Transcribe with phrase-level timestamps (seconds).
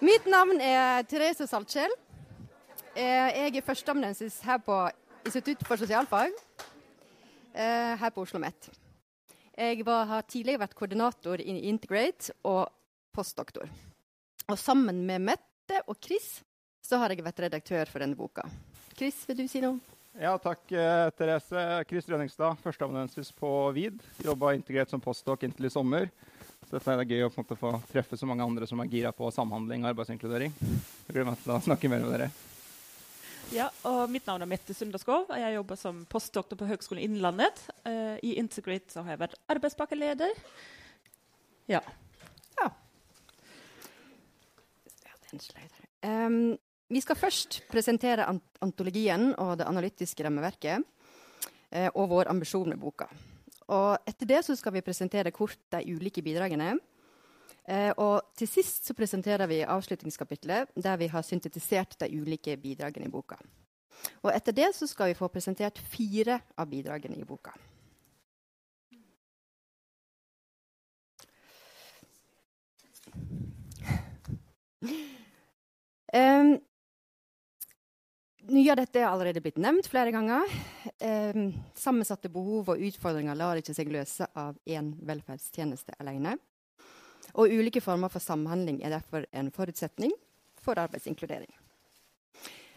[0.00, 1.92] Mitt navn er Therese Saltskjell.
[2.96, 4.76] Eh, jeg er førsteamanuensis her på
[5.28, 6.32] Institutt for sosialfag
[7.52, 8.70] eh, her på Oslo OsloMet.
[9.52, 12.72] Jeg var, har tidligere vært koordinator i Integrate og
[13.12, 13.68] postdoktor.
[14.48, 16.38] Og sammen med Mette og Chris
[16.80, 18.48] så har jeg vært redaktør for denne boka.
[18.96, 19.76] Chris, vil du si noe?
[20.16, 21.66] Ja, takk, eh, Therese.
[21.92, 24.00] Chris Rønningstad, førsteamanuensis på VID.
[24.24, 26.08] Jobba integrert som postdok inntil i sommer.
[26.70, 28.86] Så dette er gøy å på en måte få treffe så mange andre som er
[28.92, 30.52] gira på samhandling og arbeidsinkludering.
[30.54, 32.28] Jeg gleder meg til å snakke mer med dere.
[33.50, 35.24] Ja, og Mitt navn er Mette Sunderskov.
[35.26, 37.58] og Jeg jobber som postdoktor på Høgskolen Innlandet.
[37.82, 40.30] Uh, I Integrate så har jeg vært arbeidspakkeleder.
[41.72, 41.80] Ja.
[42.60, 42.68] ja.
[46.06, 46.54] Um,
[46.86, 48.28] vi skal først presentere
[48.62, 53.10] antologien og det analytiske rammeverket uh, og vår ambisjon med boka.
[53.70, 56.74] Og etter det så skal vi presentere kort de ulike bidragene.
[57.70, 63.06] Eh, og til sist så presenterer vi avslutningskapitlet, der vi har syntetisert de ulike bidragene
[63.06, 63.38] i boka.
[64.24, 67.54] Og etter det så skal vi få presentert fire av bidragene i boka.
[76.10, 76.56] Um,
[78.50, 80.50] mye av dette er allerede blitt nevnt flere ganger.
[80.98, 81.36] Eh,
[81.78, 86.36] sammensatte behov og utfordringer lar ikke seg løse av én velferdstjeneste alene.
[87.38, 90.14] Og ulike former for samhandling er derfor en forutsetning
[90.60, 91.50] for arbeidsinkludering.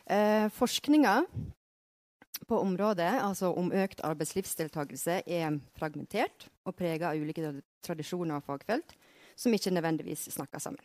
[0.05, 1.23] Eh, Forskninga
[2.47, 8.95] på området, altså om økt arbeidslivsdeltakelse, er fragmentert og prega av ulike tradisjoner og fagfelt
[9.35, 10.83] som ikke nødvendigvis snakker sammen.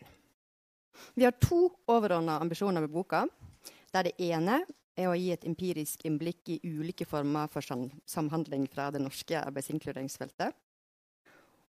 [1.13, 3.27] Vi har to overordna ambisjoner med boka.
[3.93, 4.63] Der det ene
[4.99, 10.55] er å gi et empirisk innblikk i ulike former for samhandling fra det norske arbeidsinkluderingsfeltet.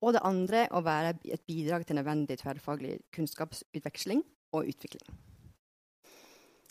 [0.04, 4.22] Og det andre å være et bidrag til nødvendig tverrfaglig kunnskapsutveksling
[4.54, 5.16] og utvikling.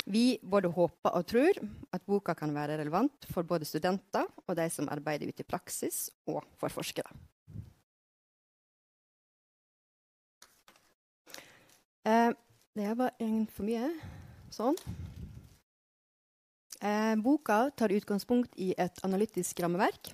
[0.06, 1.58] Vi både håper og tror
[1.96, 6.12] at boka kan være relevant for både studenter og de som arbeider ute i praksis,
[6.30, 7.10] og for forskere.
[12.06, 12.32] Eh,
[12.78, 13.90] det var egentlig for mye.
[14.54, 14.78] Sånn.
[16.82, 20.14] Eh, boka tar utgangspunkt i et analytisk rammeverk.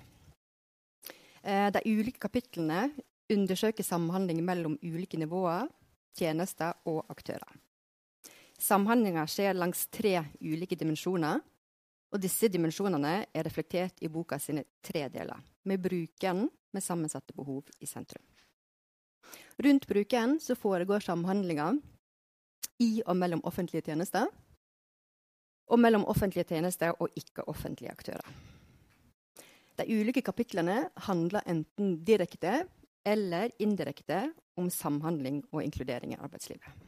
[1.42, 2.90] Eh, de ulike kapitlene
[3.32, 5.66] undersøker samhandling mellom ulike nivåer,
[6.14, 7.58] tjenester og aktører.
[8.62, 11.40] Samhandlinga skjer langs tre ulike dimensjoner.
[12.12, 17.70] Og disse dimensjonene er reflektert i boka sine tre deler, med brukeren med sammensatte behov
[17.80, 18.22] i sentrum.
[19.56, 21.70] Rundt brukeren foregår samhandlinga
[22.84, 24.28] i og mellom offentlige tjenester
[25.66, 28.32] og mellom offentlige tjenester og ikke-offentlige aktører.
[29.78, 32.62] De ulike kapitlene handler enten direkte
[33.06, 36.82] eller indirekte om samhandling og inkludering i arbeidslivet.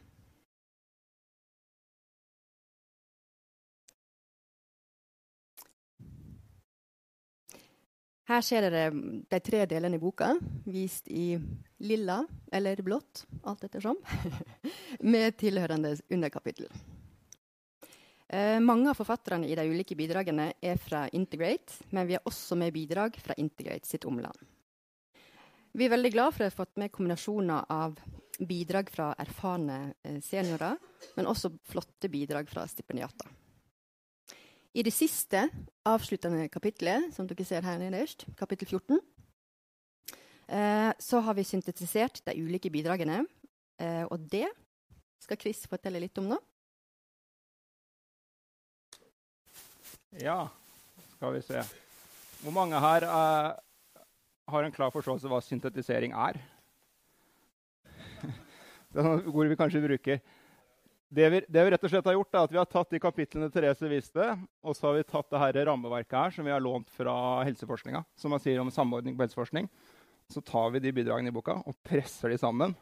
[8.25, 8.89] Her ser dere
[9.29, 10.31] de tre delene i boka,
[10.65, 11.35] vist i
[11.85, 13.99] lilla eller blått, alt ettersom,
[15.13, 16.65] med tilhørende underkapittel.
[18.27, 22.57] Eh, mange av forfatterne i de ulike bidragene er fra Integrate, men vi har også
[22.57, 24.37] med bidrag fra Integrate sitt omland.
[25.75, 27.99] Vi er veldig glad for å ha fått med kombinasjoner av
[28.39, 30.77] bidrag fra erfarne eh, seniorer,
[31.17, 33.29] men også flotte bidrag fra stipendiater.
[34.75, 35.45] I det siste
[35.87, 38.99] avsluttende kapitlet, som dere ser her nederst, kapittel 14,
[40.49, 43.21] eh, så har vi syntetisert de ulike bidragene.
[43.79, 44.49] Eh, og det
[45.23, 46.41] skal Chris fortelle litt om nå.
[50.21, 50.47] Ja,
[51.17, 51.59] skal vi se.
[52.39, 53.57] Hvor mange her uh,
[54.47, 56.39] har en klar forståelse av hva syntetisering er?
[58.93, 60.21] det er noen ord vi kanskje bruker.
[61.15, 63.03] Det vi, det vi, rett og slett har gjort, er at vi har tatt de
[63.03, 64.31] kapitlene Therese viste,
[64.63, 67.15] og så har vi tatt det her rammeverket her, som vi har lånt fra
[67.47, 69.67] helseforskninga, som man sier om samordning på helseforskning.
[70.31, 72.73] Så tar vi de bidragene i boka og presser de sammen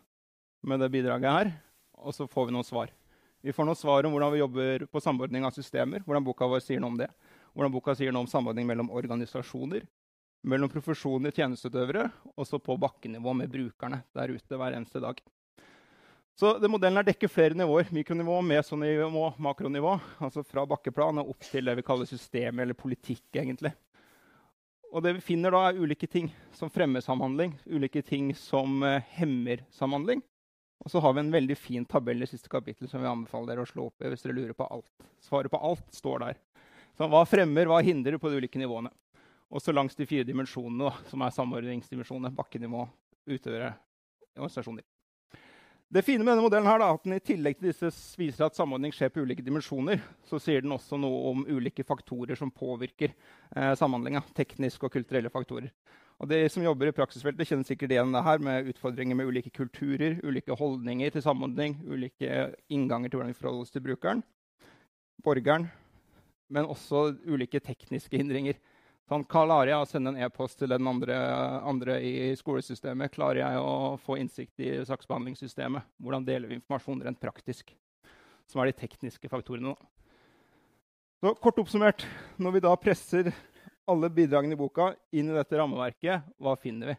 [0.64, 1.56] med det bidraget her,
[1.98, 2.94] og så får vi noen svar.
[3.44, 6.00] Vi får noen svar om hvordan vi jobber på samordning av systemer.
[6.06, 7.10] hvordan boka vår sier noe om det.
[7.52, 9.84] Hvordan boka sier noe om samordning mellom organisasjoner,
[10.48, 12.06] mellom profesjoner, tjenesteutøvere,
[12.38, 15.20] og så på bakkenivå med brukerne der ute hver eneste dag.
[16.40, 17.92] Så Modellen her dekker flere nivåer.
[17.92, 20.00] Mikronivå, mesonivå, makronivå.
[20.24, 23.28] Altså fra bakkeplan og opp til det vi kaller system eller politikk.
[23.36, 23.74] egentlig.
[24.94, 29.02] Og det vi finner da, er ulike ting som fremmer samhandling, ulike ting som uh,
[29.18, 30.22] hemmer samhandling,
[30.84, 33.64] og så har vi en veldig fin tabell i siste kapittel som vi anbefaler dere
[33.64, 34.90] å slå opp i hvis dere lurer på alt.
[35.24, 36.42] Svaret på alt står der.
[36.98, 38.92] Så hva fremmer, hva hindrer på de ulike nivåene?
[39.54, 42.88] Og så langs de fire dimensjonene, som er samordningsdimensjonene, bakkenivå,
[43.30, 43.72] utøvere,
[44.36, 44.86] organisasjoner.
[45.94, 48.94] Det fine med denne modellen da, at den i tillegg til disse viser at samordning
[48.96, 53.76] skjer på ulike dimensjoner, så sier den også noe om ulike faktorer som påvirker eh,
[53.78, 54.24] samhandlinga.
[54.34, 55.70] Tekniske og kulturelle faktorer.
[56.24, 59.50] Og De som jobber i praksisfeltet, kjenner sikkert igjen det her med utfordringer med ulike
[59.52, 64.22] kulturer, ulike holdninger til samordning, ulike innganger til hvordan vi forholder oss til brukeren,
[65.20, 65.68] borgeren,
[66.48, 68.56] men også ulike tekniske hindringer.
[69.12, 71.20] Sånn, klarer jeg å sende en e-post til den andre,
[71.68, 73.12] andre, i skolesystemet?
[73.12, 75.92] Klarer jeg å få innsikt i saksbehandlingssystemet?
[76.00, 77.76] Hvordan deler vi informasjon rent praktisk?
[78.48, 79.76] Som er de tekniske faktorene.
[81.20, 82.08] Så kort oppsummert,
[82.40, 83.36] når vi da presser
[83.90, 86.96] alle bidragene i boka inn i dette rammeverket, hva finner vi?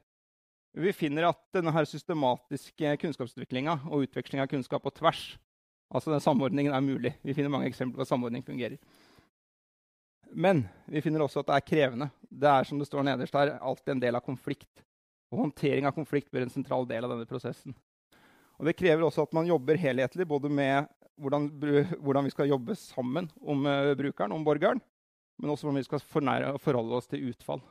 [0.85, 5.23] Vi finner at denne her systematiske kunnskapsutviklinga og utveksling av kunnskap på tvers,
[5.95, 7.15] altså den samordningen, er mulig.
[7.23, 8.81] Vi finner mange eksempler på at samordning fungerer.
[10.35, 12.09] Men vi finner også at det er krevende.
[12.27, 14.83] Det er som det står nederst her, alltid en del av konflikt.
[15.31, 17.77] Og håndtering av konflikt blir en sentral del av denne prosessen.
[18.59, 20.91] Og Det krever også at man jobber helhetlig både med
[21.23, 21.47] hvordan,
[22.03, 24.83] hvordan vi skal jobbe sammen om uh, brukeren, om borgeren,
[25.41, 27.63] men også hvordan vi skal fornære, forholde oss til utfall.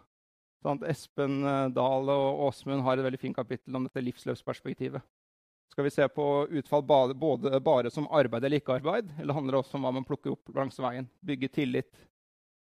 [0.63, 5.03] Sånn Espen uh, Dahl og Åsmund har et veldig fint kapittel om dette livsløpsperspektivet.
[5.73, 9.61] Skal vi se på utfall både, både bare som arbeid eller ikke-arbeid, eller handler det
[9.63, 11.07] også om hva man plukker opp langs veien?
[11.25, 12.03] Bygge tillit,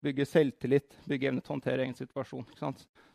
[0.03, 2.49] bygge selvtillit, bygge evne til å håndtere egen situasjon.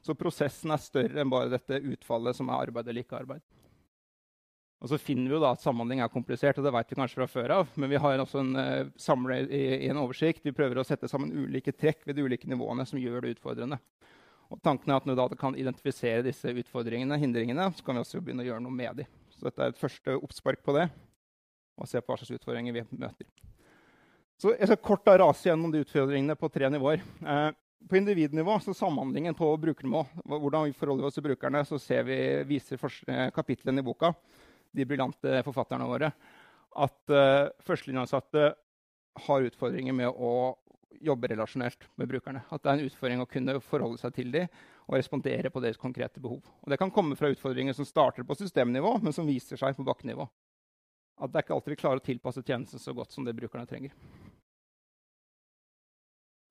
[0.01, 3.44] Så prosessen er større enn bare dette utfallet som er arbeid eller ikke arbeid.
[4.81, 7.19] Og så finner vi jo da at Samhandling er komplisert, og det vet vi kanskje
[7.19, 7.74] fra før av.
[7.78, 10.42] Men vi har også en uh, i, i, en oversikt.
[10.42, 13.78] Vi prøver å sette sammen ulike trekk ved de ulike nivåene som gjør det utfordrende.
[14.51, 18.24] Og tanken er at Når vi kan identifisere disse utfordringene, hindringene, så kan vi også
[18.25, 19.13] begynne å gjøre noe med dem.
[19.30, 20.89] Så dette er et første oppspark på det,
[21.78, 23.30] og se på hva slags utfordringer vi møter.
[24.42, 27.06] Så jeg skal kort da rase gjennom de utfordringene på tre nivåer.
[27.22, 27.51] Eh,
[27.89, 32.18] på individnivå, så samhandlingen på brukernivå, hvordan vi forholder oss til brukerne, så vi,
[32.50, 34.13] viser eh, kapitlene i boka,
[34.71, 36.12] de briljante forfatterne våre,
[36.81, 38.51] at uh, førstelinjeansatte
[39.27, 40.33] har utfordringer med å
[41.01, 42.44] jobbe relasjonelt med brukerne.
[42.51, 44.47] At det er en utfordring å kunne forholde seg til dem
[44.88, 46.44] og respondere på deres konkrete behov.
[46.62, 49.88] Og Det kan komme fra utfordringer som starter på systemnivå, men som viser seg på
[49.88, 50.27] bakkenivå.
[51.21, 53.68] At det er ikke alltid vi klarer å tilpasse tjenesten så godt som det brukerne
[53.69, 53.95] trenger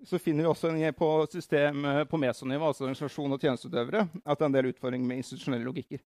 [0.05, 4.49] så finner vi også på system på mesonivå, altså organisasjon og tjenesteutøvere, at det er
[4.49, 6.00] en del utfordringer med institusjonelle logikker.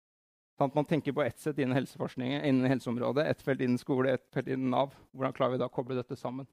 [0.54, 4.28] Sånn man tenker på ett sett innen helseforskning, innen helseområdet, ett felt innen skole, ett
[4.32, 4.92] felt innen Nav.
[5.10, 6.46] Hvordan klarer vi da å koble dette sammen?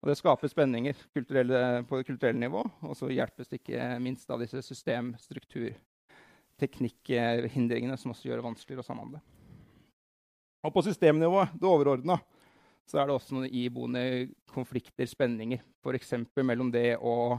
[0.00, 4.40] Og Det skaper spenninger på det kulturelle nivå, og så hjelpes det ikke minst av
[4.42, 5.76] disse system-, struktur-,
[6.58, 9.20] teknikkhindringene som også gjør det vanskeligere å samhandle.
[10.66, 12.18] Og på systemnivå, det overordna,
[12.88, 14.02] så er det også noen iboende
[14.50, 15.62] konflikter, spenninger.
[15.84, 16.16] F.eks.
[16.42, 17.38] mellom det å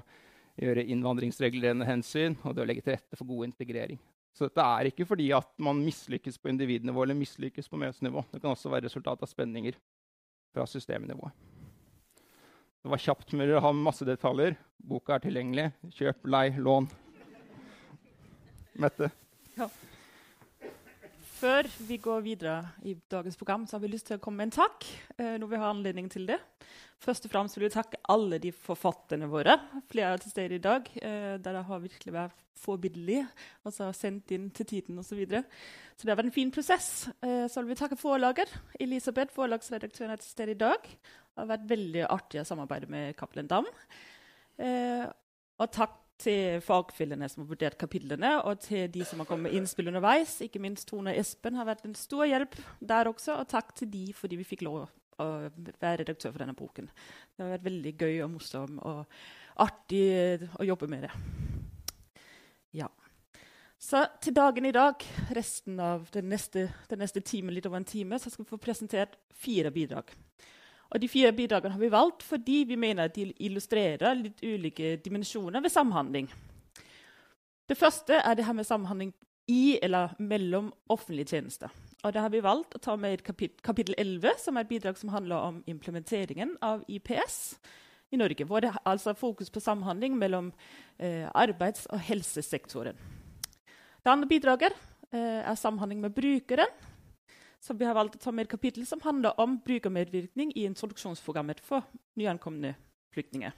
[0.61, 3.99] gjøre innvandringsregulerende hensyn og det å legge til rette for god integrering.
[4.31, 8.23] Så dette er ikke fordi at man mislykkes på individnivå eller mislykkes på møtesnivå.
[8.31, 9.75] Det kan også være resultat av spenninger
[10.55, 11.35] fra systemnivået.
[12.81, 14.55] Det var kjapt med å ha masse detaljer.
[14.81, 15.67] Boka er tilgjengelig.
[15.93, 16.87] Kjøp, lei, lån.
[18.81, 19.11] Mette?
[19.59, 19.67] Ja.
[21.41, 24.51] Før vi går videre i dagens program, så har vi lyst til å komme med
[24.51, 24.85] en takk.
[25.17, 26.37] Eh, når vi har anledning til det.
[27.01, 29.55] Først og fremst vil vi takke alle de forfatterne våre.
[29.89, 30.85] Flere er til stede i dag.
[31.01, 33.25] Eh, dere har virkelig vært forbilledlige.
[33.65, 35.15] Altså sendt inn til tiden osv.
[35.15, 35.41] Så, videre.
[35.97, 36.91] så det har vært en fin prosess.
[37.25, 38.53] Eh, så vil vi takke forlager.
[38.77, 40.85] Elisabeth, forlagsredaktøren, er til stede i dag.
[40.85, 43.65] Det har vært veldig artig å samarbeide med Cappelen Dam.
[44.61, 45.09] Eh,
[45.57, 49.57] og takk til fagfellene som har vurdert kapitlene, og til de som har kommet med
[49.59, 50.37] innspill underveis.
[50.45, 53.39] Ikke minst Tone og Espen har vært en stor hjelp der også.
[53.41, 54.85] Og takk til de fordi vi fikk lov
[55.21, 55.27] å
[55.81, 56.89] være redaktør for denne boken.
[57.35, 59.03] Det har vært veldig gøy og morsomt og
[59.61, 60.05] artig
[60.57, 61.13] å jobbe med det.
[62.81, 62.87] Ja.
[63.81, 65.01] Så til dagen i dag,
[65.33, 68.61] resten av den neste, den neste timen, litt over en time, så skal vi få
[68.61, 70.13] presentert fire bidrag.
[70.91, 75.63] Og De fire bidragene har vi valgt fordi vi mener de illustrerer litt ulike dimensjoner
[75.63, 76.27] ved samhandling.
[77.69, 79.13] Det første er det her med samhandling
[79.47, 81.71] i eller mellom offentlige tjenester.
[82.03, 84.97] Og det har vi valgt å ta med kapit kapittel 11, som er et bidrag
[84.99, 87.37] som handler om implementeringen av IPS
[88.11, 88.45] i Norge.
[88.45, 90.51] Hvor det er altså fokus på samhandling mellom
[90.99, 92.97] eh, arbeids- og helsesektoren.
[94.01, 94.75] Det andre bidraget
[95.13, 96.90] eh, er samhandling med brukeren
[97.61, 101.61] så vi har valgt å ta med et kapittel som handler om brukermedvirkning i introduksjonsprogrammet
[101.63, 101.85] for
[102.17, 102.73] nyankomne
[103.13, 103.53] flyktninger.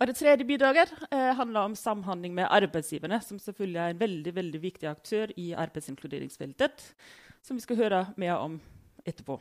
[0.00, 4.34] Og Det tredje bidraget eh, handler om samhandling med arbeidsgiverne, som selvfølgelig er en veldig,
[4.34, 6.94] veldig viktig aktør i arbeidsinkluderingsfeltet,
[7.42, 8.60] som vi skal høre mer om
[9.06, 9.38] etterpå.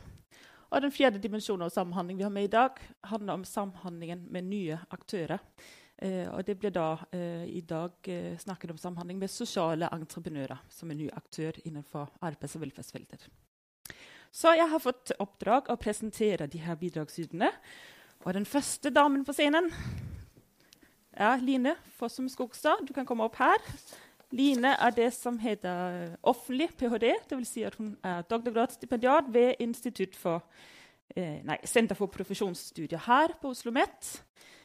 [0.69, 4.43] Og Den fjerde dimensjonen av samhandling vi har med i dag, handler om samhandlingen med
[4.43, 5.41] nye aktører.
[6.01, 10.63] Eh, og det blir da eh, i dag eh, snakket om samhandling med sosiale entreprenører
[10.73, 13.27] som er ny aktør innenfor arbeids- og velferdsfeltet.
[14.33, 17.51] Så jeg har fått oppdrag å presentere de her bidragsyterne.
[18.25, 19.69] Og den første damen på scenen
[21.13, 22.81] er Line Fossum Skogstad.
[22.87, 23.61] Du kan komme opp her.
[24.31, 27.11] Line er det som heter offentlig ph.d.
[27.29, 27.49] Dvs.
[27.51, 30.45] Si at hun er doktorgradsstipendiat ved Institutt for,
[31.15, 34.11] eh, nei, Senter for profesjonsstudier her på Oslo OsloMet.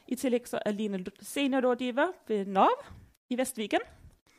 [0.07, 2.85] I tillegg er Line seniorrådgiver ved Nav
[3.29, 3.83] i Vestviken.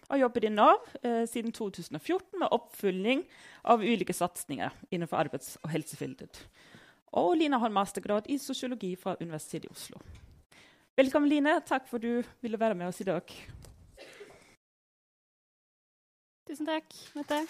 [0.08, 3.24] Og jobbet i Nav eh, siden 2014 med oppfølging
[3.68, 6.40] av ulike satsinger innenfor arbeids- og helsefeltet.
[7.12, 10.00] Og Line har mastergrad i sosiologi fra Universitetet i Oslo.
[10.96, 11.60] Velkommen, Line.
[11.68, 13.22] Takk for at du ville være med oss i dag.
[16.48, 17.44] Tusen takk, Mette.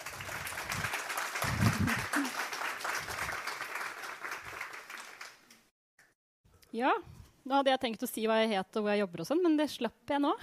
[6.75, 6.91] Ja,
[7.47, 9.41] nå hadde jeg tenkt å si hva jeg het og hvor jeg jobber, og sånn,
[9.41, 10.33] men det slapp jeg nå.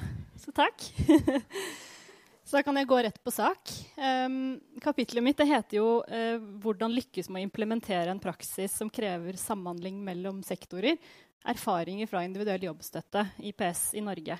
[0.42, 0.86] Så takk.
[2.46, 3.70] Så da kan jeg gå rett på sak.
[3.98, 9.38] Um, kapitlet mitt heter jo uh, 'Hvordan lykkes med å implementere en praksis som krever
[9.38, 10.98] samhandling mellom sektorer'.
[11.46, 14.38] Erfaringer fra individuell jobbstøtte, IPS, i Norge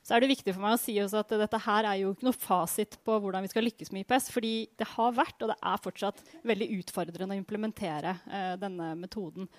[0.00, 2.40] så er det viktig for meg å si at dette her er jo ikke noe
[2.40, 4.30] fasit på hvordan vi skal lykkes med IPS.
[4.32, 9.50] fordi det har vært og det er fortsatt veldig utfordrende å implementere uh, denne metoden.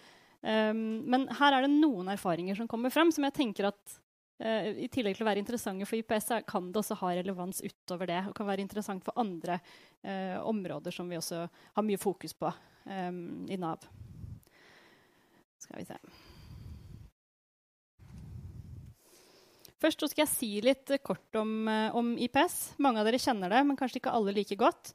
[0.41, 3.95] Um, men her er det noen erfaringer som kommer frem, som jeg tenker at
[4.41, 8.09] uh, i tillegg til å være interessante for IPS, kan det også ha relevans utover
[8.09, 8.23] det.
[8.29, 12.49] Og kan være interessant for andre uh, områder som vi også har mye fokus på
[12.51, 13.85] um, i Nav.
[15.61, 15.97] Skal vi se.
[19.81, 22.75] Først skal jeg si litt kort om, eh, om, IPS.
[22.77, 24.93] Mange av dere kjenner det, men kanskje ikke alle like godt.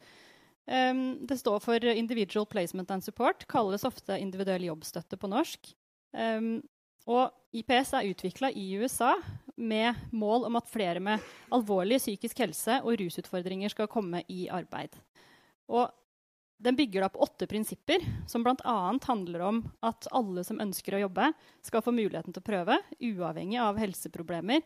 [0.67, 5.71] Um, det står for Individual Placement and Support, kalles ofte individuell jobbstøtte på norsk.
[6.17, 6.59] Um,
[7.07, 9.13] og IPS er utvikla i USA
[9.57, 11.23] med mål om at flere med
[11.55, 14.99] alvorlig psykisk helse og rusutfordringer skal komme i arbeid.
[15.71, 15.87] Og
[16.59, 18.77] den bygger da på åtte prinsipper, som bl.a.
[19.07, 21.31] handler om at alle som ønsker å jobbe,
[21.63, 24.65] skal få muligheten til å prøve, uavhengig av helseproblemer,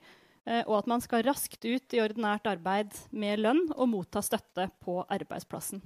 [0.48, 4.96] og at man skal raskt ut i ordinært arbeid med lønn og motta støtte på
[5.04, 5.82] arbeidsplassen.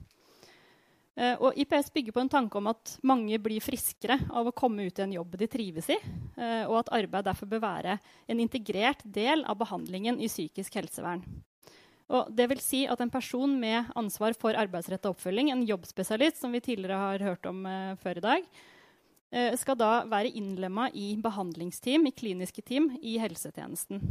[1.15, 4.89] Eh, og IPS bygger på en tanke om at mange blir friskere av å komme
[4.89, 5.99] ut i en jobb de trives i,
[6.37, 11.23] eh, og at arbeid derfor bør være en integrert del av behandlingen i psykisk helsevern.
[12.11, 16.53] Og det vil si at en person med ansvar for arbeidsretta oppfølging, en jobbspesialist, som
[16.53, 18.51] vi tidligere har hørt om eh, før i dag,
[19.31, 24.03] eh, skal da være innlemma i behandlingsteam, i kliniske team, i helsetjenesten.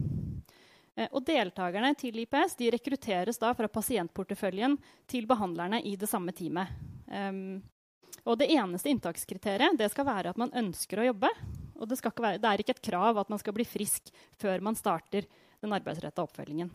[0.94, 4.78] Uh, og deltakerne til IPS de rekrutteres da fra pasientporteføljen
[5.10, 6.74] til behandlerne i det samme teamet.
[7.08, 7.62] Um,
[8.24, 11.32] og det eneste inntakskriteriet det skal være at man ønsker å jobbe.
[11.82, 14.78] Og det, være, det er ikke et krav at man skal bli frisk før man
[14.80, 15.28] starter
[15.64, 16.70] den arbeidsretta oppfølgingen.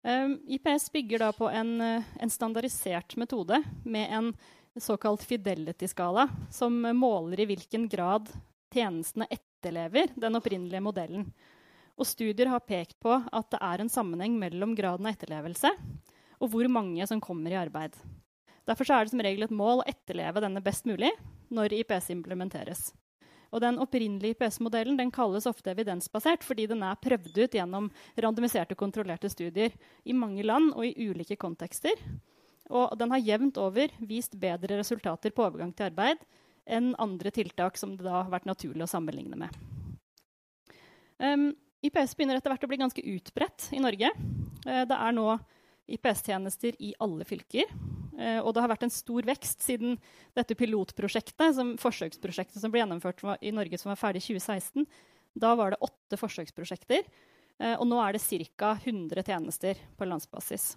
[0.00, 4.32] Um, ehm, IPS bygger da på en, eh, en, standardisert metode med en
[4.80, 8.30] såkalt fidelity-skala, som måler i hvilken grad
[8.72, 11.26] tjenestene etterlever den opprinnelige modellen.
[12.00, 15.74] Og studier har pekt på at det er en sammenheng mellom graden av etterlevelse
[16.40, 17.92] og hvor mange som kommer i arbeid.
[18.68, 21.10] Derfor er det som regel et mål å etterleve denne best mulig
[21.52, 22.90] når IPS implementeres.
[23.50, 29.30] Og den opprinnelige IPS-modellen kalles ofte evidensbasert fordi den er prøvd ut gjennom randomiserte, kontrollerte
[29.32, 29.74] studier
[30.06, 31.98] i mange land og i ulike kontekster.
[32.70, 36.22] Og den har jevnt over vist bedre resultater på overgang til arbeid
[36.70, 39.58] enn andre tiltak som det da har vært naturlig å sammenligne med.
[41.18, 41.50] Um,
[41.86, 44.12] IPS begynner etter hvert å bli ganske utbredt i Norge.
[44.66, 45.26] Uh, det er nå
[45.90, 47.70] IPS-tjenester i alle fylker.
[48.20, 49.96] Eh, og det har vært en stor vekst siden
[50.36, 54.86] dette pilotprosjektet, som, forsøksprosjektet som ble gjennomført i Norge, som var ferdig i 2016.
[55.40, 57.06] Da var det åtte forsøksprosjekter.
[57.60, 58.24] Eh, og nå er det
[58.58, 58.74] ca.
[58.76, 60.74] 100 tjenester på landsbasis.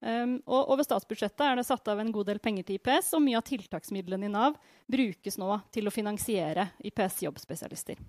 [0.00, 3.20] Um, og over statsbudsjettet er det satt av en god del penger til IPS, og
[3.20, 4.56] mye av tiltaksmidlene i Nav
[4.88, 8.00] brukes nå til å finansiere IPS-jobbspesialister.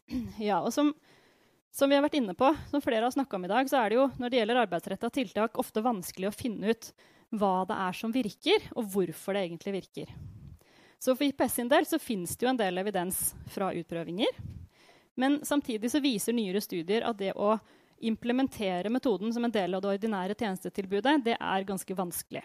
[0.50, 0.94] Ja, og som
[1.72, 3.88] som vi har vært inne på, som flere har snakka om i dag, så er
[3.88, 6.90] det jo når det gjelder arbeidsretta tiltak, ofte vanskelig å finne ut
[7.32, 10.10] hva det er som virker, og hvorfor det egentlig virker.
[11.00, 14.36] Så for IPS sin del så fins det jo en del evidens fra utprøvinger.
[15.16, 17.56] Men samtidig så viser nyere studier at det å
[18.04, 22.44] implementere metoden som en del av det ordinære tjenestetilbudet, det er ganske vanskelig.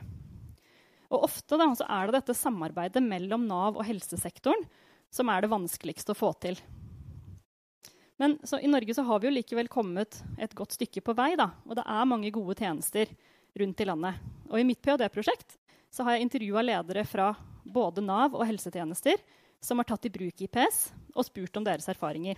[1.12, 4.64] Og ofte da, er det dette samarbeidet mellom Nav og helsesektoren
[5.12, 6.60] som er det vanskeligste å få til.
[8.18, 11.36] Men i Norge så har vi jo likevel kommet et godt stykke på vei.
[11.38, 13.12] Da, og det er mange gode tjenester
[13.58, 14.22] rundt i landet.
[14.50, 15.58] Og i mitt ph.d.-prosjekt
[15.94, 17.32] så har jeg intervjua ledere fra
[17.64, 19.22] både Nav og helsetjenester
[19.62, 20.82] som har tatt i bruk IPS,
[21.18, 22.38] og spurt om deres erfaringer.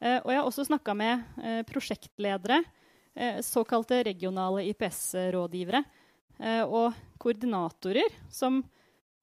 [0.00, 2.60] Eh, og jeg har også snakka med eh, prosjektledere
[3.14, 5.82] eh, såkalte regionale IPS-rådgivere
[6.38, 8.60] eh, og koordinatorer som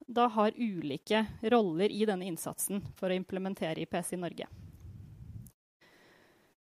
[0.04, 1.22] da har ulike
[1.54, 4.50] roller i denne innsatsen for å implementere IPS i Norge.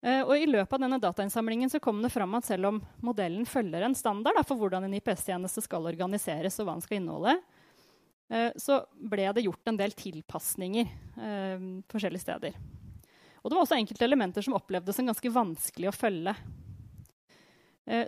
[0.07, 3.47] Eh, og I løpet av denne datainnsamlingen så kom det fram at selv om modellen
[3.49, 7.35] følger en standard da, for hvordan en IPS-tjeneste skal organiseres, og hva den skal inneholde,
[8.31, 10.93] eh, så ble det gjort en del tilpasninger
[11.27, 12.61] eh, forskjellige steder.
[13.43, 16.35] Og det var også enkelte elementer som opplevdes som ganske vanskelig å følge.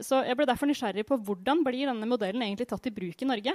[0.03, 3.29] Så jeg ble derfor nysgjerrig på hvordan blir denne modellen egentlig tatt i bruk i
[3.31, 3.53] Norge?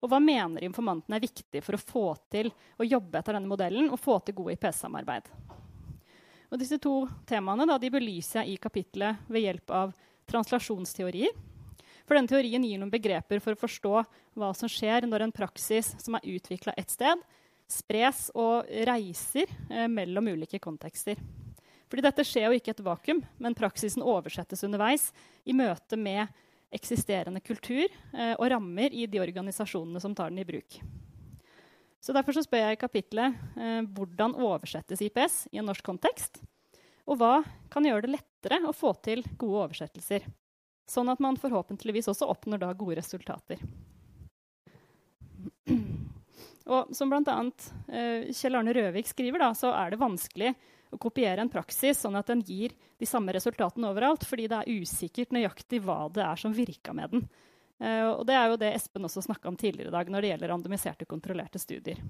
[0.00, 2.48] Og hva mener informanten er viktig for å få til
[2.80, 5.28] å jobbe etter denne modellen og få til gode IPS-samarbeid?
[6.48, 9.92] Og disse to temaene da, belyser jeg i kapitlet ved hjelp av
[10.28, 11.34] translasjonsteorier.
[12.08, 13.94] For denne teorien gir noen begreper for å forstå
[14.38, 17.20] hva som skjer når en praksis som er utvikla ett sted,
[17.68, 21.20] spres og reiser eh, mellom ulike kontekster.
[21.88, 25.10] Fordi dette skjer jo ikke i et vakuum, men praksisen oversettes underveis
[25.44, 26.32] i møte med
[26.72, 30.80] eksisterende kultur eh, og rammer i de organisasjonene som tar den i bruk.
[32.00, 36.40] Så Derfor så spør jeg i kapitlet eh, hvordan oversettes IPS i en norsk kontekst?
[37.08, 37.40] Og hva
[37.72, 40.26] kan gjøre det lettere å få til gode oversettelser?
[40.88, 43.60] Sånn at man forhåpentligvis også oppnår da gode resultater.
[46.68, 47.36] Og som bl.a.
[47.88, 50.52] Eh, Kjell Arne Røvik skriver, da, så er det vanskelig
[50.92, 54.80] å kopiere en praksis sånn at den gir de samme resultatene overalt, fordi det er
[54.80, 57.26] usikkert nøyaktig hva det er som virka med den.
[57.78, 60.32] Uh, og det er jo det Espen også snakka om tidligere i dag når det
[60.32, 62.02] gjelder randomiserte, kontrollerte studier.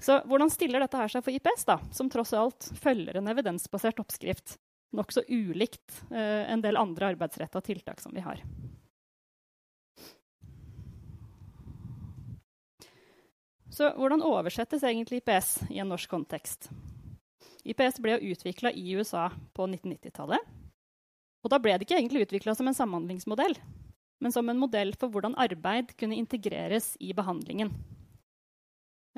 [0.00, 3.98] Så hvordan stiller dette her seg for IPS, da, som tross alt følger en evidensbasert
[4.02, 4.56] oppskrift?
[4.94, 8.40] Nokså ulikt eh, en del andre arbeidsretta tiltak som vi har.
[13.78, 16.70] Så hvordan oversettes egentlig IPS i en norsk kontekst?
[17.68, 20.40] IPS ble utvikla i USA på 1990-tallet.
[21.44, 23.54] Og da ble det ikke egentlig utvikla som en samhandlingsmodell,
[24.22, 27.70] men som en modell for hvordan arbeid kunne integreres i behandlingen.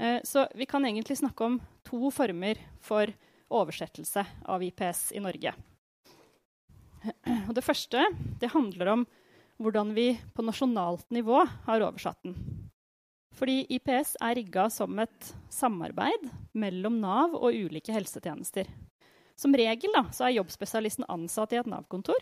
[0.01, 3.13] Eh, så vi kan egentlig snakke om to former for
[3.51, 5.55] oversettelse av IPS i Norge.
[7.49, 8.05] Og det første
[8.41, 9.07] det handler om
[9.61, 12.37] hvordan vi på nasjonalt nivå har oversatt den.
[13.37, 18.69] Fordi IPS er rigga som et samarbeid mellom Nav og ulike helsetjenester.
[19.41, 22.19] Som regel da, er jobbspesialisten ansatt i et Nav-kontor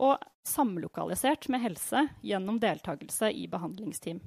[0.00, 4.20] og samlokalisert med helse gjennom deltakelse i behandlingsteam.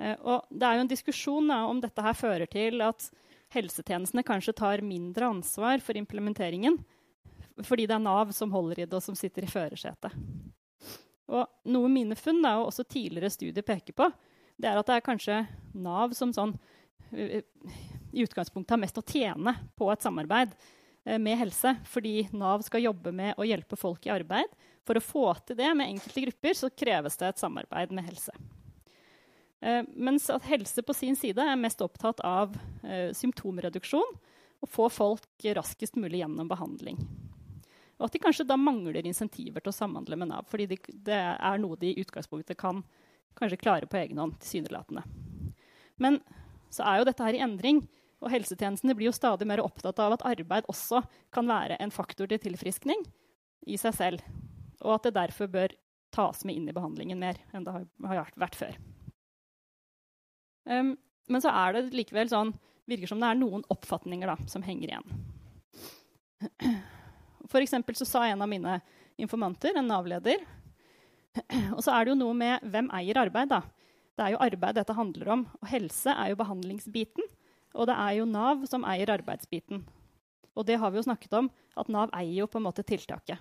[0.00, 3.08] Eh, og det er jo en diskusjon da, om dette her fører til at
[3.54, 6.78] helsetjenestene kanskje tar mindre ansvar for implementeringen
[7.66, 10.12] fordi det er Nav som holder i det, og som sitter i førersetet.
[11.28, 14.06] Og noe mine funn da, og også tidligere studier peker på,
[14.58, 15.40] det er at det er kanskje
[15.74, 16.54] Nav som sånn
[17.10, 17.42] eh,
[18.12, 20.54] i utgangspunktet har mest å tjene på et samarbeid
[21.04, 24.50] eh, med helse, fordi Nav skal jobbe med å hjelpe folk i arbeid.
[24.88, 28.34] For å få til det med enkelte grupper så kreves det et samarbeid med helse.
[29.60, 32.54] Eh, mens at helse på sin side er mest opptatt av
[32.86, 34.18] eh, symptomreduksjon
[34.58, 36.98] og få folk raskest mulig gjennom behandling.
[37.98, 41.18] Og at de kanskje da mangler insentiver til å samhandle med Nav, fordi de, det
[41.18, 42.84] er noe de i utgangspunktet kan
[43.38, 45.02] kanskje klare på egen hånd, tilsynelatende.
[45.98, 46.20] Men
[46.70, 47.82] så er jo dette her i endring.
[48.18, 51.04] Og helsetjenestene blir jo stadig mer opptatt av at arbeid også
[51.34, 53.04] kan være en faktor til tilfriskning
[53.68, 54.24] i seg selv.
[54.82, 55.74] Og at det derfor bør
[56.14, 58.78] tas med inn i behandlingen mer enn det har vært før.
[60.68, 60.96] Um,
[61.28, 62.52] men så er det likevel sånn
[62.88, 65.18] virker som det er noen oppfatninger da, som henger igjen.
[67.50, 68.78] For eksempel så sa en av mine
[69.20, 70.44] informanter, en Nav-leder
[71.76, 73.62] Og så er det jo noe med hvem eier arbeid, da.
[74.18, 75.44] Det er jo arbeid dette handler om.
[75.60, 77.28] Og helse er jo behandlingsbiten.
[77.76, 79.82] Og det er jo Nav som eier arbeidsbiten.
[80.58, 83.38] Og det har vi jo snakket om, at Nav eier jo på en måte tiltaket.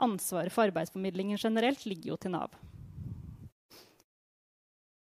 [0.00, 2.54] Ansvaret for arbeidsformidlingen generelt ligger jo til Nav.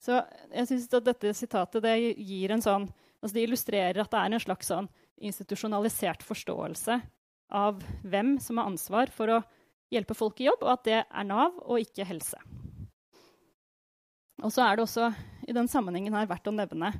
[0.04, 0.20] Så
[0.52, 2.90] jeg synes at dette sitatet det gir en sånn,
[3.24, 4.90] altså det illustrerer at det er en slags sånn
[5.24, 6.98] institusjonalisert forståelse
[7.56, 9.40] av hvem som har ansvar for å
[9.94, 12.40] hjelpe folk i jobb, og at det er Nav og ikke helse.
[14.44, 15.14] Og så er det også
[15.48, 16.92] i den sammenhengen her verdt å nevne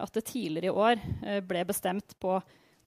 [0.00, 2.38] at det tidligere i år eh, ble bestemt på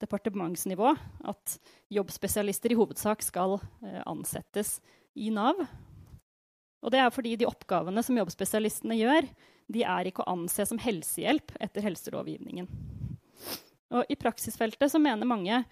[0.02, 0.94] departementsnivå
[1.30, 1.58] at
[1.92, 4.80] jobbspesialister i hovedsak skal eh, ansettes
[5.14, 5.60] i Nav.
[6.82, 9.28] Og det er fordi de oppgavene som jobbspesialistene gjør,
[9.72, 12.66] de er ikke å anse som helsehjelp etter helselovgivningen.
[13.92, 15.62] Og I praksisfeltet så mener mange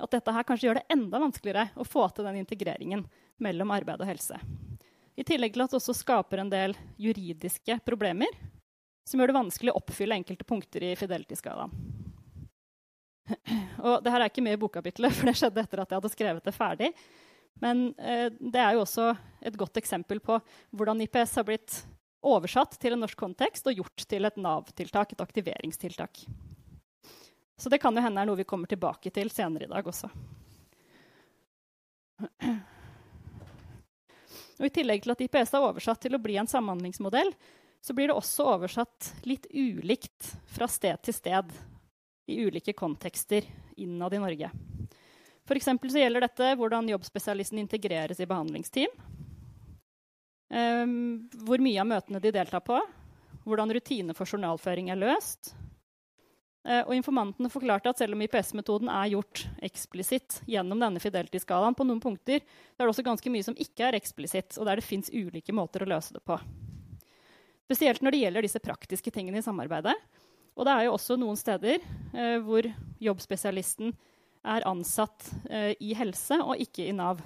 [0.00, 3.06] at dette her kanskje gjør det enda vanskeligere å få til den integreringen
[3.40, 4.36] mellom arbeid og helse.
[5.16, 8.36] I tillegg til at det også skaper en del juridiske problemer
[9.10, 11.72] som gjør det vanskelig å oppfylle enkelte punkter i Fidelity-skalaen.
[13.86, 16.12] Og det her er ikke med i bokkapitlet, for det skjedde etter at jeg hadde
[16.12, 16.90] skrevet det ferdig.
[17.60, 19.10] Men eh, det er jo også
[19.46, 20.38] et godt eksempel på
[20.76, 21.80] hvordan IPS har blitt
[22.20, 26.22] oversatt til en norsk kontekst og gjort til et Nav-tiltak, et aktiveringstiltak.
[27.60, 30.08] Så det kan jo hende er noe vi kommer tilbake til senere i dag også.
[34.60, 37.32] Og I tillegg til at IPS er oversatt til å bli en samhandlingsmodell,
[37.80, 41.54] så blir det også oversatt litt ulikt fra sted til sted
[42.30, 43.46] i ulike kontekster
[43.80, 44.50] innad i Norge.
[45.48, 48.92] For så gjelder dette hvordan jobbspesialisten integreres i behandlingsteam.
[50.50, 52.78] Um, hvor mye av møtene de deltar på.
[53.46, 55.54] Hvordan rutiner for journalføring er løst.
[56.66, 61.86] Uh, og informantene forklarte at selv om IPS-metoden er gjort eksplisitt gjennom denne Fidelity-skalaen, på
[61.88, 64.86] noen punkter, det er det også ganske mye som ikke er eksplisitt, og der det
[64.86, 66.36] fins ulike måter å løse det på.
[67.70, 69.94] Spesielt når det gjelder disse praktiske tingene i samarbeidet.
[70.58, 72.66] Og det er jo også noen steder eh, hvor
[72.98, 73.92] jobbspesialisten
[74.50, 77.22] er ansatt eh, i helse og ikke i Nav.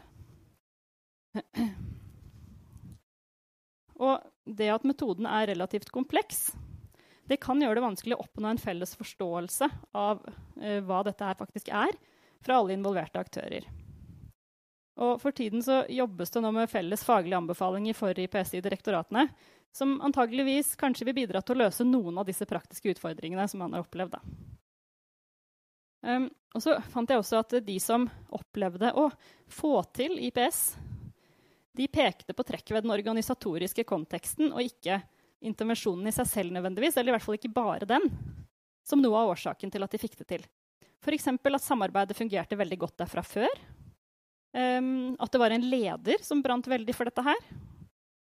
[4.04, 6.50] Og det at metoden er relativt kompleks,
[7.24, 10.20] det kan gjøre det vanskelig å oppnå en felles forståelse av
[10.60, 11.96] eh, hva dette her faktisk er,
[12.44, 13.64] fra alle involverte aktører.
[15.00, 19.24] Og for tiden så jobbes det nå med felles faglige anbefalinger for IPS i direktoratene,
[19.74, 23.74] som antageligvis kanskje vil bidra til å løse noen av disse praktiske utfordringene som han
[23.74, 24.14] har opplevd.
[26.04, 28.04] Um, og så fant jeg også at de som
[28.36, 29.08] opplevde å
[29.50, 30.60] få til IPS,
[31.74, 35.00] de pekte på trekk ved den organisatoriske konteksten og ikke
[35.44, 38.06] intervensjonen i seg selv nødvendigvis, eller i hvert fall ikke bare den,
[38.86, 40.46] som noe av årsaken til at de fikk det til.
[41.02, 41.26] F.eks.
[41.34, 43.50] at samarbeidet fungerte veldig godt der fra før.
[44.54, 47.40] Um, at det var en leder som brant veldig for dette her.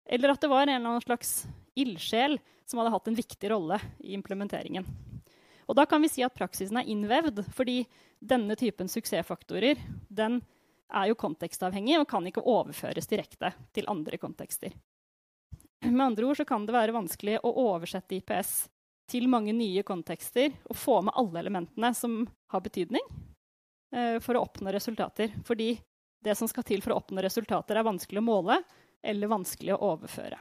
[0.06, 1.44] Eller at det var en eller annen slags
[1.78, 4.86] ildsjel som hadde hatt en viktig rolle i implementeringen.
[5.70, 7.82] Og da kan vi si at praksisen er innvevd, fordi
[8.20, 10.40] denne typen suksessfaktorer den
[10.92, 14.74] er jo kontekstavhengig og kan ikke overføres direkte til andre kontekster.
[15.82, 18.52] Med andre ord så kan det være vanskelig å oversette IPS
[19.10, 22.20] til mange nye kontekster og få med alle elementene som
[22.52, 23.02] har betydning
[23.94, 25.32] eh, for å oppnå resultater.
[25.48, 25.74] Fordi
[26.22, 28.60] det som skal til for å oppnå resultater, er vanskelig å måle
[29.02, 30.38] eller vanskelig å overføre.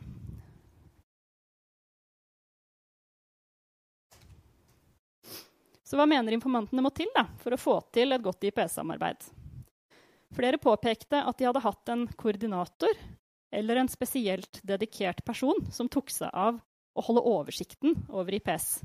[5.92, 9.26] Så hva mener informantene må til da, for å få til et godt IPS-samarbeid?
[10.32, 12.96] Flere påpekte at de hadde hatt en koordinator
[13.52, 16.62] eller en spesielt dedikert person som tok seg av
[16.96, 18.78] å holde oversikten over IPS,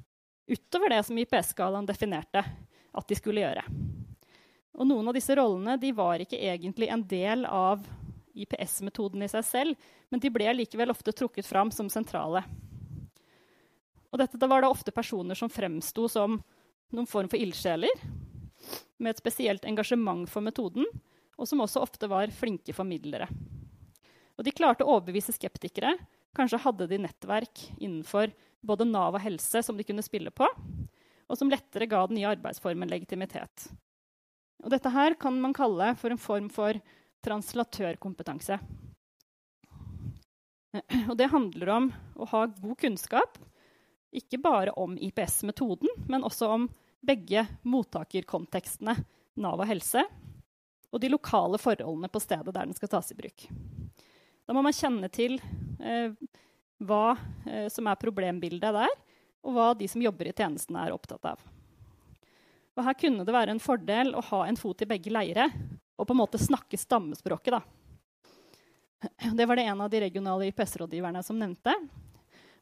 [0.51, 3.63] utover det som IPS-skalaen definerte at de skulle gjøre.
[4.77, 7.87] Og noen av disse rollene var ikke egentlig en del av
[8.45, 12.45] IPS-metoden i seg selv, men de ble likevel ofte trukket fram som sentrale.
[14.13, 16.39] Og dette da var da ofte personer som fremsto som
[16.95, 18.05] noen form for ildsjeler,
[18.97, 20.87] med et spesielt engasjement for metoden,
[21.37, 23.29] og som også ofte var flinke formidlere.
[24.37, 25.95] Og de klarte å overbevise skeptikere.
[26.37, 28.33] Kanskje hadde de nettverk innenfor
[28.67, 30.49] både Nav og helse som de kunne spille på,
[31.27, 33.69] og som lettere ga den nye arbeidsformen legitimitet.
[34.65, 36.79] Og dette her kan man kalle for en form for
[37.27, 38.59] translatørkompetanse.
[41.09, 43.39] Og det handler om å ha god kunnskap,
[44.17, 46.69] ikke bare om IPS-metoden, men også om
[47.07, 48.97] begge mottakerkontekstene,
[49.37, 50.01] Nav og helse,
[50.89, 53.45] og de lokale forholdene på stedet der den skal tas i bruk.
[54.47, 55.37] Da må man kjenne til
[55.83, 56.15] eh,
[56.87, 58.95] hva eh, som er problembildet der,
[59.47, 61.43] og hva de som jobber i tjenesten, er opptatt av.
[62.77, 65.51] Og her kunne det være en fordel å ha en fot i begge leire
[65.97, 67.57] og på en måte snakke stammespråket.
[67.57, 69.11] Da.
[69.33, 71.75] Det var det en av de regionale IPS-rådgiverne som nevnte.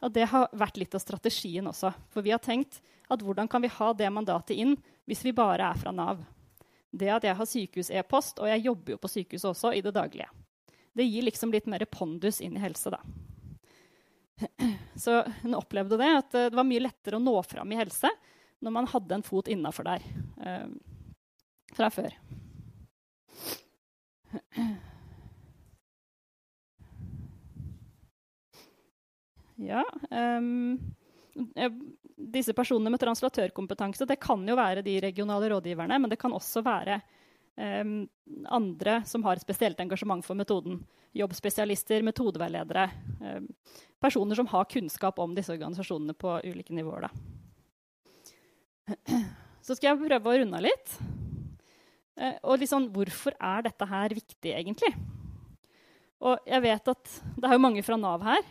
[0.05, 1.93] Og det har vært litt av strategien også.
[2.13, 4.77] For vi har tenkt at hvordan kan vi ha det mandatet inn
[5.09, 6.23] hvis vi bare er fra Nav?
[6.95, 10.29] det at jeg har sykehus-e-post, og jeg jobber jo på sykehuset også i det daglige.
[10.95, 13.01] Det gir liksom litt mer pondus inn i helse, da.
[15.05, 18.11] Så hun opplevde det, at det var mye lettere å nå fram i helse
[18.65, 20.05] når man hadde en fot innafor der
[20.47, 20.71] eh,
[21.75, 22.15] fra før.
[29.57, 30.79] Ja um,
[32.17, 36.63] disse personene med translatørkompetanse det kan jo være de regionale rådgiverne, men det kan også
[36.67, 37.01] være
[37.57, 38.09] um,
[38.47, 40.81] andre som har spesielt engasjement for metoden.
[41.15, 42.89] Jobbspesialister, metodeveiledere.
[43.21, 43.49] Um,
[44.03, 47.07] personer som har kunnskap om disse organisasjonene på ulike nivåer.
[47.07, 47.11] Da.
[49.65, 50.99] Så skal jeg prøve å runde av litt.
[52.15, 54.93] Uh, og liksom, hvorfor er dette her viktig, egentlig?
[56.25, 58.45] Og jeg vet at det er jo mange fra Nav her.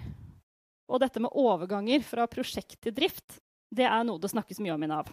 [0.92, 3.40] Og dette med overganger fra prosjekt til drift
[3.74, 5.08] det er noe det snakkes mye om i Nav.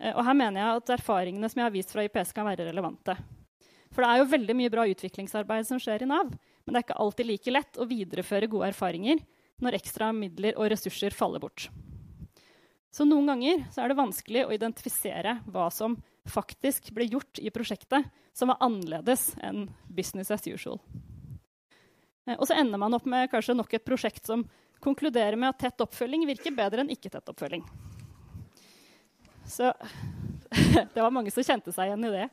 [0.00, 2.66] Eh, og her mener jeg at erfaringene som jeg har vist fra IPS, kan være
[2.68, 3.16] relevante.
[3.92, 6.34] For det er jo veldig mye bra utviklingsarbeid som skjer i Nav.
[6.64, 9.22] Men det er ikke alltid like lett å videreføre gode erfaringer
[9.62, 11.68] når ekstra midler og ressurser faller bort.
[12.92, 15.96] Så noen ganger så er det vanskelig å identifisere hva som
[16.28, 20.78] faktisk ble gjort i prosjektet som var annerledes enn business as usual.
[22.26, 24.44] Eh, og så ender man opp med kanskje nok et prosjekt som
[24.82, 27.64] konkluderer med at tett oppfølging virker bedre enn ikke tett oppfølging.
[29.46, 29.72] Så
[30.94, 32.28] det var mange som kjente seg igjen i det.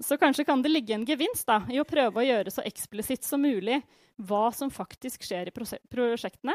[0.00, 3.26] Så kanskje kan det ligge en gevinst da, i å prøve å gjøre så eksplisitt
[3.26, 3.80] som mulig
[4.22, 6.54] hva som faktisk skjer i prosjektene,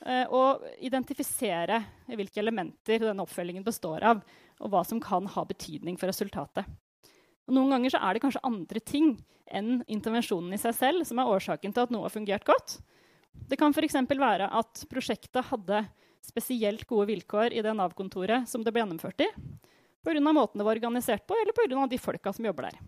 [0.00, 4.22] og identifisere hvilke elementer denne oppfølgingen består av,
[4.60, 6.64] og hva som kan ha betydning for resultatet.
[7.48, 9.14] Og noen ganger er det kanskje andre ting
[9.50, 12.78] enn intervensjonen i seg selv som er årsaken til at noe har fungert godt.
[13.50, 13.98] Det kan f.eks.
[14.08, 15.82] være at prosjektet hadde
[16.24, 19.28] spesielt gode vilkår i det Nav-kontoret som det ble gjennomført i,
[20.04, 20.20] pga.
[20.32, 21.86] måten det var organisert på, eller pga.
[21.90, 22.80] de folka som jobber der.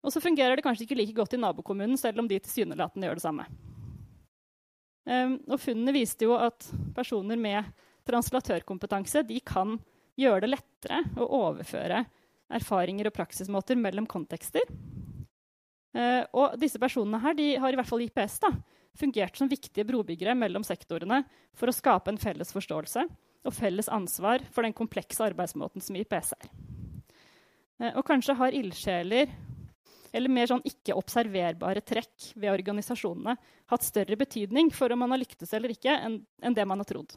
[0.00, 3.20] Og så fungerer det kanskje ikke like godt i nabokommunen, selv om de tilsynelatende gjør
[3.20, 3.46] det samme.
[5.08, 7.70] Um, og Funnene viste jo at personer med
[8.08, 9.78] translatørkompetanse de kan
[10.20, 12.02] gjøre det lettere å overføre
[12.50, 14.66] erfaringer og praksismåter mellom kontekster.
[15.96, 18.52] Uh, og disse personene her, de har i hvert fall IPS da,
[18.98, 21.22] fungert som viktige brobyggere mellom sektorene
[21.56, 23.06] for å skape en felles forståelse
[23.46, 26.50] og felles ansvar for den komplekse arbeidsmåten som IPS er.
[27.80, 29.32] Uh, og kanskje har ildsjeler
[30.12, 33.36] eller mer sånn ikke-observerbare trekk ved organisasjonene
[33.70, 37.14] hatt større betydning for om man har lyktes eller ikke, enn, det man har trodd.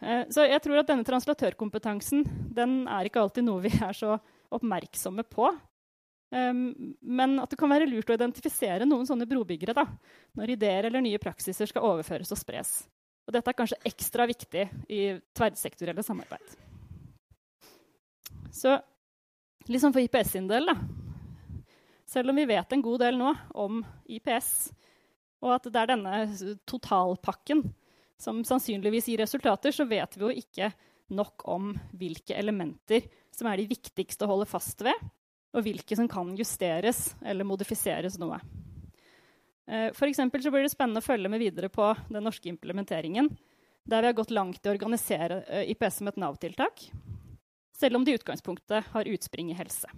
[0.00, 4.16] Eh, så jeg tror at denne translatørkompetansen den er ikke alltid noe vi er så
[4.52, 5.50] oppmerksomme på.
[6.32, 9.84] Um, men at det kan være lurt å identifisere noen sånne brobyggere da,
[10.38, 12.70] når ideer eller nye praksiser skal overføres og spres.
[13.28, 15.02] Og dette er kanskje ekstra viktig i
[15.36, 16.56] tverrsektorielle samarbeid.
[18.52, 18.78] Så
[19.68, 20.76] liksom for IPS sin del, da,
[22.12, 24.72] selv om vi vet en god del nå om IPS,
[25.42, 26.16] og at det er denne
[26.68, 27.64] totalpakken
[28.20, 30.70] som sannsynligvis gir resultater, så vet vi jo ikke
[31.12, 34.98] nok om hvilke elementer som er de viktigste å holde fast ved,
[35.52, 38.38] og hvilke som kan justeres eller modifiseres noe.
[39.66, 43.32] Eh, for så blir det spennende å følge med videre på den norske implementeringen,
[43.84, 46.86] der vi har gått langt i å organisere eh, IPS som et Nav-tiltak,
[47.76, 49.90] selv om det i utgangspunktet har utspring i helse.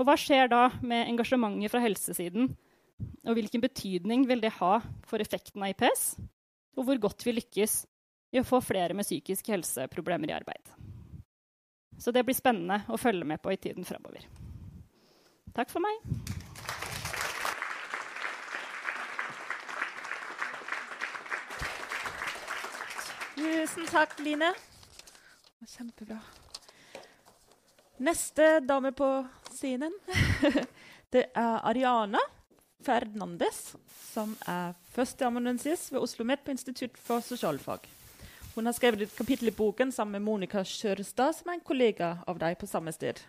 [0.00, 2.52] Og hva skjer da med engasjementet fra helsesiden?
[3.26, 4.78] Og hvilken betydning vil det ha
[5.08, 6.14] for effekten av IPS?
[6.78, 7.82] Og hvor godt vi lykkes
[8.32, 10.72] i å få flere med psykiske helseproblemer i arbeid?
[12.00, 14.24] Så det blir spennende å følge med på i tiden framover.
[15.52, 16.00] Takk for meg.
[23.36, 24.48] Tusen takk, Line.
[25.68, 26.18] Kjempebra.
[28.02, 29.08] Neste dame på
[29.62, 29.94] scenen.
[31.14, 32.20] det er Ariana
[32.82, 33.74] Ferdinandes,
[34.12, 37.86] som er førsteamanuensis ved Oslo OsloMet på Institutt for sosialfag.
[38.54, 42.16] Hun har skrevet et kapittel i boken sammen med Monica Kjørstad, som er en kollega
[42.28, 43.22] av deg på samme sted.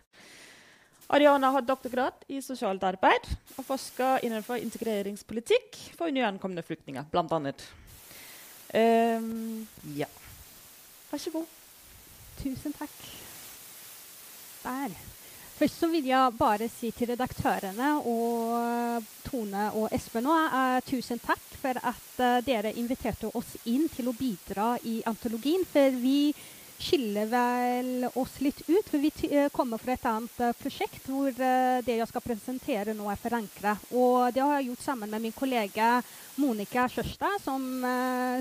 [1.13, 7.55] Ariana har doktorgrad i sosialt arbeid og forsker innenfor integreringspolitikk for nyankomne flyktninger, bl.a.
[8.73, 10.09] Um, ja.
[11.11, 11.57] Vær så god.
[12.41, 13.01] Tusen takk.
[14.63, 15.12] Der.
[15.53, 21.21] Først så vil jeg bare si til redaktørene og Tone og Espen nå, uh, tusen
[21.21, 25.61] takk for at uh, dere inviterte oss inn til å bidra i antologien.
[25.69, 26.33] For vi
[26.83, 31.99] skiller vel oss litt ut, for vi uh, kommer fra et annet prosjekt hvor det
[31.99, 33.77] jeg skal presentere nå, er forankra.
[33.93, 35.95] Og det har jeg gjort sammen med min kollega
[36.41, 37.61] Monica Kjørstad, som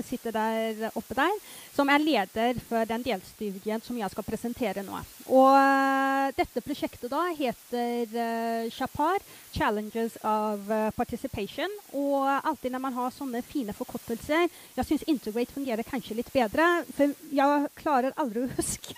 [0.01, 1.35] sitter der oppe der
[1.75, 4.97] som er leder for den delstudien som jeg skal presentere nå.
[5.31, 11.71] Og uh, dette prosjektet da heter uh, Chapar, 'Challenges of uh, Participation'.
[11.93, 16.83] Og alltid når man har sånne fine forkortelser Jeg syns Integrate fungerer kanskje litt bedre,
[16.95, 18.95] for jeg klarer aldri å huske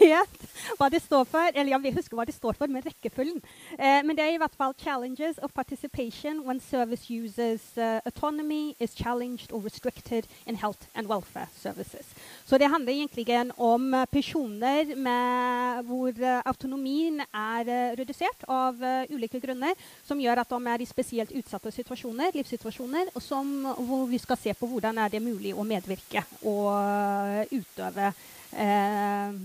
[0.00, 0.44] helt
[0.78, 1.50] hva det står for.
[1.52, 3.42] Eller jeg vil huske hva det står for, med rekkefølgen.
[3.78, 9.52] men det er i hvert fall 'Challenges of Participation when service users autonomy is challenged
[9.52, 12.14] or restricted in health and welfare services'.
[12.46, 19.40] Så det handler egentlig om personer med, hvor eh, autonomien er eh, redusert av ulike
[19.42, 19.74] grunner,
[20.06, 23.52] som gjør at de er i spesielt utsatte situasjoner, livssituasjoner, som,
[23.88, 28.12] hvor vi skal se på hvordan er det mulig å medvirke og utøve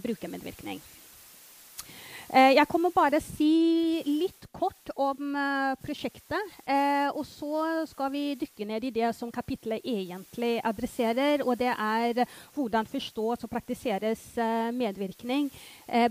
[0.01, 0.79] brukermedvirkning.
[2.31, 6.53] Jeg kommer bare si litt kort om uh, prosjektet.
[6.63, 11.43] Uh, og så skal vi dykke ned i det som kapitlet egentlig adresserer.
[11.43, 12.23] Og det er
[12.55, 14.23] hvordan forstås og praktiseres
[14.75, 15.49] medvirkning,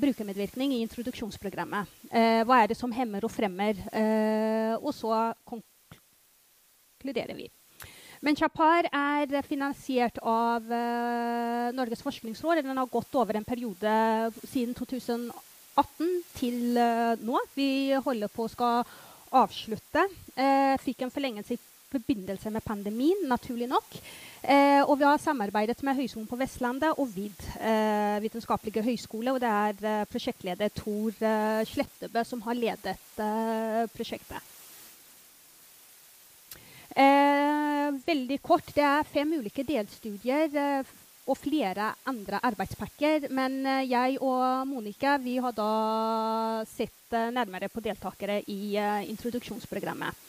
[0.02, 1.88] brukermedvirkning i introduksjonsprogrammet.
[2.44, 3.80] hva er det som hemmer og fremmer?
[4.80, 7.48] og så konkluderer vi.
[8.20, 12.60] Men Chapar er finansiert av uh, Norges forskningsråd.
[12.66, 13.94] Den har gått over en periode
[14.44, 15.32] siden 2018
[16.36, 17.40] til uh, nå.
[17.56, 18.84] Vi holder på å skal
[19.40, 20.06] avslutte.
[20.36, 23.96] Uh, fikk en forlengelse i forbindelse med pandemien, naturlig nok.
[24.86, 27.42] og vi har samarbeidet med Høgskolen på Vestlandet og VID,
[28.22, 29.34] Vitenskapelige høgskole.
[29.34, 31.18] Og det er prosjektleder Tor
[31.66, 32.94] Slettebø som har ledet
[33.90, 34.38] prosjektet.
[36.90, 38.72] Eh, veldig kort.
[38.74, 40.96] Det er fem ulike delstudier eh,
[41.30, 43.28] og flere andre arbeidspakker.
[43.34, 49.10] Men eh, jeg og Monica vi har da sett eh, nærmere på deltakere i eh,
[49.10, 50.26] introduksjonsprogrammet.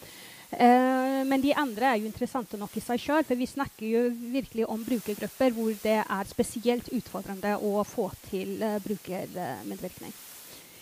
[0.51, 4.01] Men de andre er jo interessante nok i seg sjøl, for vi snakker jo
[4.33, 10.11] virkelig om brukergrupper hvor det er spesielt utfordrende å få til brukermedvirkning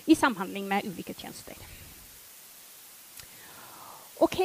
[0.10, 1.54] i samhandling med ulike tjenester.
[4.20, 4.36] Ok,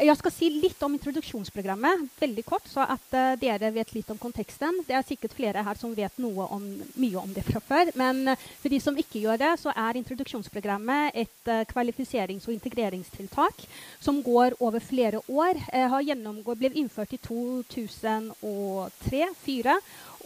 [0.00, 2.08] Jeg skal si litt om introduksjonsprogrammet.
[2.22, 4.80] veldig kort, så at uh, dere vet litt om konteksten.
[4.88, 6.16] Det er sikkert flere her som vet
[6.48, 6.64] om,
[6.96, 7.92] mye om det fra før.
[8.00, 12.56] Men uh, for de som ikke gjør det, så er introduksjonsprogrammet et uh, kvalifiserings- og
[12.56, 13.60] integreringstiltak
[14.00, 15.54] som går over flere år.
[15.68, 16.00] har
[16.56, 19.76] ble innført i 2003-2004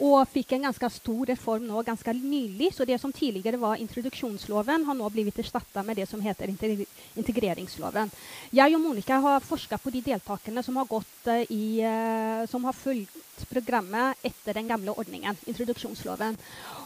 [0.03, 2.73] og fikk en ganske stor reform nå ganske nylig.
[2.75, 8.11] Så det som tidligere var introduksjonsloven, har nå blitt erstatta med det som heter integreringsloven.
[8.55, 12.65] Jeg og Monica har forska på de deltakerne som har, gått, uh, i, uh, som
[12.67, 16.39] har fulgt programmet etter den gamle ordningen, introduksjonsloven.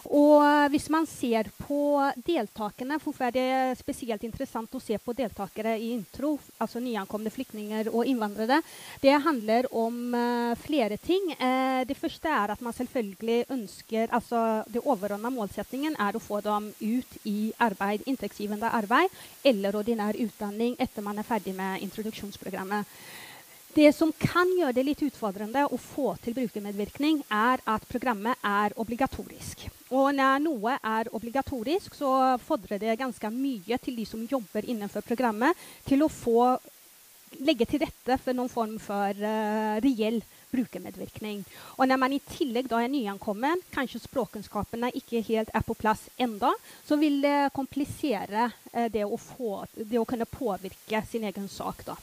[0.06, 5.74] Og hvis man ser på deltakerne, hvorfor er det spesielt interessant å se på deltakere
[5.78, 8.60] i intro, altså nyankomne flyktninger og innvandrere,
[9.02, 11.32] det handler om uh, flere ting.
[11.40, 16.40] Uh, det første er at man selvfølgelig ønsker altså Det overordna målsettingen er å få
[16.44, 19.12] dem ut i arbeid, inntektsgivende arbeid
[19.46, 22.86] eller ordinær utdanning etter man er ferdig med introduksjonsprogrammet.
[23.78, 28.72] Det som kan gjøre det litt utfordrende å få til brukermedvirkning, er at programmet er
[28.82, 29.68] obligatorisk.
[29.94, 32.10] Og når noe er obligatorisk, så
[32.42, 35.54] fordrer det ganske mye til de som jobber innenfor programmet,
[35.86, 36.56] til å få
[37.46, 40.18] legge til rette for noen form for uh, reell
[40.50, 41.46] brukermedvirkning.
[41.78, 46.08] Og når man i tillegg da er nyankommen, kanskje språkkunnskapene ikke helt er på plass
[46.18, 46.50] enda,
[46.82, 51.86] så vil det komplisere uh, det, å få, det å kunne påvirke sin egen sak.
[51.86, 52.00] da.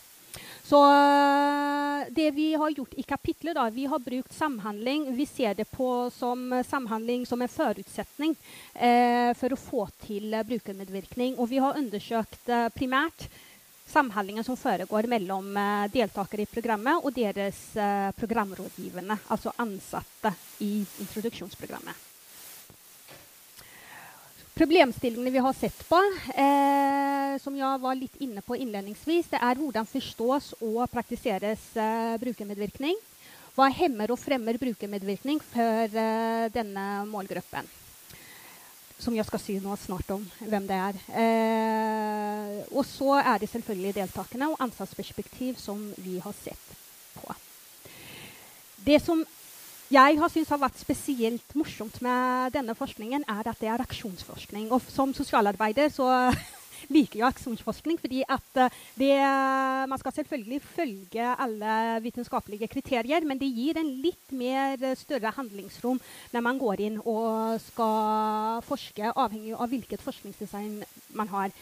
[0.66, 5.12] Så eh, det vi har gjort i kapitlet, da, vi har brukt samhandling.
[5.16, 8.36] Vi ser det på som samhandling som en forutsetning
[8.74, 11.38] eh, for å få til eh, brukermedvirkning.
[11.38, 13.28] Og vi har undersøkt eh, primært
[13.86, 20.34] samhandlingen som foregår mellom eh, deltakere i programmet og deres eh, programrådgivende, altså ansatte
[20.66, 22.15] i introduksjonsprogrammet.
[24.56, 25.98] Problemstillingene vi har sett på,
[26.32, 32.16] eh, som jeg var litt inne på innledningsvis, det er hvordan forstås og praktiseres eh,
[32.22, 32.96] brukermedvirkning.
[33.58, 37.68] Hva hemmer og fremmer brukermedvirkning for eh, denne målgruppen?
[38.96, 41.04] Som jeg skal si noe snart om hvem det er.
[41.20, 46.78] Eh, og så er det selvfølgelig deltakerne og ansatsperspektiv som vi har sett
[47.20, 47.28] på.
[48.88, 49.28] Det som
[49.94, 54.72] jeg har syntes har vært spesielt morsomt med denne forskningen, er at det er aksjonsforskning.
[54.74, 56.08] Og som sosialarbeider så
[56.96, 59.14] liker jeg aksjonsforskning, fordi at eh, det,
[59.90, 66.02] man skal selvfølgelig følge alle vitenskapelige kriterier, men det gir en litt mer større handlingsrom
[66.34, 70.82] når man går inn og skal forske, avhengig av hvilket forskningsdesign
[71.14, 71.54] man har.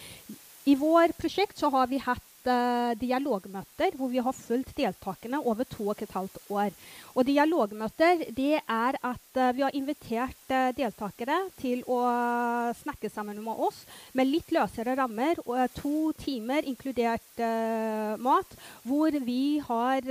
[0.63, 5.67] I vår prosjekt så har vi hatt uh, dialogmøter hvor vi har fulgt deltakerne over
[5.69, 6.71] to og et halvt år.
[7.13, 11.99] Og dialogmøter det er at uh, vi har invitert uh, deltakere til å
[12.79, 13.83] snakke sammen med oss
[14.17, 15.41] med litt løsere rammer.
[15.45, 17.41] og To timer inkludert
[18.23, 20.05] mat, hvor vi har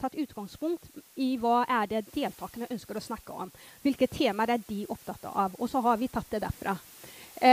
[0.00, 0.88] tatt utgangspunkt
[1.22, 3.52] i hva er det deltakerne ønsker å snakke om.
[3.84, 5.56] Hvilke temaer er de opptatt av?
[5.60, 6.76] Og så har vi tatt det derfra.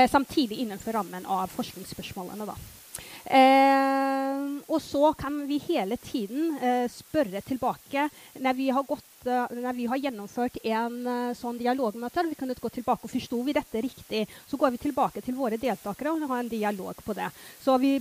[0.09, 2.45] samtidig innenfor rammen av forskningsspørsmålene.
[2.45, 2.82] da.
[3.26, 8.07] Eh, og så kan vi hele tiden eh, spørre tilbake
[8.43, 10.97] når vi har, gått, uh, når vi har gjennomført en
[11.38, 12.26] sånn dialogmøte.
[12.30, 14.26] Vi kunne gå tilbake og Forsto vi dette riktig?
[14.49, 17.30] Så går vi tilbake til våre deltakere og har en dialog på det.
[17.63, 17.95] Så vi,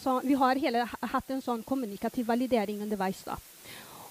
[0.00, 3.22] sånn, vi har hele, hatt en sånn kommunikativ validering underveis.
[3.28, 3.38] da.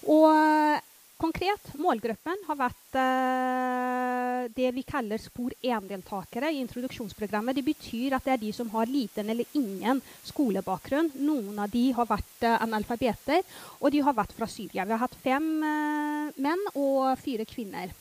[0.08, 0.93] Og
[1.24, 7.56] konkret, målgruppen har vært eh, det vi kaller spor 1-deltakere i introduksjonsprogrammet.
[7.56, 11.12] Det betyr at det er de som har liten eller ingen skolebakgrunn.
[11.24, 13.42] Noen av de har vært eh, analfabeter,
[13.80, 14.84] og de har vært fra Syria.
[14.84, 17.94] Vi har hatt fem eh, menn og fire kvinner.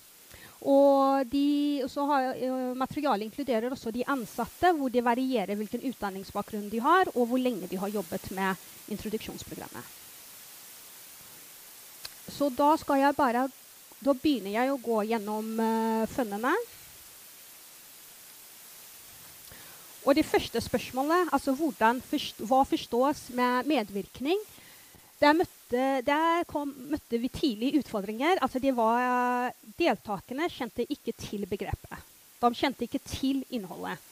[0.64, 6.80] Og de, har, uh, Materialet inkluderer også de ansatte, hvor det varierer hvilken utdanningsbakgrunn de
[6.80, 8.64] har, og hvor lenge de har jobbet med
[8.96, 10.03] introduksjonsprogrammet.
[12.34, 13.48] Så da skal jeg bare
[14.04, 16.52] Da begynner jeg å gå gjennom uh, funnene.
[20.04, 22.02] Og det første spørsmålet, altså hvordan,
[22.44, 24.42] hva forstås med medvirkning,
[25.22, 28.42] der, møtte, der kom, møtte, vi tidlig utfordringer.
[28.44, 32.12] Altså var, deltakerne kjente ikke til begrepet.
[32.44, 34.04] De kjente ikke til innholdet.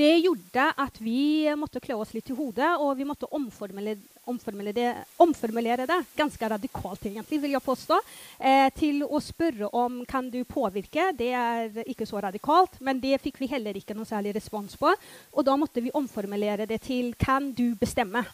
[0.00, 4.00] Det gjorde at vi måtte klø oss litt i hodet, og vi måtte omformulere,
[4.32, 7.98] omformulere, det, omformulere det, ganske radikalt, egentlig, vil jeg påstå,
[8.38, 11.10] eh, til å spørre om kan du påvirke.
[11.18, 14.94] Det er ikke så radikalt, men det fikk vi heller ikke noe særlig respons på.
[15.34, 18.24] Og da måtte vi omformulere det til kan du bestemme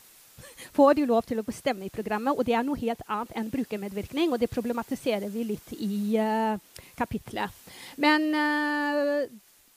[0.76, 2.36] får de lov til å bestemme i programmet.
[2.36, 6.54] Og det er noe helt annet enn brukermedvirkning, og det problematiserer vi litt i uh,
[6.94, 7.50] kapitlet.
[7.98, 9.26] Men uh,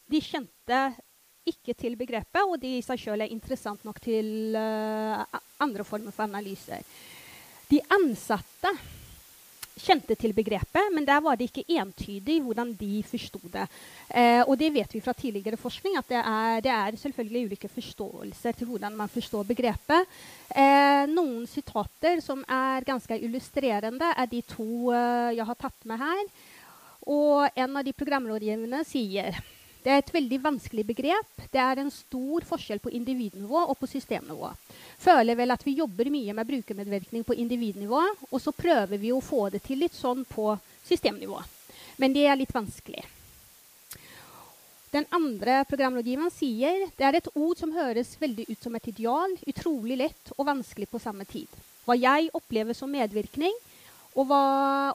[0.10, 0.82] de kjente
[1.52, 5.26] ikke til begrepet, og det i seg sjøl er interessant nok til uh,
[5.62, 6.86] andre former for analyser.
[7.70, 8.74] De ansatte
[9.80, 13.66] kjente til begrepet, men der var det ikke entydig hvordan de forsto det.
[14.10, 17.72] Eh, og det vet vi fra tidligere forskning, at det er, det er, selvfølgelig ulike
[17.72, 20.18] forståelser til hvordan man forstår begrepet.
[20.52, 26.02] Eh, noen sitater som er ganske illustrerende, er de to eh, jeg har tatt med
[26.02, 26.26] her.
[27.10, 29.40] Og en av de programrådgiverne sier
[29.84, 31.44] det er et veldig vanskelig begrep.
[31.52, 34.50] Det er en stor forskjell på individnivå og på systemnivå.
[35.00, 39.22] Føler vel at vi jobber mye med brukermedvirkning på individnivå, og så prøver vi å
[39.24, 40.52] få det til litt sånn på
[40.88, 41.40] systemnivå.
[42.00, 43.06] Men det er litt vanskelig.
[44.90, 49.36] Den andre programrådgiveren sier det er et ord som høres veldig ut som et ideal,
[49.48, 51.48] utrolig lett og vanskelig på samme tid.
[51.86, 53.54] Hva jeg opplever som medvirkning,
[54.18, 54.44] og hva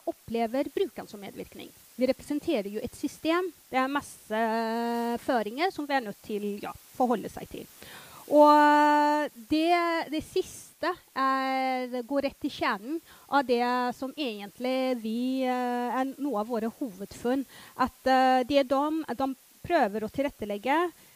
[0.05, 1.71] opplever brukeren som medvirkning.
[1.95, 3.47] Vi representerer jo et system.
[3.71, 4.39] Det er masse
[5.23, 7.69] føringer som vi er nødt til å ja, forholde seg til.
[8.35, 9.69] Og det,
[10.11, 13.63] det siste er, går rett til kjernen av det
[13.95, 17.45] som egentlig vi, eh, er noe av våre hovedfunn.
[17.79, 17.95] At
[18.49, 18.81] det de,
[19.13, 19.29] de,
[19.65, 20.75] prøver å tilrettelegge,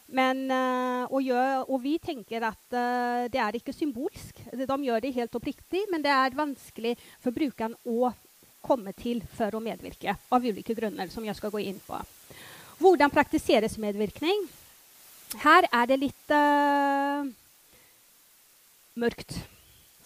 [0.09, 4.39] men, og, gjør, og, vi tenker at uh, det er ikke symbolsk.
[4.57, 8.09] De gjør det helt oppriktig, men det er vanskelig for brukeren å
[8.62, 11.99] komme til for å medvirke, av ulike grunner, som jeg skal gå inn på.
[12.80, 14.47] Hvordan praktiseres medvirkning?
[15.43, 17.28] Her er det litt uh,
[18.99, 19.36] mørkt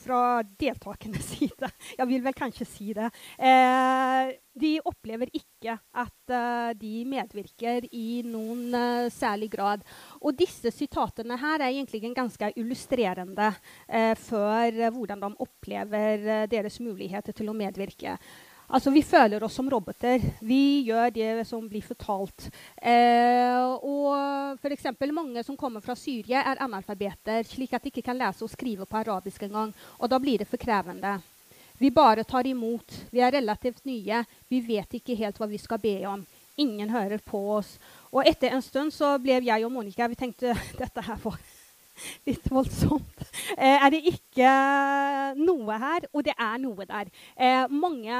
[0.03, 0.21] fra
[0.59, 1.69] deltakernes side.
[1.97, 3.09] Jeg vil vel kanskje si det.
[3.37, 9.85] Eh, de opplever ikke at eh, de medvirker i noen eh, særlig grad.
[10.21, 17.35] Og disse sitatene her er egentlig ganske illustrerende uh, for hvordan de opplever deres muligheter
[17.35, 18.17] til å medvirke.
[18.73, 20.21] Altså, Vi føler oss som roboter.
[20.41, 22.47] Vi gjør det som blir fortalt.
[22.81, 28.17] Eh, og eksempel, Mange som kommer fra Syria, er analfabeter, slik at de ikke kan
[28.17, 29.73] lese og skrive på arabisk engang.
[29.99, 31.19] Og da blir det for krevende.
[31.77, 33.11] Vi bare tar imot.
[33.11, 34.25] Vi er relativt nye.
[34.49, 36.25] Vi vet ikke helt hva vi skal be om.
[36.57, 37.77] Ingen hører på oss.
[38.11, 41.37] Og etter en stund så ble jeg og Monica vi tenkte dette her var
[42.27, 43.23] litt voldsomt.
[43.57, 44.49] Eh, er det ikke
[45.39, 46.07] noe her?
[46.13, 47.11] Og det er noe der.
[47.35, 48.19] Eh, mange,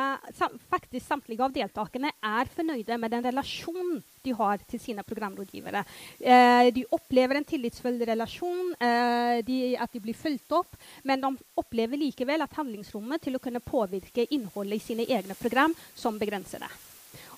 [0.71, 5.83] faktisk Samtlige av deltakerne er fornøyde med den relasjonen de har til sine programrådgivere.
[6.21, 8.71] Eh, de opplever en tillitsfull relasjon,
[9.43, 13.63] de, at de blir fulgt opp, men de opplever likevel at handlingsrommet til å kunne
[13.63, 16.71] påvirke innholdet i sine egne program som begrenser det.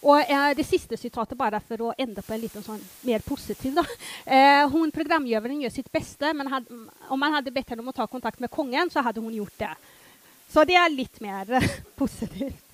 [0.01, 3.77] Og eh, Det siste sitatet, bare for å ende på en litt sånn mer positiv.
[3.77, 3.85] da.
[4.25, 6.69] Eh, hun, Programgjøveren gjør sitt beste, men had,
[7.09, 9.57] om man hadde bedt henne om å ta kontakt med kongen, så hadde hun gjort
[9.61, 9.73] det.
[10.51, 11.49] Så det er litt mer
[12.01, 12.64] positivt.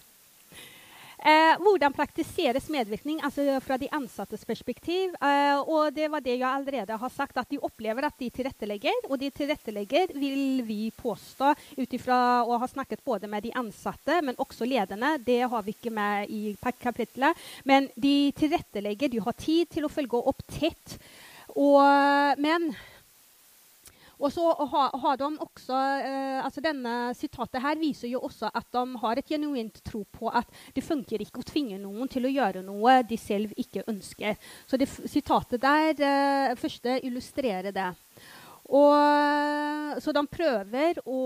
[1.22, 5.14] Eh, hvordan praktiseres medvirkning altså fra de ansattes perspektiv?
[5.22, 9.06] Eh, og det var det jeg allerede har sagt, at de opplever at de tilrettelegger.
[9.10, 14.18] Og de tilrettelegger, vil vi påstå, ut ifra å ha snakket både med de ansatte,
[14.26, 15.20] men også lederne.
[15.22, 17.38] Det har vi ikke med i kapitlet.
[17.70, 20.98] Men de tilrettelegger, de har tid til å følge opp tett.
[21.54, 21.86] Og,
[22.42, 22.72] men
[24.22, 28.68] og så har, har de også, eh, altså Denne sitatet her viser jo også at
[28.74, 32.34] de har et genuint tro på at det funker ikke å tvinge noen til å
[32.34, 34.38] gjøre noe de selv ikke ønsker.
[34.70, 37.90] Så det sitatet der eh, første illustrerer det.
[38.72, 41.22] Og så de prøver å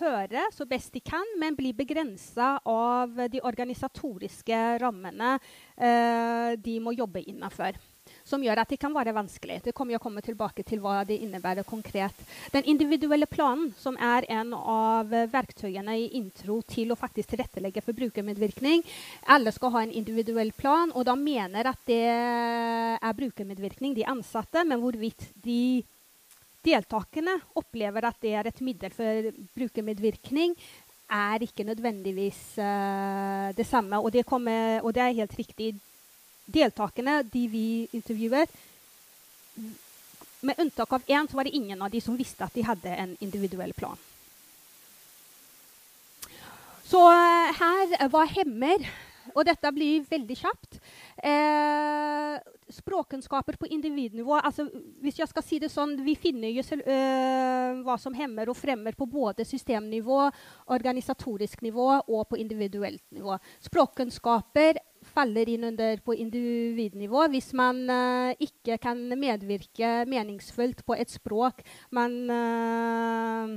[0.00, 5.36] høre så best de kan, men blir begrensa av de organisatoriske rammene
[5.76, 7.78] eh, de må jobbe innafor
[8.24, 9.60] som gjør at det kan være vanskelig.
[9.66, 12.16] Det kommer jeg komme tilbake til hva det innebærer konkret.
[12.54, 17.96] Den individuelle planen, som er en av verktøyene i intro til å faktisk tilrettelegge for
[17.96, 18.82] brukermedvirkning
[19.30, 24.64] Alle skal ha en individuell plan, og da mener at det er brukermedvirkning, de ansatte,
[24.64, 25.84] men hvorvidt de
[26.64, 30.56] deltakerne opplever at det er et middel for brukermedvirkning,
[31.12, 34.00] er ikke nødvendigvis uh, det samme.
[34.00, 35.74] Og det, kommer, og det er helt riktig
[36.44, 38.50] deltakerne, de vi intervjuet
[40.44, 42.90] Med unntak av én, så var det ingen av de som visste at de hadde
[42.90, 43.96] en individuell plan.
[46.84, 48.84] Så eh, her var hemmer
[49.32, 50.78] og dette blir veldig kjapt.
[51.16, 52.36] Eh,
[52.74, 54.66] språkkunnskaper på individnivå altså,
[55.00, 58.58] Hvis jeg skal si det sånn, Vi finner jo selv, eh, hva som hemmer og
[58.58, 60.30] fremmer på både systemnivå,
[60.74, 63.38] organisatorisk nivå og på individuelt nivå.
[63.60, 64.80] Språkkunnskaper
[65.14, 71.62] faller inn under på individnivå hvis man uh, ikke kan medvirke meningsfullt på et språk
[71.94, 73.54] man uh,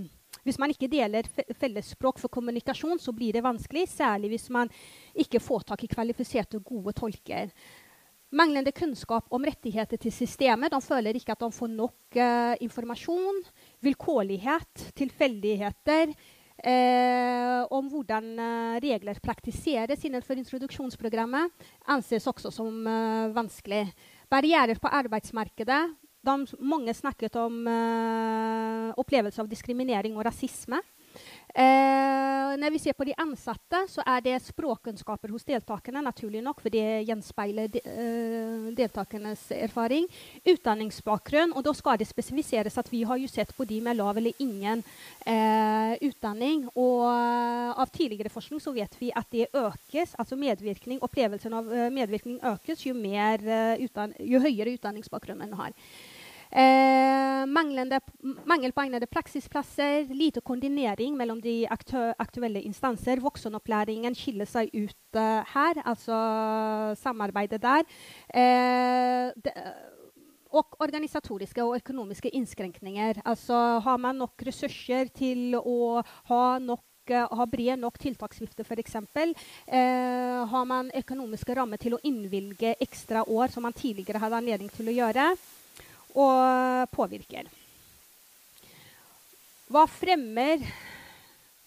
[0.48, 1.28] hvis man ikke deler
[1.60, 4.72] fellesspråk for kommunikasjon, så blir det vanskelig, særlig hvis man
[5.12, 7.52] ikke får tak i kvalifiserte og gode tolker.
[8.32, 10.72] Manglende kunnskap om rettigheter til systemet.
[10.72, 13.44] De føler ikke at de får nok uh, informasjon.
[13.84, 16.12] Vilkårlighet, tilfeldigheter.
[16.58, 21.54] Eh, om hvordan uh, regler praktiseres innenfor introduksjonsprogrammet,
[21.94, 23.84] anses også som eh, vanskelig.
[24.32, 25.84] Barrierer på arbeidsmarkedet
[26.28, 30.82] de, mange snakket om eh, opplevelse av diskriminering og rasisme.
[31.58, 36.62] Uh, når vi ser på de ansatte, så er det språkkunnskaper hos deltakerne, naturlig nok,
[36.62, 40.08] for det gjenspeiler de, eh, deltakernes erfaring.
[40.46, 44.18] Utdanningsbakgrunn, og da skal det spesifiseres at vi har jo sett på de med lav
[44.18, 44.84] eller ingen
[45.26, 46.68] eh, utdanning.
[46.76, 52.42] Og av tidligere forskning så vet vi at det økes, altså medvirkning, opplevelsen av medvirkning
[52.42, 53.42] økes jo, mer,
[53.78, 55.74] jo høyere utdanningsbakgrunn en har.
[56.52, 63.20] Eh, mangel på egnede praksisplasser, lite koordinering mellom de aktu aktuelle instanser.
[63.24, 66.16] Voksenopplæringen skiller seg ut uh, her, altså
[67.02, 67.86] samarbeidet der.
[68.32, 69.54] Eh, de,
[70.56, 73.22] og organisatoriske og økonomiske innskrenkninger.
[73.26, 78.98] Altså har man nok ressurser til å ha nok ha bred nok tiltaksvifte, f.eks.
[79.00, 84.68] Eh, har man økonomiske rammer til å innvilge ekstra år som man tidligere hadde anledning
[84.76, 85.30] til å gjøre?
[86.18, 87.48] Og påvirker.
[89.68, 90.64] Hva fremmer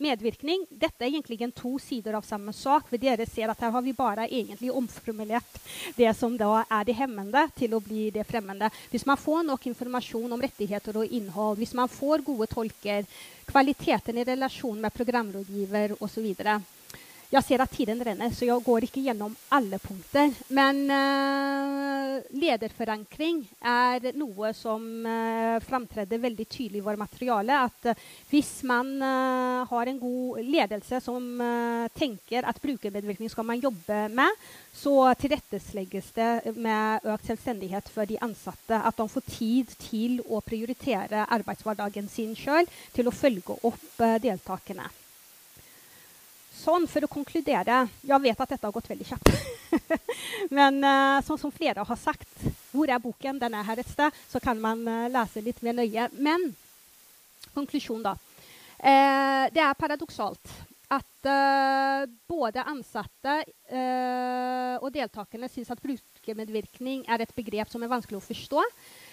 [0.01, 0.65] medvirkning?
[0.71, 2.89] Dette er egentlig to sider av samme sak.
[2.89, 5.61] for Dere ser at her har vi bare egentlig omformulert
[5.97, 8.71] det som da er det hemmende, til å bli det fremmende.
[8.91, 13.05] Hvis man får nok informasjon om rettigheter og innhold, hvis man får gode tolker,
[13.47, 16.35] kvaliteten i relasjon med programrådgiver osv.
[17.31, 20.33] Jeg ser at tiden renner, så jeg går ikke gjennom alle punkter.
[20.51, 27.61] Men uh, lederforankring er noe som uh, framtreder veldig tydelig i vårt materiale.
[27.69, 28.01] At uh,
[28.33, 31.29] hvis man uh, har en god ledelse som
[31.95, 34.43] tenker at brukermedvirkning skal man jobbe med,
[34.75, 38.75] så tilrettelegges det med økt selvstendighet for de ansatte.
[38.75, 42.67] At de får tid til å prioritere arbeidshverdagen sin sjøl,
[42.97, 44.91] til å følge opp deltakerne.
[46.61, 49.31] Sånn, for å konkludere Jeg vet at dette har gått veldig kjapt.
[50.57, 52.29] Men uh, sånn som flere har sagt,
[52.73, 53.39] hvor er boken?
[53.41, 54.17] Den er her et sted.
[54.29, 56.09] Så kan man uh, lese litt mer nøye.
[56.21, 56.51] Men
[57.55, 58.17] konklusjon, da.
[58.81, 60.59] Uh, det er paradoksalt
[60.91, 61.07] at
[62.27, 63.35] både ansatte
[64.81, 68.65] og deltakerne syns at brukermedvirkning er et begrep som er vanskelig å forstå.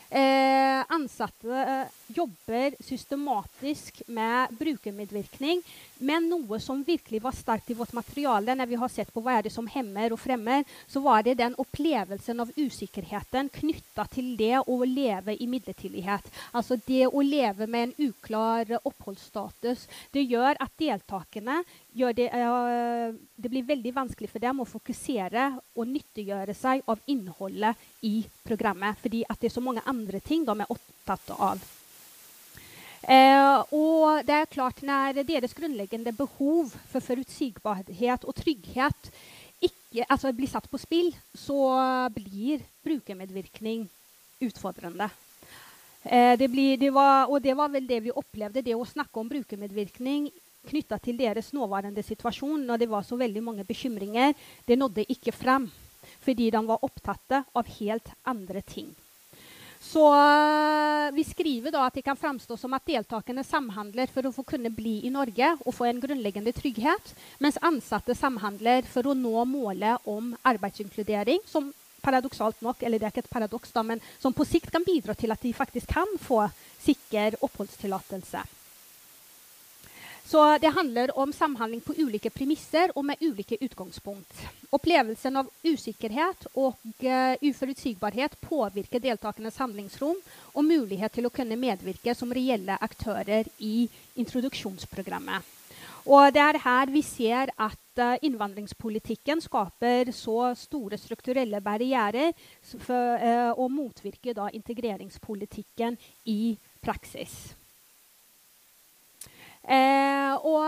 [0.10, 5.62] Eh, ansatte eh, jobber systematisk med brukermedvirkning.
[5.98, 9.36] Men noe som virkelig var sterkt i vårt materiale, når vi har sett på hva
[9.36, 14.32] er det som hemmer og fremmer, så var det den opplevelsen av usikkerheten knytta til
[14.40, 16.32] det å leve i midlertidighet.
[16.56, 19.90] Altså det å leve med en uklar oppholdsstatus.
[20.16, 21.60] Det gjør at deltakerne
[21.98, 27.02] gjør det, uh, det blir veldig vanskelig for dem å fokusere og nyttiggjøre seg av
[27.10, 29.00] innholdet i programmet.
[29.02, 31.66] Fordi det er så mange andre ting de er opptatt av.
[33.08, 39.12] Uh, og det er klart Når deres grunnleggende behov for forutsigbarhet og trygghet
[39.64, 43.86] ikke, altså blir satt på spill, så blir brukermedvirkning
[44.44, 45.08] utfordrende.
[46.04, 49.22] Uh, det blir, det var, og det var vel det vi opplevde, det å snakke
[49.22, 50.28] om brukermedvirkning
[50.68, 54.34] knytta til deres nåværende situasjon, når det var så veldig mange bekymringer,
[54.68, 55.70] det nådde ikke frem.
[56.24, 58.96] Fordi de var opptatt av helt andre ting.
[59.80, 64.34] Så eh, vi skriver da at det kan framstå som at deltakerne samhandler for å
[64.36, 69.16] få kunne bli i Norge og få en grunnleggende trygghet, mens ansatte samhandler for å
[69.16, 71.70] nå målet om arbeidsinkludering, som
[72.02, 75.16] paradoksalt nok, eller det er ikke et paradoks, da, men som på sikt kan bidra
[75.18, 76.46] til at de faktisk kan få
[76.84, 78.44] sikker oppholdstillatelse.
[80.28, 84.42] Så det handler om samhandling på ulike premisser og med ulike utgangspunkt.
[84.76, 86.76] Opplevelsen av usikkerhet og
[87.08, 90.18] uh, uforutsigbarhet påvirker deltakernes handlingsrom
[90.52, 93.86] og mulighet til å kunne medvirke som reelle aktører i
[94.20, 95.54] introduksjonsprogrammet.
[96.08, 102.36] Og det er her vi ser at uh, innvandringspolitikken skaper så store strukturelle barrierer
[102.74, 105.96] for, uh, og motvirker da integreringspolitikken
[106.36, 107.56] i praksis.
[109.68, 110.64] Eh, og,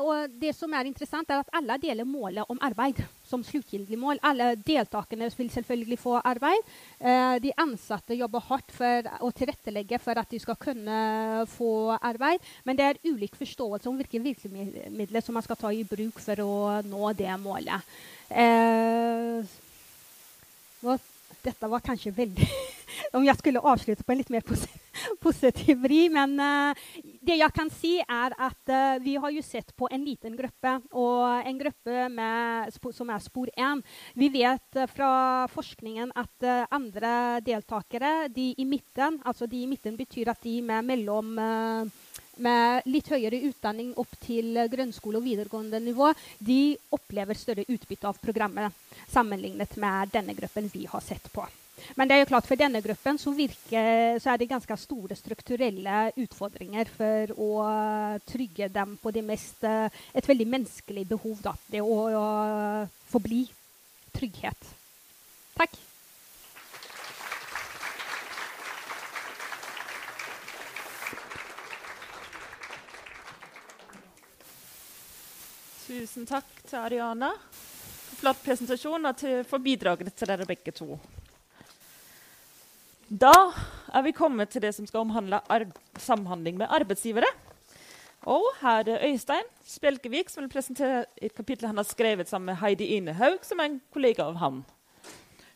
[0.00, 4.20] og, det som er interessant, er at alle deler målet om arbeid som sluttgyldig mål.
[4.24, 6.70] Alle deltakerne vil selvfølgelig få arbeid.
[6.96, 12.40] Eh, de ansatte jobber hardt for å tilrettelegge for at de skal kunne få arbeid.
[12.64, 16.44] Men det er ulik forståelse om hvilke virkemidler som man skal ta i bruk for
[16.44, 17.96] å nå det målet.
[18.32, 19.44] Eh,
[21.44, 22.48] dette var kanskje veldig
[23.16, 24.44] Om jeg skulle avslutte på en litt mer
[25.24, 26.06] positiv vri.
[26.12, 26.88] Men uh,
[27.24, 30.78] det jeg kan si, er at uh, vi har jo sett på en liten gruppe,
[30.92, 33.84] og en gruppe med, som er spor 1.
[34.18, 35.12] Vi vet uh, fra
[35.52, 37.12] forskningen at andre
[37.44, 41.34] deltakere, de i midten, altså de i midten betyr at de med mellom
[42.38, 48.20] med litt høyere utdanning opp til grunnskole og videregående nivå, de opplever større utbytte av
[48.22, 48.74] programmet
[49.10, 51.46] sammenlignet med denne gruppen vi har sett på.
[51.96, 55.16] Men det er jo klart for denne gruppen så, virker, så er det ganske store
[55.18, 57.50] strukturelle utfordringer for å
[58.28, 61.38] trygge dem på det mest, et veldig menneskelig behov.
[61.44, 61.54] Da.
[61.70, 62.26] Det å, å
[63.10, 63.44] forbli
[64.14, 64.74] trygghet.
[65.58, 65.78] Takk.
[75.88, 77.30] Tusen takk til Ariana.
[78.18, 80.98] Flott presentasjon og for bidragene til dere begge to.
[83.08, 83.32] Da
[83.94, 85.40] er vi kommet til det som skal omhandle
[85.96, 87.28] samhandling med arbeidsgivere.
[88.28, 92.56] Og her er Øystein Spjelkevik som vil presentere et kapittel han har skrevet sammen med
[92.60, 94.64] Heidi Inehaug, som er en kollega av ham.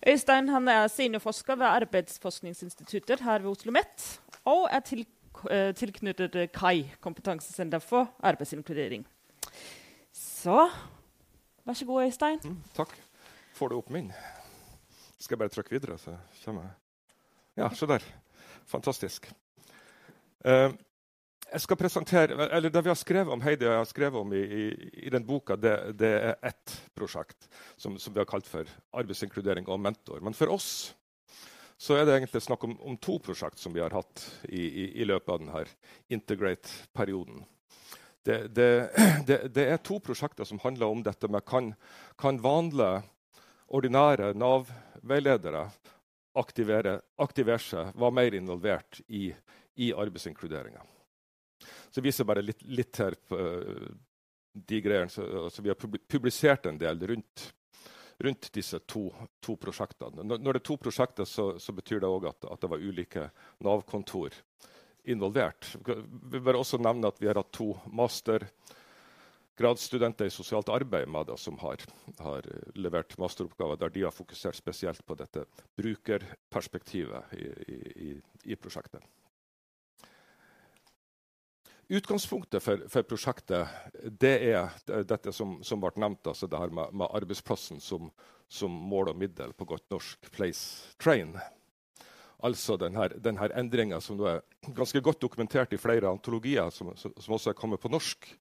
[0.09, 5.07] Øystein han er seniorforsker ved Arbeidsforskningsinstituttet her ved Oslo OsloMet og er til,
[5.45, 9.07] uh, tilknyttet KAI, Kompetansesenter for arbeidsinkludering.
[10.13, 10.71] Så
[11.65, 12.41] vær så god, Øystein.
[12.45, 12.97] Mm, takk.
[13.55, 14.13] Får du opp min?
[15.19, 16.82] Skal jeg bare trykke videre, så kommer jeg.
[17.59, 18.05] Ja, se der.
[18.71, 19.29] Fantastisk.
[20.47, 20.73] Uh,
[21.53, 24.33] jeg skal presentere, eller Det vi har skrevet om Heidi og jeg har skrevet om
[24.33, 24.65] i, i,
[25.07, 29.69] i den boka, det, det, er ett prosjekt som, som, vi har kalt for arbeidsinkludering
[29.69, 30.21] og mentor.
[30.25, 30.95] Men for oss
[31.77, 35.05] så er det egentlig snakk om, om to prosjekt som vi har hatt i, i
[35.05, 35.65] løpet av denne
[36.15, 37.45] Integrate-perioden
[38.23, 38.49] det,
[39.27, 41.73] det, det, er to prosjekter som handler om dette med kan,
[42.19, 43.03] kan vanlige,
[43.73, 45.65] ordinære Nav-veiledere
[46.39, 47.01] aktivere,
[47.61, 49.29] seg, var mer involvert i,
[49.77, 50.83] i arbeidsinkluderinga.
[51.63, 53.91] Så jeg viser bare litt, litt her på uh,
[54.53, 55.13] de greiene.
[55.13, 57.45] Så, altså, vi har publisert en del rundt,
[58.23, 59.07] rundt disse to,
[59.41, 60.25] to, prosjektene.
[60.25, 63.29] Når, det er to prosjekter, så, så betyr det òg at, at, det var ulike
[63.65, 64.37] Nav-kontor
[65.13, 65.75] involvert.
[65.85, 67.73] Vi vil også nevne at vi har hatt to
[69.53, 71.77] mastergradsstudenter i sosialt arbeid med det, som har,
[72.19, 72.43] har,
[72.75, 75.45] levert masteroppgaver der de har fokusert spesielt på dette
[75.77, 77.49] brukerperspektivet i,
[78.09, 79.03] i, i prosjektet.
[81.89, 83.69] Utgangspunktet for, for, prosjektet
[84.19, 84.71] det er
[85.05, 88.11] dette som, som ble nevnt, altså det her med, med arbeidsplassen som,
[88.49, 91.37] som mål og middel på godt norsk place train.
[92.43, 94.41] Altså denne, denne endringa som er
[94.75, 98.33] ganske godt dokumentert i flere antologier, som, som også er kommet på norsk,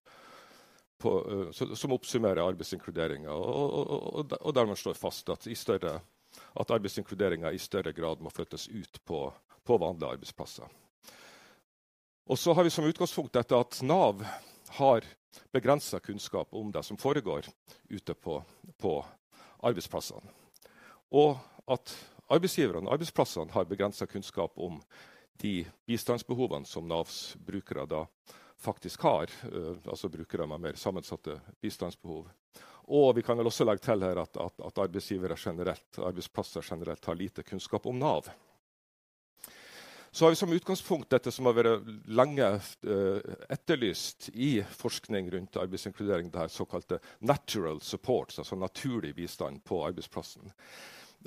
[1.01, 5.97] på, uh, som oppsummerer arbeidsinkluderinga, og, og, og, der man slår fast at, større,
[6.59, 9.25] at arbeidsinkluderinga i større grad må flyttes ut på,
[9.65, 10.69] på vanlige arbeidsplasser.
[12.31, 14.21] Og så har vi som utgangspunkt dette at Nav
[14.77, 15.05] har
[15.51, 17.47] begrensa kunnskap om det som foregår
[17.89, 18.37] ute på,
[18.77, 18.93] på
[19.59, 20.31] arbeidsplassene.
[21.11, 21.35] Og
[21.67, 21.91] at
[22.31, 24.79] arbeidsgiverne og arbeidsplassene har begrensa kunnskap om
[25.41, 28.05] de bistandsbehovene som Navs brukere da
[28.61, 29.33] faktisk har.
[29.47, 32.29] Uh, altså brukere med mer sammensatte bistandsbehov.
[32.91, 37.05] Og vi kan vel også legge til her at, at, at arbeidsgivere generelt, arbeidsplasser generelt
[37.05, 38.31] har lite kunnskap om Nav.
[40.11, 45.59] Så har vi som utgangspunkt dette som har vært lenge uh, etterlyst i forskning rundt
[45.61, 50.51] arbeidsinkludering, det her såkalte natural support, altså naturlig bistand på arbeidsplassen.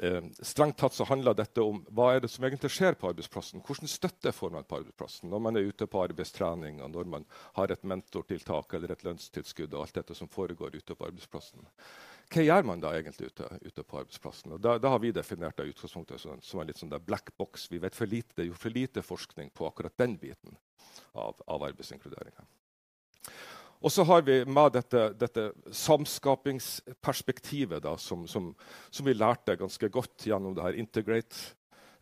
[0.03, 3.63] Eh, strengt tatt så handler dette om hva er det som egentlig skjer på arbeidsplassen.
[3.63, 7.27] Hvordan støtte får man på arbeidsplassen når man er ute på arbeidstrening, og når man
[7.59, 11.63] har et mentortiltak eller et lønnstilskudd og alt dette som foregår ute på arbeidsplassen.
[12.33, 14.57] Hva gjør man da egentlig ute, ute på arbeidsplassen?
[14.59, 17.69] Da, da, har vi definert det utgangspunktet som, som en litt sånn black box.
[17.71, 20.59] Vi vet for lite, jo for lite forskning på akkurat den biten
[21.13, 22.49] av, av arbeidsinkluderinga.
[23.85, 28.55] Og så har vi med dette, dette samskapingsperspektivet da, som, som,
[28.89, 31.37] som, vi lærte ganske godt gjennom det her Integrate,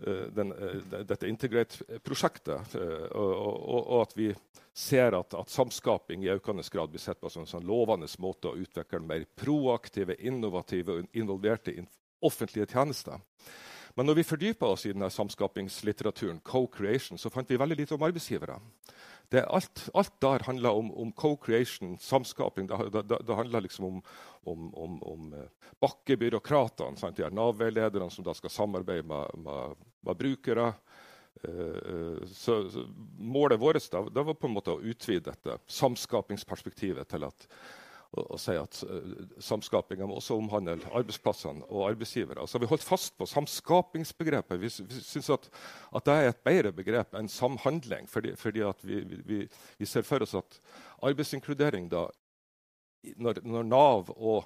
[0.06, 2.78] uh, den, uh, dette Integrate-prosjektet.
[2.78, 4.30] Uh, og, og, og, at vi
[4.70, 8.46] ser at, at, samskaping i økende grad blir sett på som en sånn lovende måte
[8.52, 11.74] å utvikle mer proaktive, innovative og involverte
[12.22, 13.18] offentlige tjenester.
[13.94, 18.04] Men når vi fordypa oss i denne samskapingslitteraturen, co-creation, så fant vi veldig lite om
[18.06, 18.56] arbeidsgivere.
[19.32, 22.66] Alt, alt, der handla om, om co-creation, samskaping.
[22.68, 24.02] Det, det, det handla liksom om,
[24.44, 30.72] om, om, om eh, bakkebyråkratene, de Nav-veilederne som da skal samarbeide med, med, med brukere.
[31.48, 32.84] Uh, så, så,
[33.18, 37.46] Målet vårt da, det var på en måte å utvide dette samskapingsperspektivet til at
[38.12, 42.44] og, si at uh, samskapinga må også omhandle arbeidsplassene og arbeidsgivere.
[42.48, 44.60] Så vi holdt fast på samskapingsbegrepet.
[44.60, 45.48] Vi, vi syns at,
[45.94, 48.08] at, det er et bedre begrep enn samhandling.
[48.12, 49.38] Fordi, fordi vi, vi,
[49.78, 50.60] vi, ser for oss at
[51.02, 52.04] arbeidsinkludering da,
[53.16, 54.44] når, når Nav og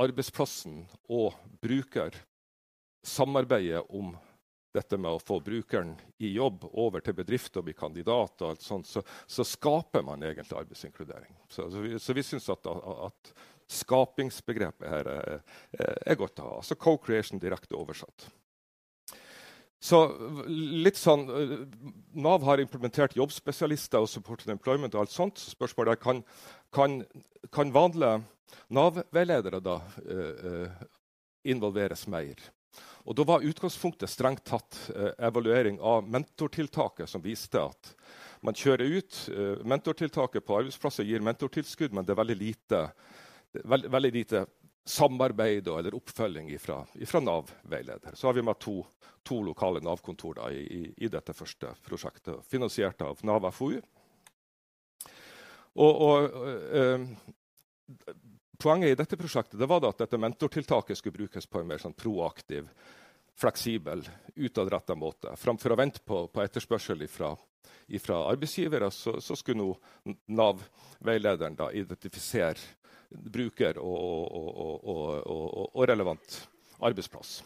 [0.00, 2.16] arbeidsplassen og bruker
[3.04, 4.14] samarbeider om
[4.74, 8.64] dette med å få brukeren i jobb over til bedrift og bli kandidat, og alt
[8.64, 11.32] sånt, så, så skaper man egentlig arbeidsinkludering.
[11.48, 13.32] Så, så vi, så vi syns at, at,
[13.70, 15.42] skapingsbegrepet her er,
[15.78, 16.54] er godt å ha.
[16.58, 18.24] Altså co-creation direkte oversatt.
[19.80, 20.00] Så
[20.50, 21.22] litt sånn,
[22.18, 24.94] Nav har implementert jobbspesialister og supported employment.
[24.94, 25.38] og alt sånt.
[25.38, 26.24] Så spørsmålet er kan,
[26.74, 26.98] kan,
[27.54, 28.20] kan vanlige
[28.74, 30.82] Nav-veiledere da uh, uh,
[31.46, 32.40] involveres mer.
[33.04, 37.94] Og Da var utgangspunktet strengt tatt eh, evaluering av mentortiltaket, som viste at
[38.44, 39.20] man kjører ut.
[39.32, 42.82] Eh, mentortiltaket på arbeidsplasser gir mentortilskudd, men det er veldig lite,
[43.64, 44.44] veld, veldig lite
[44.84, 48.14] samarbeid eller oppfølging fra Nav-veileder.
[48.14, 48.80] Så har vi med to,
[49.22, 53.80] to lokale Nav-kontor i, i, i, dette første prosjektet, finansiert av Nav FoU.
[55.80, 56.32] Og, og
[56.74, 57.04] øh,
[58.60, 61.96] poenget i dette prosjektet det var at dette mentortiltaket skulle brukes på en mer sånn
[61.96, 62.68] proaktiv,
[63.40, 64.04] fleksibel,
[64.36, 65.32] utadretta måte.
[65.40, 67.32] Framfor å vente på, på etterspørsel fra
[68.30, 69.72] arbeidsgivere, så, så skulle
[70.28, 72.60] Nav-veilederen identifisere
[73.10, 73.96] bruker og,
[74.30, 76.36] og, og, og, relevant
[76.80, 77.40] arbeidsplass.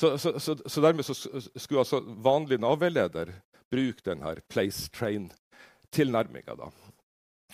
[0.00, 3.34] Så, så, så dermed skulle altså vanlig Nav-veileder
[3.70, 6.70] bruke denne place train-tilnærminga.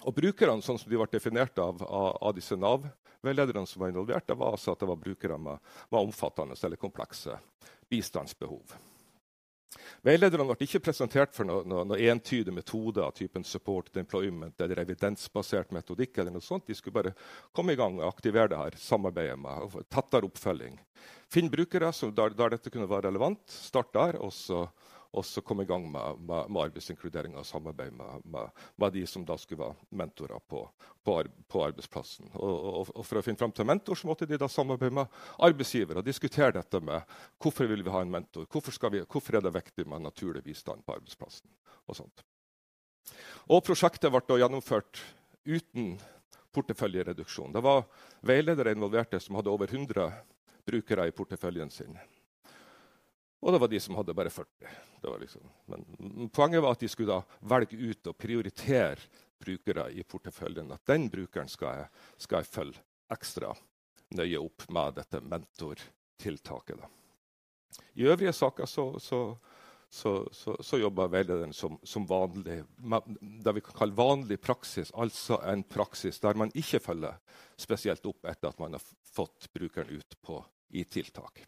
[0.07, 4.29] Og brukerne, sånn som de ble definert av, av, av disse Nav-veilederne som var involvert,
[4.29, 7.39] det var altså at det var brukere med, med omfattende eller komplekse
[7.91, 8.77] bistandsbehov.
[10.07, 14.81] Veilederne ble ikke presentert for noen noe, noe entydig metode av typen support employment eller
[14.83, 16.19] evidensbasert metodikk.
[16.19, 16.67] eller noe sånt.
[16.67, 17.15] De skulle bare
[17.53, 20.79] komme i gang og aktivere det her samarbeidet med tettere oppfølging.
[21.29, 23.43] Finn brukere der, der, dette kunne være relevant.
[23.51, 24.21] Start der.
[24.23, 24.69] og så
[25.17, 29.25] og så komme i gang med, med, med arbeidsinkludering og samarbeid med, med, de som
[29.25, 30.63] da skulle være mentorer på,
[31.05, 31.17] på,
[31.49, 32.29] på arbeidsplassen.
[32.35, 35.21] Og, og, og, For å finne fram til mentor så måtte de da samarbeide med
[35.49, 39.47] arbeidsgiver og diskutere dette med hvorfor vil vi ha en mentor, hvorfor, vi, hvorfor er
[39.47, 41.49] det viktig med naturlig bistand på arbeidsplassen.
[41.87, 42.27] og sånt.
[43.49, 45.01] Og Prosjektet ble gjennomført
[45.47, 45.95] uten
[46.57, 47.53] porteføljereduksjon.
[47.53, 47.85] Det var
[48.27, 50.11] veiledere involverte som hadde over 100
[50.67, 51.97] brukere i porteføljen sin.
[53.47, 54.71] Og det var de som hadde bare 40.
[55.23, 58.99] Liksom, men poenget var at de skulle velge ut og prioritere
[59.39, 60.73] brukere i porteføljen.
[60.75, 62.83] At den brukeren skal jeg, skal jeg følge
[63.15, 63.53] ekstra
[64.19, 66.81] nøye opp med dette mentortiltaket.
[66.81, 66.91] Da.
[67.95, 69.21] I øvrige saker så, så,
[69.91, 72.65] så, så jobber veilederen som, som, vanlig,
[73.47, 74.91] det vi kan kalle vanlig praksis.
[74.91, 77.15] Altså en praksis der man ikke følger
[77.55, 81.47] spesielt opp etter at man har fått brukeren ut på i tiltak.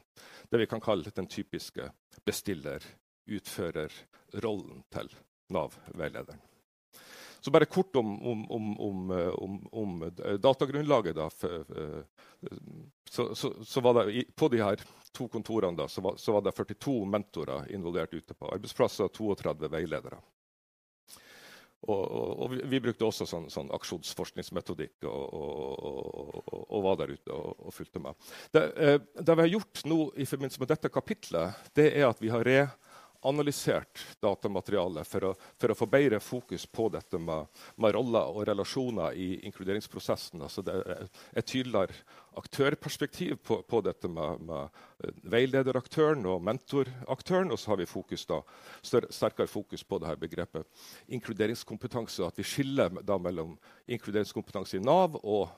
[0.50, 1.90] Det vi kan kalle den typiske
[2.26, 5.08] bestiller-utfører-rollen til
[5.54, 6.40] Nav-veilederen.
[7.40, 9.10] Så bare kort om, om, om,
[9.72, 10.12] om
[10.42, 11.16] datagrunnlaget.
[11.16, 11.30] Da.
[13.10, 14.80] Så, så, så var det, på de her
[15.14, 19.14] to kontorene da, så var, så var det 42 mentorer involvert ute på arbeidsplasser og
[19.14, 20.18] 32 veiledere.
[21.86, 25.36] Og, og, og, vi brukte også sånn, sånn aksjonsforskningsmetodikk og,
[26.58, 28.18] og, var der ute og, fulgte med.
[28.54, 32.18] Det, eh, det, vi har gjort nå i forbindelse med dette kapitlet, det er at
[32.18, 37.46] vi har reanalysert datamaterialet for å, for å, få bedre fokus på dette med,
[37.78, 40.42] med roller og relasjoner i inkluderingsprosessen.
[40.48, 41.94] Altså det er tydeligere
[42.38, 47.52] aktørperspektiv på, på dette med, med, eh, veilederaktøren og mentoraktøren.
[47.52, 48.40] Og så har vi fokus da,
[48.82, 50.84] sterkere fokus på det her begrepet
[51.18, 52.26] inkluderingskompetanse.
[52.26, 55.48] At vi skiller da mellom inkluderingskompetanse i Nav og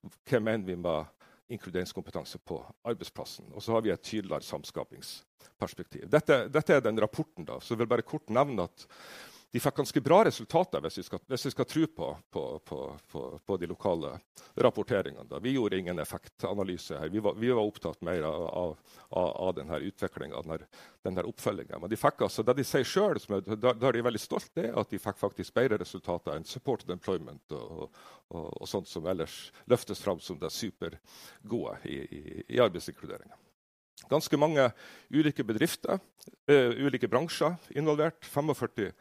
[0.00, 1.16] hva mener vi med
[1.50, 3.50] inkluderingskompetanse på arbeidsplassen.
[3.54, 6.06] Og så har vi et tydeligere samskapingsperspektiv.
[6.10, 7.44] Dette, dette er den rapporten.
[7.44, 8.86] da, så jeg vil bare kort nevne at
[9.52, 13.22] de fikk ganske bra resultater, hvis vi skal, hvis vi skal tro på, på, på,
[13.46, 14.12] på, de lokale
[14.54, 15.26] rapporteringene.
[15.26, 15.40] Da.
[15.42, 17.10] Vi gjorde ingen effektanalyse her.
[17.10, 18.76] Vi var, vi var opptatt mer av, av,
[19.10, 20.70] av denne utviklinga, denne,
[21.02, 21.82] denne oppfølginga.
[21.82, 24.78] Men de fikk altså, det de sier sjøl, da, da, er de veldig stolte, er
[24.78, 27.90] at de fikk faktisk bedre resultater enn supported employment og,
[28.30, 32.24] og, og sånt som ellers løftes fram som det supergode i, i,
[32.54, 33.34] i arbeidsinkluderinga.
[34.10, 34.70] Ganske mange
[35.12, 35.98] ulike bedrifter,
[36.48, 38.22] uh, ulike bransjer involvert.
[38.30, 38.94] 45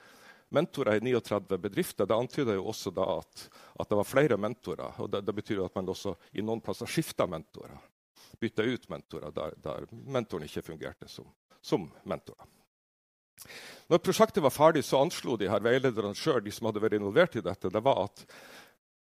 [0.55, 2.05] mentorer i 39 bedrifter.
[2.05, 3.47] Det antyder jo også at,
[3.79, 4.93] at, det var flere mentorer.
[4.97, 7.77] og det, det, betyr at man også i noen plasser skifta mentorer.
[8.39, 11.27] Bytta ut mentorer der, der, mentoren ikke fungerte som,
[11.61, 12.47] som mentorer.
[13.87, 18.25] Når prosjektet var ferdig, så anslo de her veilederne sjøl det var at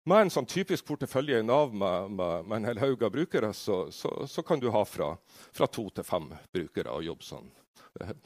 [0.05, 3.51] med en sånn typisk portefølje i Nav med, med, med en hel haug av brukere,
[3.57, 5.15] så, så, så, kan du ha fra,
[5.53, 7.49] fra, to til fem brukere og jobbe sånn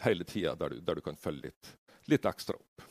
[0.04, 1.72] hele tida, der, der, du kan følge litt,
[2.12, 2.84] litt ekstra opp.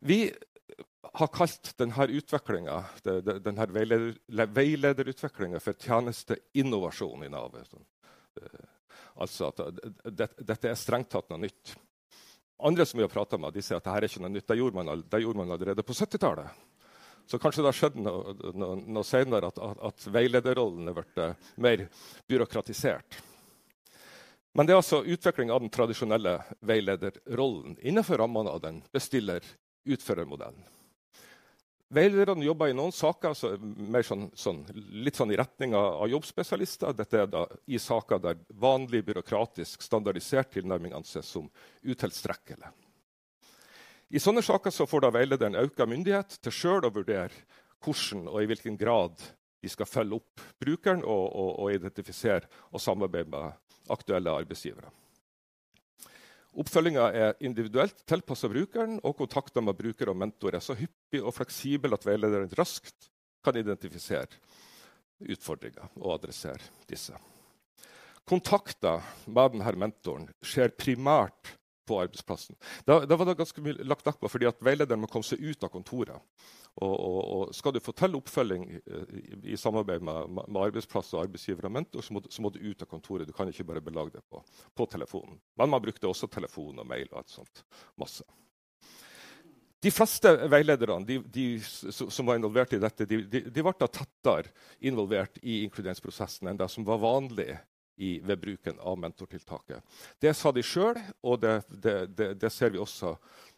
[0.00, 0.32] Vi
[1.12, 2.84] har kalt denne utviklinga,
[3.44, 3.66] denne
[4.54, 7.56] veilederutviklinga, for tjenesteinnovasjon i Nav.
[7.68, 7.86] Sånn.
[9.20, 9.60] Altså at
[10.06, 11.74] dette er strengt tatt noe nytt.
[12.64, 14.48] Andre som vi har prata med, de sier at dette er ikke noe nytt.
[14.48, 16.66] Det gjorde man, det gjorde man allerede på 70-tallet.
[17.30, 21.20] Så kanskje det har skjedd noe, noe, noe senere at, at, at veilederrollen er blitt
[21.62, 21.84] mer
[22.28, 23.20] byråkratisert.
[24.56, 29.44] Men det er altså utvikling av den tradisjonelle veilederrollen innenfor rammene av den bestiller
[29.84, 30.66] utførermodellen.
[31.90, 33.48] Veilederne jobber i noen saker så
[34.06, 34.60] sånn, sånn,
[35.02, 36.94] litt sånn i retning av jobbspesialister.
[36.94, 41.48] Dette er da i saker der vanlig byråkratisk standardisert tilnærming anses som
[41.82, 42.70] utilstrekkelig.
[44.10, 47.34] I sånne saker så får da veilederen økt myndighet til sjøl å vurdere
[47.82, 49.18] hvordan og i hvilken grad
[49.60, 54.94] de skal følge opp brukeren og, og, og identifisere og samarbeide med aktuelle arbeidsgivere.
[56.58, 61.34] Oppfølginga er individuelt tilpassa brukeren, og kontakter med bruker og mentor er så hyppig og
[61.36, 63.10] fleksibel at veilederen raskt
[63.44, 64.26] kan identifisere
[65.20, 67.14] utfordringer og adressere disse.
[68.26, 71.54] Kontakter med denne mentoren skjer primært
[71.90, 72.56] på arbeidsplassen.
[72.86, 75.42] Da, da var det ganske mye lagt vekt på fordi at veilederen må komme seg
[75.42, 76.48] ut av kontoret.
[76.78, 79.24] Og, og, og skal du få til oppfølging uh, i,
[79.54, 82.84] i, samarbeid med, med, arbeidsplass og arbeidsgiver og mentor, så må, så må, du ut
[82.84, 83.26] av kontoret.
[83.28, 84.42] Du kan ikke bare belage det på,
[84.78, 85.40] på telefonen.
[85.58, 87.64] Men man brukte også telefon og mail og alt sånt.
[88.00, 88.26] Masse.
[89.80, 94.52] De fleste veilederne de, de, som var involvert i dette, de, de, ble tettere
[94.84, 97.54] involvert i inkluderingsprosessen enn det som var vanlig
[98.00, 99.84] i, ved bruken av mentortiltaket.
[100.20, 103.14] Det sa de sjøl, og det, det, det, det, ser vi også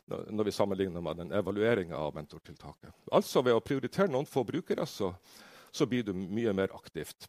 [0.07, 2.90] når vi sammenligner med den evalueringa av mentortiltaket.
[3.14, 5.12] Altså Ved å prioritere noen få brukere så,
[5.70, 7.28] så blir du mye mer aktivt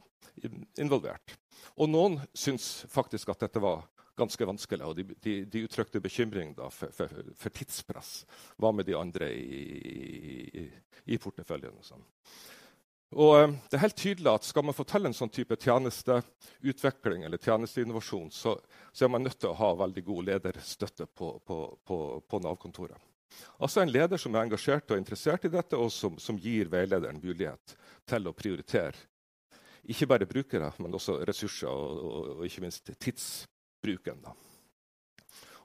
[0.82, 1.38] involvert.
[1.78, 3.86] Og noen syns faktisk at dette var
[4.18, 8.12] ganske vanskelig, og de, de, de uttrykte bekymring for, for, for, tidspress.
[8.62, 9.62] Hva med de andre i,
[10.64, 10.66] i,
[11.14, 11.78] i porteføljen?
[11.80, 12.04] Og sånn.
[13.14, 17.42] Og eh, det er helt tydelig at Skal man til en sånn type tjenesteutvikling eller
[17.42, 18.58] tjenesteinnovasjon, så,
[18.92, 22.98] så, er man nødt til å ha veldig god lederstøtte på, på, på, på Nav-kontoret.
[23.58, 27.22] Altså en leder som er engasjert og interessert i dette, og som, som, gir veilederen
[27.22, 27.76] mulighet
[28.10, 29.10] til å prioritere
[29.84, 34.22] ikke bare brukere, men også ressurser og, og, og ikke minst tidsbruken.
[34.24, 34.32] Da.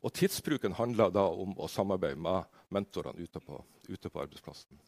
[0.03, 4.81] Og tidsbruken handler da om å samarbeide med mentorene ute på, ute på arbeidsplassen.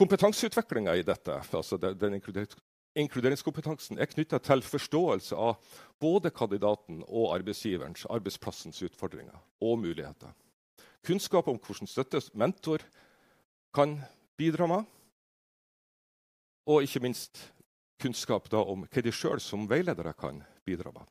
[0.00, 5.60] Kompetanseutviklinga i dette, altså den inkluderingskompetansen, er knytta til forståelse av
[6.00, 10.32] både kandidaten og arbeidsgiverens, arbeidsplassens utfordringer og muligheter.
[11.04, 12.84] Kunnskap om hvordan støtte mentor
[13.74, 13.98] kan
[14.38, 14.84] bidra med.
[16.70, 17.40] Og ikke minst
[18.02, 21.04] kunnskap om hva de sjøl som veiledere kan bidra med.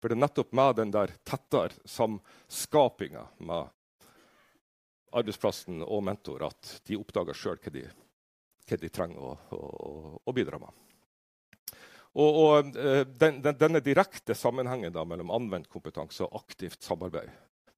[0.00, 3.72] For det er nettopp med den der tettere samskapinga med
[5.10, 7.88] arbeidsplassen og mentor at de oppdager sjøl hva de
[8.68, 9.60] hva de trenger å, å,
[10.24, 10.86] å bidra med.
[12.10, 17.30] Og, og eh, den, den, Denne direkte sammenhengen da, mellom anvendt kompetanse og aktivt samarbeid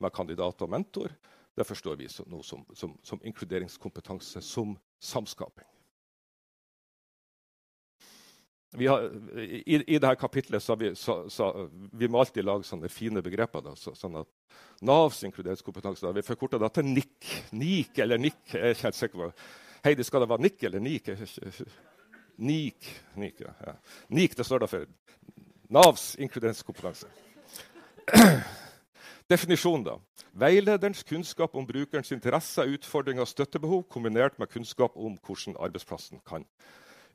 [0.02, 1.12] med kandidat og mentor
[1.54, 5.68] det forstår vi som, som, som, som inkluderingskompetanse, som samskaping.
[8.88, 9.04] har,
[9.36, 13.60] i, i dette kapitlet så, vi, så, så vi må alltid lage sånne fine begreper.
[13.66, 14.30] Da, så, sånn at
[14.80, 17.34] Navs inkluderingskompetanse da, Vi forkorter det til NIK.
[17.52, 18.40] NIK eller NIK.
[18.48, 19.28] Jeg er ikke helt sikker på
[19.82, 21.08] Heidi, skal det være NIK eller NIK?
[22.38, 22.90] NIK.
[23.18, 23.74] NIK, ja.
[24.14, 24.86] NIK det står da for
[25.72, 27.08] Navs inkluderingskompetanse.
[29.32, 29.96] Definisjon, da.
[30.38, 36.46] Veilederens kunnskap om brukerens interesser, utfordringer og støttebehov kombinert med kunnskap om hvordan arbeidsplassen kan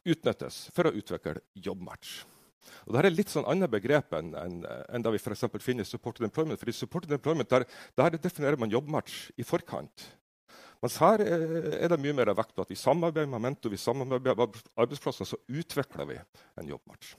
[0.06, 2.20] utnyttes for å utvikle jobbmatch.
[2.84, 5.88] Og Dette er litt sånn annet begrep enn, en, en da vi for finner i
[5.88, 6.60] supported employment.
[6.60, 7.66] For i supported employment der,
[7.96, 10.10] der definerer man jobbmatch i forkant.
[10.84, 14.38] Mens her er det mye mer vekt på at vi samarbeider med mentor, vi samarbeider
[14.38, 16.18] med arbeidsplasser, så utvikler vi
[16.62, 17.16] en jobbmatch.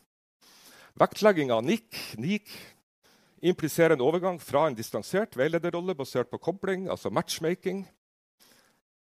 [0.98, 2.52] Vektlegging av NIK, NIK
[3.50, 7.84] impliserer en overgang fra en distansert veilederrolle basert på kobling, altså matchmaking,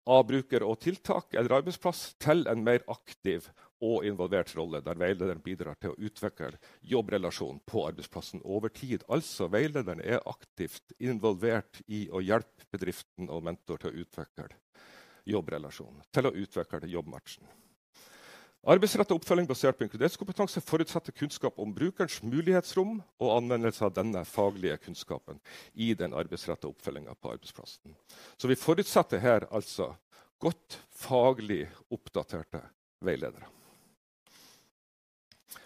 [0.05, 3.47] av bruker og tiltak eller arbeidsplass, til en mer aktiv
[3.83, 9.03] og involvert rolle, der veilederen bidrar til å utvikle jobbrelasjonen på arbeidsplassen over tid.
[9.11, 14.49] Altså veilederen er aktivt involvert i å hjelpe bedriften og mentor til å utvikle
[15.25, 17.47] jobbrelasjonen, til å utvikle jobbmatchen.
[18.65, 24.79] Arbeidsrettet oppfølging basert på inkluderingskompetanse forutsetter kunnskap om brukerens mulighetsrom og anvendelse av denne faglige
[24.87, 25.37] kunnskapen
[25.77, 27.93] i den arbeidsrettede oppfølginga på arbeidsplassen.
[28.41, 29.91] Så vi forutsetter her altså
[30.41, 32.63] godt faglig oppdaterte
[33.05, 33.45] veiledere.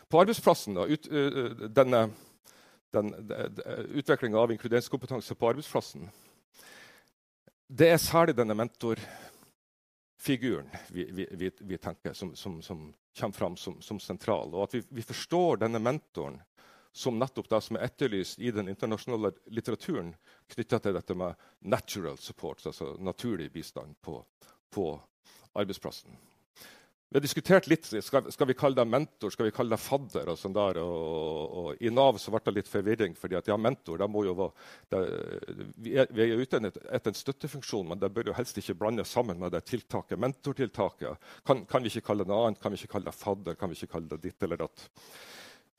[0.09, 1.07] På arbeidsplassen, da, ut,
[1.75, 2.09] denne,
[2.91, 3.15] den,
[3.93, 6.09] utviklinga av inkluderingskompetanse på arbeidsplassen,
[7.69, 12.89] det er særlig denne mentorfiguren vi, vi, vi, vi tenker som, som, som,
[13.19, 14.55] kommer fram som, som sentral.
[14.55, 16.39] Og at vi, forstår denne mentoren
[16.91, 20.15] som nettopp det som er etterlyst i den internasjonale litteraturen
[20.49, 24.17] knytta til dette med natural support, altså naturlig bistand på,
[24.73, 24.89] på
[25.53, 26.17] arbeidsplassen.
[27.09, 30.29] Vi har diskutert litt skal, skal, vi kalle deg mentor, skal vi kalle deg fadder.
[30.29, 33.55] og sånn der, og, og I Nav så ble det litt forvirring, fordi at ja,
[33.57, 34.99] mentor det må jo være, det,
[35.81, 39.41] vi, er, er, ute etter en støttefunksjon, men det bør jo helst ikke blandes sammen
[39.41, 40.21] med det tiltaket.
[40.21, 43.57] Mentortiltaket kan, kan, vi ikke kalle det noe annet, kan vi ikke kalle det fadder,
[43.57, 44.85] kan vi ikke kalle det ditt eller datt.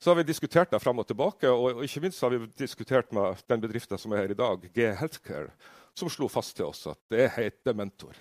[0.03, 3.15] Så har vi diskutert det fram og tilbake, og, og ikke minst har vi diskutert
[3.15, 5.55] med den bedriften som er her i dag, G Healthcare,
[5.95, 8.19] som slo fast til oss at det heter mentor.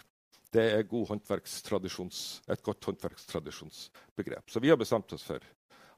[0.50, 4.50] Det er et godt håndverkstradisjonsbegrep.
[4.50, 5.40] Så vi har bestemt oss for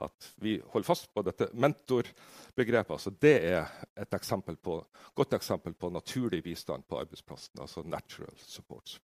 [0.03, 2.92] at vi holder fast på dette mentorbegrepet.
[2.92, 4.84] Altså det er et eksempel på,
[5.14, 7.61] godt eksempel på naturlig bistand på arbeidsplassen.
[7.61, 9.00] altså natural support.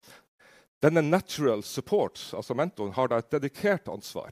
[0.83, 4.31] Denne natural support, altså mentoren, har da et dedikert ansvar.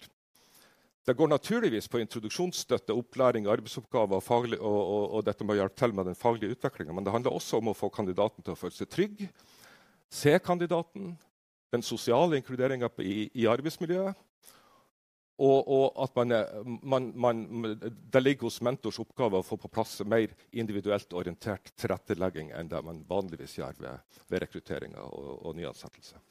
[1.06, 5.60] Det går naturligvis på introduksjonsstøtte, opplæring, arbeidsoppgaver og, faglig, og, og, og dette med å
[5.62, 6.94] hjelpe til med den faglige utviklinga.
[6.96, 9.26] Men det handler også om å få kandidaten til å føle seg trygg
[10.14, 11.16] C-kandidaten,
[11.74, 14.20] den sosiale inkluderinga i, i, arbeidsmiljøet.
[15.42, 16.34] Og, og at man,
[16.86, 17.40] man, man,
[18.14, 22.84] det ligger hos mentors oppgave å få på plass mer individuelt orientert tilrettelegging enn det
[22.86, 26.22] man vanligvis gjør ved, ved rekruttering og, og nyansettelse.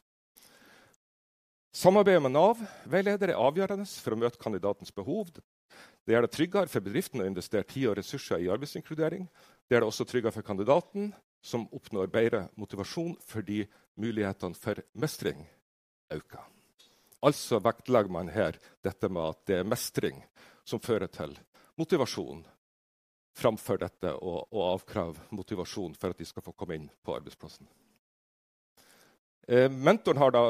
[1.74, 5.32] Samarbeidet med Nav-veileder er avgjørende for å møte kandidatens behov.
[5.34, 9.26] Det gjør det tryggere for bedriften å investere tid og ressurser i arbeidsinkludering.
[9.66, 11.10] Det gjør det også tryggere for kandidaten
[11.42, 13.64] som oppnår bedre motivasjon fordi
[14.00, 15.44] mulighetene for mestring
[16.12, 16.46] øker.
[17.22, 20.22] Altså vektlegger man her dette med at det er mestring
[20.64, 21.34] som fører til
[21.78, 22.42] motivasjon,
[23.34, 27.66] framfor dette å, å avkreve motivasjon for at de skal få komme inn på arbeidsplassen.
[29.48, 30.42] Eh, mentoren da,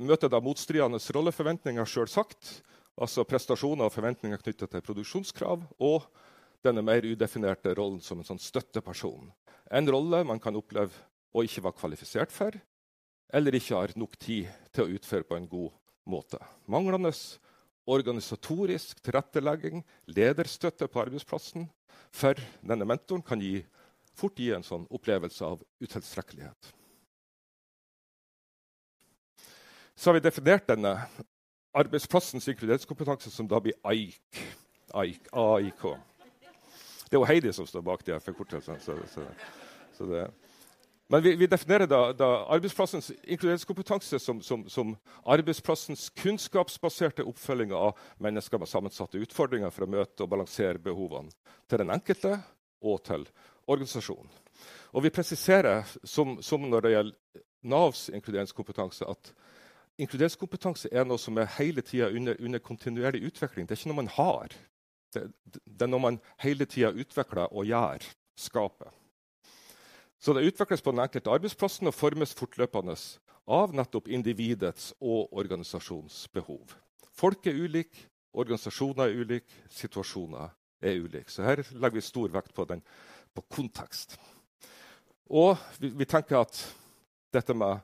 [0.00, 2.56] møter da motstridende rolleforventninger, selvsagt.
[3.00, 5.62] Altså prestasjoner og forventninger knyttet til produksjonskrav.
[5.78, 6.08] Og
[6.64, 9.30] denne mer udefinerte rollen som en sånn støtteperson.
[9.70, 10.96] En rolle man kan oppleve
[11.30, 12.56] å ikke være kvalifisert for,
[13.30, 15.70] eller ikke har nok tid til å utføre på en god
[16.10, 16.40] måte.
[16.66, 17.12] Manglende
[17.90, 21.68] organisatorisk tilrettelegging, lederstøtte på arbeidsplassen
[22.10, 23.62] for denne mentoren kan gi,
[24.18, 26.74] fort gi en sånn opplevelse av utilstrekkelighet.
[29.94, 30.94] Så har vi definert denne
[31.76, 34.38] arbeidsplassens inkluderingskompetanse som da blir AIK.
[34.96, 35.84] AIK.
[37.10, 38.78] Det er jo Heidi som står bak de forkortelsene.
[38.80, 40.26] Så.
[41.10, 44.92] Men vi, vi definerer da, da, arbeidsplassens inkluderingskompetanse som, som, som,
[45.26, 51.34] arbeidsplassens kunnskapsbaserte oppfølging av mennesker med sammensatte utfordringer for å møte og balansere behovene
[51.66, 52.36] til den enkelte
[52.86, 53.26] og til
[53.66, 54.30] organisasjonen.
[54.94, 57.44] Og vi presiserer, som, som når det gjelder
[57.74, 59.34] Navs inkluderingskompetanse, at
[60.00, 63.66] inkluderingskompetanse er noe som er hele tida under, under kontinuerlig utvikling.
[63.66, 64.54] Det er ikke noe man har.
[65.14, 65.26] Det,
[65.64, 68.06] det er noe man hele tida utvikler og gjør,
[68.38, 68.92] skaper.
[70.20, 72.94] Så det utvikles på den enkelte arbeidsplassen og formes fortløpende
[73.50, 76.76] av nettopp individets og organisasjonens behov.
[77.16, 78.04] Folk er ulike,
[78.36, 81.32] organisasjoner er ulike, situasjoner er ulike.
[81.32, 82.82] Så her legger vi stor vekt på, den,
[83.34, 84.18] på kontekst.
[85.30, 86.74] Og vi, vi, tenker at
[87.34, 87.78] dette med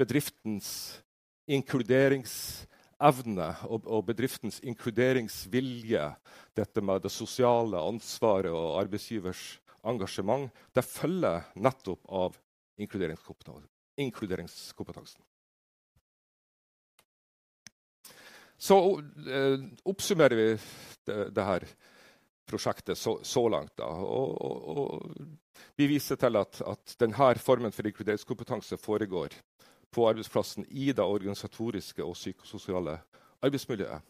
[0.00, 1.02] bedriftens
[1.48, 6.14] inkluderingsevne og, og, bedriftens inkluderingsvilje,
[6.58, 12.36] dette med det sosiale ansvaret og arbeidsgivers engasjement, det følger nettopp av
[12.78, 15.22] inkluderingskompetansen.
[18.58, 20.58] Så uh, oppsummerer vi
[21.06, 21.64] det, det her
[22.48, 23.80] prosjektet så, så langt.
[23.80, 25.12] Og, og, og,
[25.78, 29.36] vi viser til at, at denne formen for inkluderingskompetanse foregår
[29.94, 32.98] på arbeidsplassen i det organisatoriske og psykososiale
[33.42, 34.02] arbeidsmiljøet.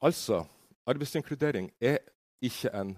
[0.00, 0.44] Altså,
[0.88, 1.98] arbeidsinkludering er
[2.40, 2.94] ikke en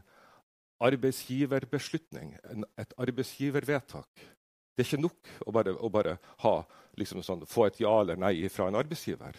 [0.83, 4.25] arbeidsgiverbeslutning, en, et arbeidsgivervedtak.
[4.73, 6.55] Det er ikke nok å bare, å bare ha,
[6.99, 9.37] liksom sånn, få et ja eller nei fra en arbeidsgiver.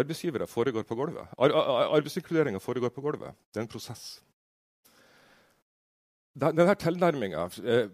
[0.00, 1.32] Arbeidsgivere foregår på gulvet.
[1.38, 1.54] Ar
[1.96, 3.34] Arbeidsinkluderinga foregår på gulvet.
[3.50, 4.20] Det er en prosess.
[6.40, 7.90] Denne tilnærminga eh,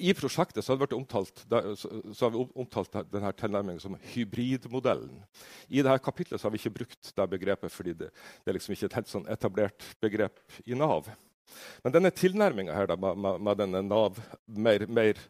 [0.00, 5.18] I prosjektet så, omtalt, har vi omtalt denne tilnærmingen som hybridmodellen.
[5.68, 8.08] I dette kapitlet har vi ikke brukt det begrepet fordi det,
[8.40, 11.10] det er liksom ikke et helt sånn etablert begrep i Nav.
[11.84, 15.20] Men denne tilnærminga med, med, med, denne Nav mer, mer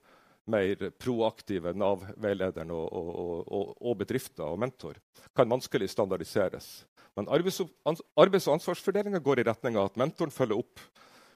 [0.51, 3.11] mer proaktive Nav-veilederen og, og,
[3.47, 4.97] og, og, bedrifter og mentor
[5.37, 6.71] kan vanskelig standardiseres.
[7.19, 10.83] Men arbeids- og ansvarsfordelinga går i retning av at mentoren følger opp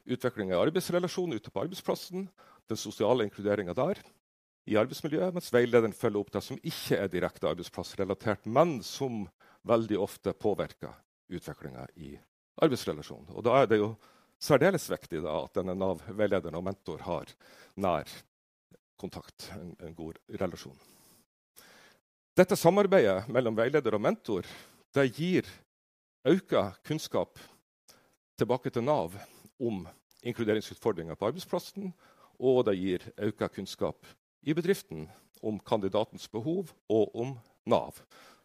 [0.05, 2.27] utviklinga i arbeidsrelasjonen ute på arbeidsplassen,
[2.71, 4.01] den sosiale inkluderinga der
[4.65, 9.27] i arbeidsmiljøet, mens veilederen følger opp det som ikke er direkte arbeidsplassrelatert, men som
[9.69, 10.95] veldig ofte påvirker
[11.33, 12.15] utviklinga i
[12.65, 13.35] arbeidsrelasjonen.
[13.37, 13.93] Og da er det jo
[14.41, 17.33] særdeles viktig da, at denne Nav-veilederen og mentor har
[17.81, 18.09] nær
[19.01, 20.77] kontakt, en, en god relasjon.
[22.35, 24.49] Dette samarbeidet mellom veileder og mentor
[24.95, 25.49] det gir
[26.27, 26.55] økt
[26.87, 27.39] kunnskap
[28.39, 29.15] tilbake til Nav
[29.61, 29.85] om
[30.25, 31.93] inkluderingsutfordringer på arbeidsplassen,
[32.45, 34.07] og det gir økt kunnskap
[34.45, 35.09] i bedriften
[35.45, 37.35] om kandidatens behov og om
[37.67, 37.97] Nav.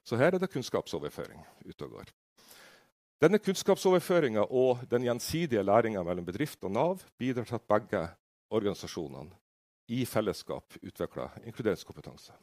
[0.03, 2.11] Så her er det kunnskapsoverføring ute og går.
[3.19, 8.07] Denne kunnskapsoverføringa og den gjensidige læringa mellom bedrift og Nav bidrar til at begge
[8.49, 9.35] organisasjonene
[9.89, 12.33] i fellesskap utvikler inkluderingskompetanse.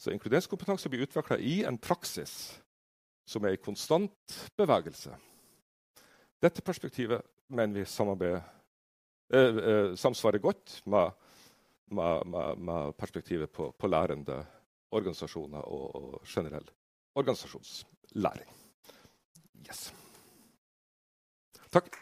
[0.00, 2.60] Så inkluderingskompetanse blir utvikla i en praksis
[3.28, 5.12] som er i konstant bevegelse.
[6.42, 8.42] Dette perspektivet mener vi eh,
[9.96, 11.10] samsvarer godt med,
[11.90, 14.46] med, med, med perspektivet på, på, lærende
[14.90, 16.70] organisasjoner og, og generell
[17.14, 18.50] organisasjonslæring.
[19.68, 19.94] Yes.
[21.70, 21.94] Takk.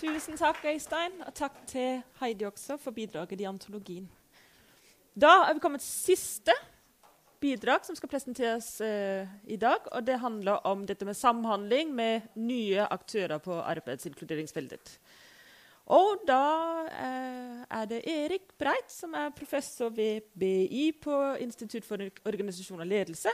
[0.00, 4.10] Tusen takk, Øystein, og takk til Heidi også for bidraget i antologien.
[5.14, 6.54] Da er vi kommet siste
[7.40, 9.88] bidrag som skal presenteres eh, i dag.
[9.92, 14.98] og Det handler om dette med samhandling med nye aktører på arbeidsinkluderingsfeltet.
[15.90, 16.42] Og da
[16.86, 22.86] eh, er det Erik Breit, som er professor ved BI på Institutt for organisasjon og
[22.86, 23.32] ledelse.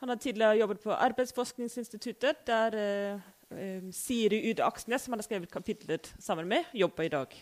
[0.00, 2.74] Han har tidligere jobbet på Arbeidsforskningsinstituttet, der
[3.14, 3.20] uh,
[3.50, 7.36] um, Siri Ude Aksnes, som han har skrevet kapitlet sammen med, jobber i dag.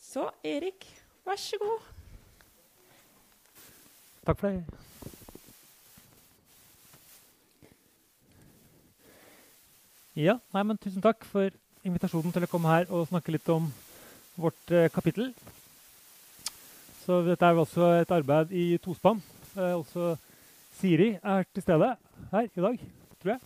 [0.00, 0.84] Så Erik,
[1.24, 1.93] vær så god.
[4.24, 4.64] Takk for det.
[10.14, 11.50] Ja, nei, men Tusen takk for
[11.84, 13.66] invitasjonen til å komme her og snakke litt om
[14.40, 15.32] vårt eh, kapittel.
[17.02, 19.20] Så Dette er jo også et arbeid i tospann.
[19.58, 20.14] Eh, også
[20.78, 21.90] Siri er til stede
[22.30, 22.78] her i dag,
[23.20, 23.42] tror jeg.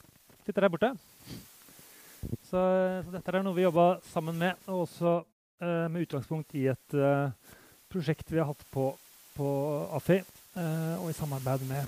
[0.46, 0.92] Sitter der borte.
[2.48, 5.18] Så, så, dette er noe vi jobba sammen med, og også
[5.62, 7.54] eh, med utgangspunkt i et eh,
[7.92, 8.90] prosjekt vi har hatt på,
[9.36, 9.48] på
[9.98, 10.37] AFI, eh,
[10.98, 11.86] og i samarbeid med,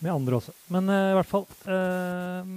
[0.00, 0.54] med andre også.
[0.72, 2.54] Men eh, i hvert fall eh,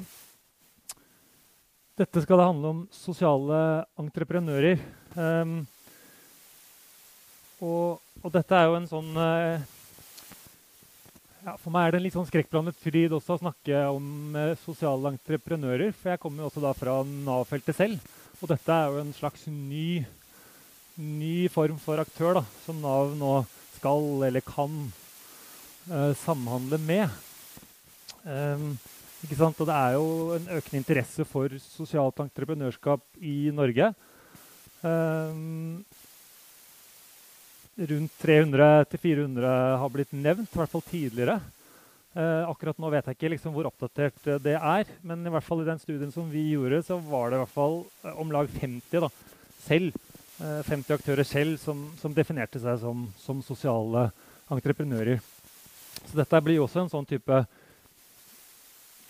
[1.98, 3.62] Dette skal det handle om sosiale
[3.98, 4.78] entreprenører.
[5.18, 5.56] Eh,
[7.66, 9.18] og, og, dette er jo en sånn
[11.48, 14.58] ja, for meg er det en litt sånn skrekkblandet fryd også å snakke om eh,
[14.66, 15.94] sosiale entreprenører.
[15.96, 18.04] For jeg kommer jo også da fra Nav-feltet selv.
[18.42, 20.02] Og dette er jo en slags ny,
[21.00, 23.38] ny form for aktør da, som Nav nå
[23.78, 24.76] skal eller kan
[25.90, 27.10] eh, samhandle med.
[28.28, 28.74] Um,
[29.24, 29.60] ikke sant?
[29.62, 33.92] Og det er jo en økende interesse for sosialt entreprenørskap i Norge.
[34.84, 35.84] Um,
[37.78, 41.40] rundt 300-400 har blitt nevnt, i hvert fall tidligere.
[42.18, 45.46] Eh, akkurat nå vet jeg ikke liksom hvor oppdatert eh, det er, men i hvert
[45.46, 48.32] fall i den studien som vi gjorde, så var det i hvert fall eh, om
[48.34, 49.10] lag 50 da,
[49.62, 50.00] selv,
[50.42, 54.08] eh, 50 aktører selv som, som, definerte seg som, som sosiale
[54.50, 55.22] entreprenører.
[56.08, 57.42] Så dette blir også en sånn type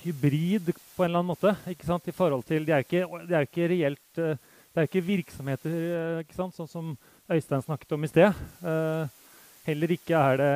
[0.03, 1.53] hybrid på en eller annen måte.
[1.69, 2.07] ikke sant?
[2.07, 3.03] I forhold til, Det er ikke,
[3.41, 4.37] ikke reelt eh,
[4.73, 6.55] Det er ikke virksomheter eh, ikke sant?
[6.55, 6.97] sånn som
[7.27, 8.35] Øystein snakket om i sted.
[8.63, 9.03] Uh,
[9.65, 10.51] heller ikke er det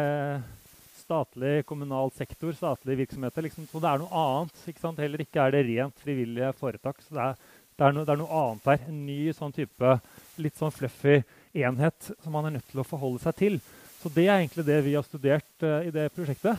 [0.95, 3.43] statlig, kommunal sektor, statlige virksomheter.
[3.43, 3.65] Liksom.
[3.67, 4.61] Så det er noe annet.
[4.71, 5.01] ikke sant?
[5.03, 7.01] Heller ikke er det rent frivillige foretak.
[7.03, 7.35] Så det er,
[7.75, 8.87] det er, no, det er noe annet der.
[8.87, 9.97] En ny sånn type
[10.39, 11.17] litt sånn fluffy
[11.51, 13.59] enhet som man er nødt til å forholde seg til.
[14.01, 16.57] Så det er egentlig det vi har studert uh, i det prosjektet.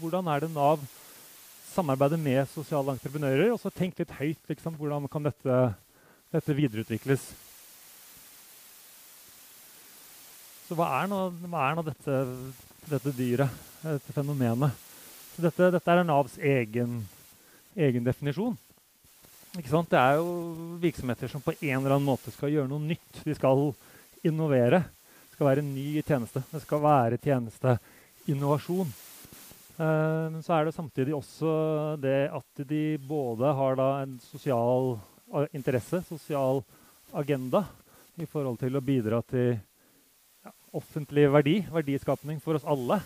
[0.00, 0.82] Hvordan er det Nav
[1.70, 3.52] samarbeider med sosiale entreprenører.
[3.52, 4.50] Og så tenk litt høyt.
[4.64, 5.60] Hvordan kan dette,
[6.34, 7.30] dette videreutvikles?
[10.66, 12.18] Så hva er nå, hva er nå dette,
[12.86, 14.86] dette, dyret, dette fenomenet?
[15.40, 17.00] Dette, dette er Navs egen,
[17.74, 18.58] egen definisjon.
[19.50, 23.22] Det er jo virksomheter som på en eller annen måte skal gjøre noe nytt.
[23.24, 23.72] De skal
[24.26, 24.84] innovere.
[25.40, 26.40] Skal være en ny tjeneste.
[26.50, 28.90] Det skal være tjenesteinnovasjon.
[29.80, 31.52] Eh, men så er det samtidig også
[31.96, 34.98] det at de både har en sosial
[35.56, 36.60] interesse, sosial
[37.16, 37.62] agenda,
[38.20, 39.56] i forhold til å bidra til
[40.76, 43.00] offentlig verdi, verdiskapning for oss alle.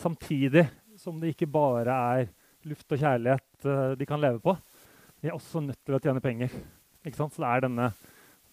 [0.00, 0.64] Samtidig
[0.96, 2.32] som det ikke bare er
[2.72, 4.56] luft og kjærlighet uh, de kan leve på.
[5.20, 6.56] De er også nødt til å tjene penger.
[7.04, 7.92] Så det er denne,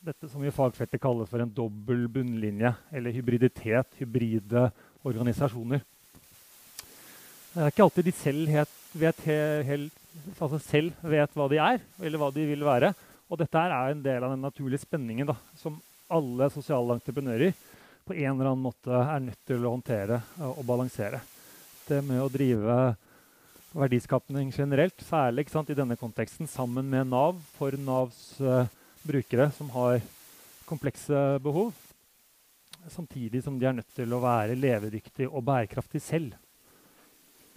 [0.04, 4.68] dette som i fagfeltet kalles for en dobbel bunnlinje, eller hybriditet, hybride
[5.08, 5.84] organisasjoner.
[7.54, 9.22] Det er ikke alltid de selv, het, vet,
[9.70, 10.02] helt,
[10.36, 12.92] altså selv vet hva de er, eller hva de vil være.
[13.32, 15.80] Og dette er en del av den naturlige spenningen da, som
[16.12, 17.56] alle sosiale entreprenører
[18.04, 20.20] på en eller annen måte er nødt til å håndtere
[20.50, 21.24] og balansere.
[21.88, 22.78] Det med å drive
[23.74, 28.68] verdiskapning generelt, særlig sant, i denne konteksten, sammen med Nav for Navs uh,
[29.08, 30.00] brukere som har
[30.68, 31.74] komplekse behov,
[32.92, 36.40] samtidig som de er nødt til å være levedyktige og bærekraftige selv.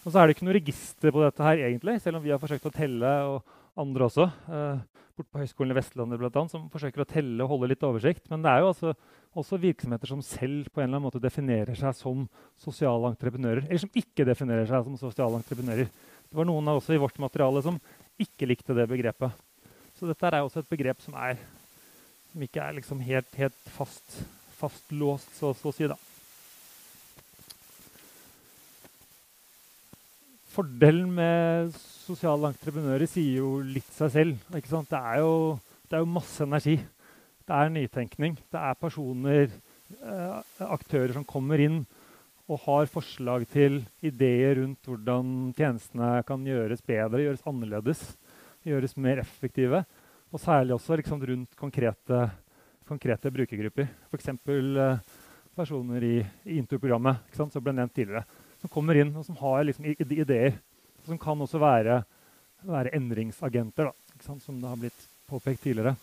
[0.04, 2.42] Og så er det ikke noe register på dette her, egentlig, selv om vi har
[2.42, 4.26] forsøkt å telle, og andre også.
[4.26, 4.84] Eh,
[5.16, 8.28] bort på Høgskolen i Vestlandet blant annet, som forsøker å telle og holde litt oversikt.
[8.30, 8.92] Men det er jo altså
[9.36, 12.24] også virksomheter som selv på en eller annen måte definerer seg som
[12.60, 13.66] sosiale entreprenører.
[13.66, 15.90] Eller som ikke definerer seg som sosiale entreprenører.
[16.26, 17.80] Det var noen av oss i vårt materiale som
[18.20, 19.45] ikke likte det begrepet.
[19.96, 21.38] Så dette er også et begrep som, er,
[22.32, 24.18] som ikke er liksom helt, helt fast,
[24.58, 25.88] fastlåst, så, så å si.
[25.88, 25.96] da.
[30.52, 34.44] Fordelen med sosiale entreprenører sier jo litt seg selv.
[34.52, 35.56] Det er, jo,
[35.88, 36.76] det, er jo, masse energi.
[37.48, 38.36] Det er nytenkning.
[38.52, 39.56] Det er personer,
[39.96, 41.82] eh, aktører som kommer inn
[42.46, 48.04] og har forslag til ideer rundt hvordan tjenestene kan gjøres bedre, gjøres annerledes,
[48.66, 49.84] gjøres mer effektive.
[50.34, 52.24] Og særlig også liksom, rundt konkrete,
[52.88, 53.88] konkrete brukergrupper.
[54.10, 54.34] F.eks.
[54.34, 55.22] Eh,
[55.56, 58.26] personer i, i Intur-programmet som ble nevnt tidligere
[58.60, 60.58] som kommer inn og som har liksom ideer.
[61.06, 62.00] Som kan også være,
[62.66, 65.94] være endringsagenter, da, som det har blitt påpekt tidligere.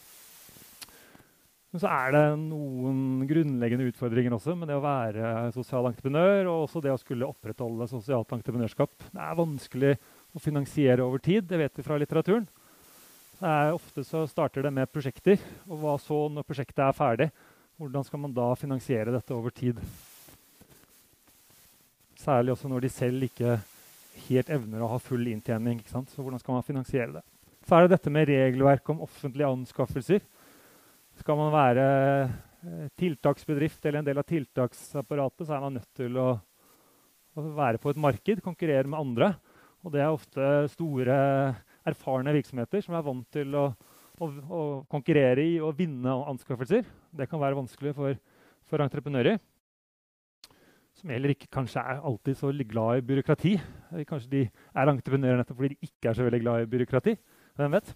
[1.74, 6.68] Men så er det noen grunnleggende utfordringer også med det å være sosial entreprenør og
[6.68, 8.94] også det å skulle opprettholde sosialt entreprenørskap.
[9.10, 9.96] Det er vanskelig
[10.34, 12.46] å finansiere over tid, det vet vi fra litteraturen.
[13.44, 17.30] Er ofte så starter det med prosjekter, og hva så når prosjektet er ferdig?
[17.82, 19.80] Hvordan skal man da finansiere dette over tid?
[22.24, 23.58] Særlig også når de selv ikke
[24.30, 25.82] helt evner å ha full inntjening.
[25.90, 27.24] Så hvordan skal man finansiere det?
[27.64, 30.24] Så er det dette med regelverk om offentlige anskaffelser.
[31.20, 31.86] Skal man være
[32.24, 36.30] eh, tiltaksbedrift eller en del av tiltaksapparatet, så er man nødt til å,
[37.36, 39.34] å være på et marked, konkurrere med andre.
[39.84, 41.16] Og det er ofte store,
[41.84, 43.66] erfarne virksomheter som er vant til å,
[44.24, 44.62] å, å
[44.92, 46.86] konkurrere i og vinne anskaffelser.
[47.12, 48.16] Det kan være vanskelig for,
[48.70, 49.42] for entreprenører
[51.04, 53.54] som heller ikke kanskje er alltid så glad i byråkrati.
[54.08, 57.16] Kanskje de er entreprenører nettopp fordi de ikke er så veldig glad i byråkrati.
[57.60, 57.90] Hvem vet?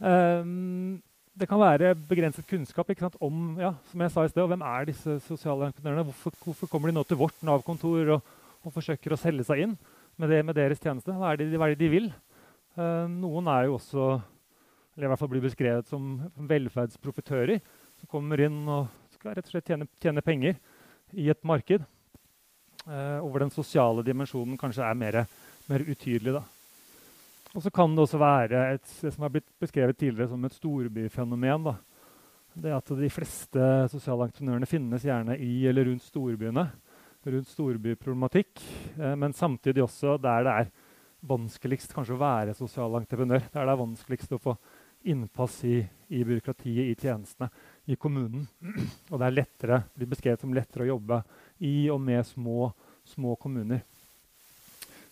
[0.00, 1.02] Um,
[1.34, 2.90] det kan være begrenset kunnskap
[3.22, 6.08] om ja, som jeg sa i sted, hvem er disse sosiale entreprenørene.
[6.10, 8.34] Hvorfor, hvorfor kommer de nå til vårt Nav-kontor og,
[8.64, 9.78] og, forsøker å selge seg inn
[10.20, 11.14] med, det, med deres tjeneste?
[11.14, 12.10] Hva er, det, hva er det de vil?
[12.78, 14.08] Uh, noen er jo også,
[14.94, 16.16] eller i hvert fall blir beskrevet som
[16.50, 17.62] velferdsprofitører,
[18.00, 20.58] som kommer inn og skal rett og slett tjene, tjene penger
[21.14, 21.86] i et marked.
[22.84, 25.22] Uh, og hvor den sosiale dimensjonen kanskje er mer,
[25.70, 26.36] mer utydelig.
[26.36, 26.44] Da.
[27.54, 30.56] Og så kan det også være et, det som har blitt beskrevet tidligere som et
[30.56, 31.68] storbyfenomen.
[31.70, 31.76] Da.
[32.54, 36.66] Det at de fleste sosiale entreprenørene finnes gjerne i eller rundt storbyene.
[37.24, 38.60] Rundt storbyproblematikk,
[38.98, 40.72] eh, men samtidig også der det er
[41.24, 43.46] vanskeligst kanskje å være sosial entreprenør.
[43.48, 44.56] Der det er vanskeligst å få
[45.08, 45.78] innpass i,
[46.12, 47.48] i byråkratiet, i tjenestene,
[47.88, 48.44] i kommunen.
[49.10, 51.22] Og det er lettere, blir beskrevet som lettere å jobbe
[51.64, 52.68] i og med små,
[53.08, 53.80] små kommuner.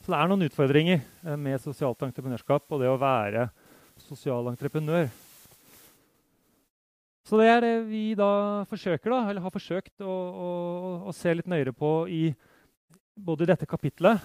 [0.03, 3.49] Så det er noen utfordringer eh, med sosialt entreprenørskap og det å være
[4.05, 5.09] sosial entreprenør.
[7.23, 10.15] Så det er det vi da forsøker, da, eller har forsøkt å,
[10.47, 10.49] å,
[11.07, 12.25] å se litt nøyere på i
[13.15, 14.23] både i dette kapitlet,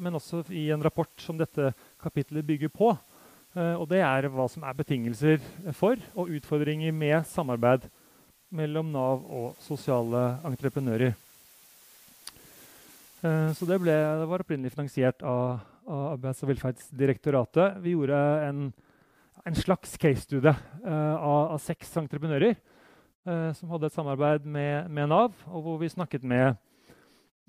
[0.00, 1.70] men også i en rapport som dette
[2.02, 2.94] kapitlet bygger på.
[3.56, 5.38] Eh, og det er hva som er betingelser
[5.76, 7.86] for og utfordringer med samarbeid
[8.56, 11.14] mellom Nav og sosiale entreprenører.
[13.22, 17.80] Eh, så det, ble, det, var opprinnelig finansiert av, av Arbeids- og velferdsdirektoratet.
[17.84, 18.66] Vi gjorde en,
[19.46, 22.58] en slags case-studie uh, av, av, seks entreprenører
[23.58, 26.54] som hadde et samarbeid med, med Nav, og hvor vi snakket med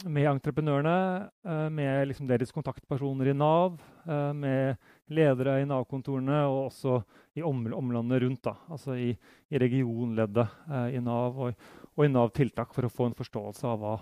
[0.05, 4.77] med entreprenørene, eh, med liksom deres kontaktpersoner i Nav, eh, med
[5.09, 6.99] ledere i Nav-kontorene og også
[7.35, 8.43] i omlandet rundt.
[8.43, 9.09] Da, altså i,
[9.49, 11.53] i regionleddet eh, i Nav og,
[11.95, 13.95] og, i Nav-tiltak, for å få en forståelse av hva,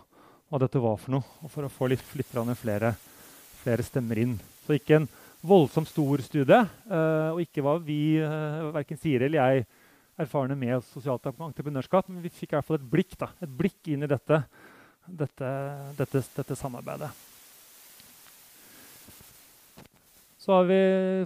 [0.49, 1.37] hva, dette var for noe.
[1.45, 2.27] Og for å få litt, litt
[2.59, 2.95] flere,
[3.63, 4.35] flere, stemmer inn.
[4.65, 5.07] Så ikke en
[5.45, 8.17] voldsomt stor studie, og ikke var vi,
[8.73, 9.65] verken Siri eller jeg,
[10.21, 13.91] erfarne med sosialt entreprenørskap, men vi fikk i hvert fall et blikk, da, et blikk
[13.91, 14.39] inn i dette
[15.07, 15.49] dette,
[15.97, 17.09] dette, dette samarbeidet.
[20.37, 20.79] Så har vi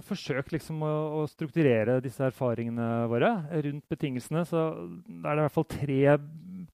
[0.08, 3.34] forsøkt liksom å, å, strukturere disse erfaringene våre
[3.66, 4.46] rundt betingelsene.
[4.48, 5.98] Så er det i hvert fall tre,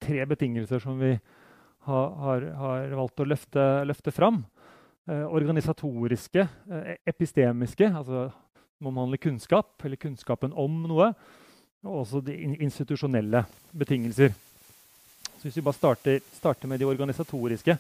[0.03, 4.45] tre betingelser som vi har, har, har, valgt å løfte, løfte fram.
[5.07, 8.31] Eh, organisatoriske, eh, epistemiske, altså
[8.83, 11.13] omhandler kunnskap, eller kunnskapen om noe.
[11.87, 14.35] Og også de institusjonelle betingelser.
[15.37, 17.79] Så hvis vi bare starter, starter med de organisatoriske,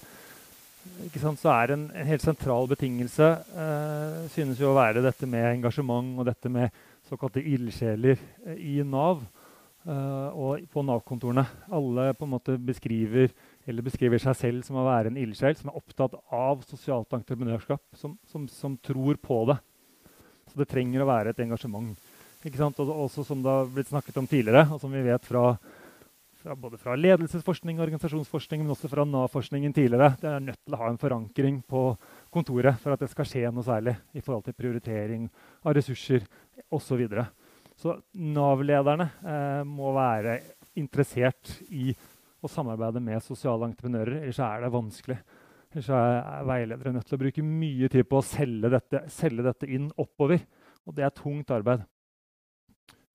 [1.42, 3.26] så er en, en, helt sentral betingelse
[3.58, 6.70] eh, synes jo å være dette med engasjement og dette med
[7.08, 8.14] såkalte ildsjeler
[8.46, 9.24] eh, i Nav
[9.86, 11.46] eh, og på Nav-kontorene.
[11.74, 13.32] Alle på en måte beskriver,
[13.86, 18.14] beskriver seg selv som å være en ildsjel som er opptatt av sosialt entreprenørskap, som,
[18.30, 19.58] som, som, tror på det.
[20.46, 21.96] Så det trenger å være et engasjement.
[22.46, 22.78] Ikke sant?
[22.78, 25.48] Og også som det har blitt snakket om tidligere, og som vi vet fra
[26.46, 30.12] fra, både fra ledelsesforskning og organisasjonsforskning, men også fra Nav-forskningen tidligere.
[30.20, 31.82] Det er nødt til å ha en forankring på
[32.34, 35.26] kontoret for at det skal skje noe særlig i forhold til prioritering
[35.64, 36.22] av ressurser
[36.70, 36.84] osv.
[36.86, 37.26] Så, videre.
[37.76, 40.38] så Nav-lederne eh, må være
[40.78, 41.90] interessert i
[42.46, 45.18] å samarbeide med sosiale entreprenører, ellers er det vanskelig.
[45.74, 49.68] Ellers er veiledere nødt til å bruke mye tid på å selge dette, selge dette
[49.68, 50.40] inn oppover.
[50.86, 51.82] Og det er tungt arbeid.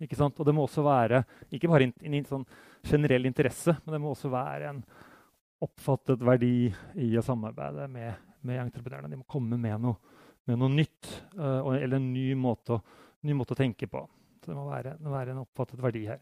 [0.02, 0.40] Ikke sant?
[0.40, 1.22] Og det må også være
[1.54, 2.46] ikke bare en, en sånn
[2.88, 4.82] generell interesse, men det må også være en
[5.62, 6.72] oppfattet verdi
[7.02, 8.18] i å samarbeide med,
[8.48, 9.12] med entreprenørene.
[9.14, 10.18] De må komme med noe,
[10.50, 12.80] med noe nytt uh, eller en ny måte,
[13.30, 14.02] ny måte, å tenke på.
[14.42, 16.22] Så det må være, det må være en oppfattet verdi her.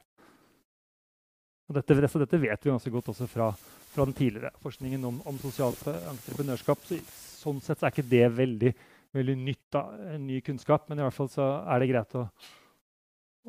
[1.69, 3.49] Og dette, dette, vet vi ganske godt også fra,
[3.93, 6.81] fra den tidligere forskningen om, om sosialt entreprenørskap.
[6.89, 6.97] Så,
[7.39, 8.71] sånn sett så er ikke det veldig,
[9.15, 9.83] veldig nytt, da,
[10.19, 12.25] ny kunnskap, men i hvert fall så er det greit å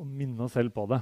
[0.01, 1.01] å minne oss selv på det.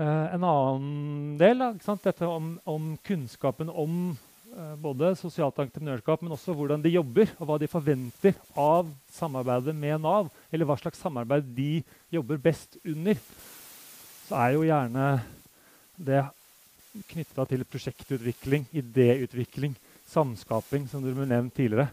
[0.00, 6.32] Eh, en annen del, da, dette om, om, kunnskapen om eh, både sosialt entreprenørskap, men
[6.36, 11.02] også hvordan de jobber, og hva de forventer av samarbeidet med Nav, eller hva slags
[11.02, 11.82] samarbeid de
[12.14, 13.20] jobber best under,
[14.32, 15.06] så er jo gjerne
[16.00, 16.22] det
[17.10, 19.74] knytta til prosjektutvikling, idéutvikling,
[20.08, 21.90] samskaping, som du ble nevnt tidligere.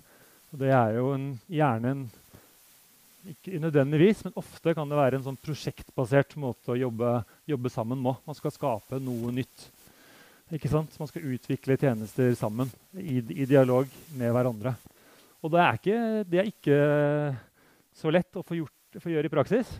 [0.53, 2.05] Og det er jo en, gjerne en
[3.33, 7.11] ikke nødvendigvis, men ofte kan det være en sånn prosjektbasert måte å jobbe,
[7.51, 8.23] jobbe sammen med.
[8.23, 9.67] Man skal skape noe nytt.
[10.55, 10.95] Ikke sant?
[10.95, 14.77] Man skal utvikle tjenester sammen i, i dialog med hverandre.
[15.43, 16.81] Og det er, ikke, det er ikke
[17.99, 19.75] så lett å få, gjort, få gjøre i praksis.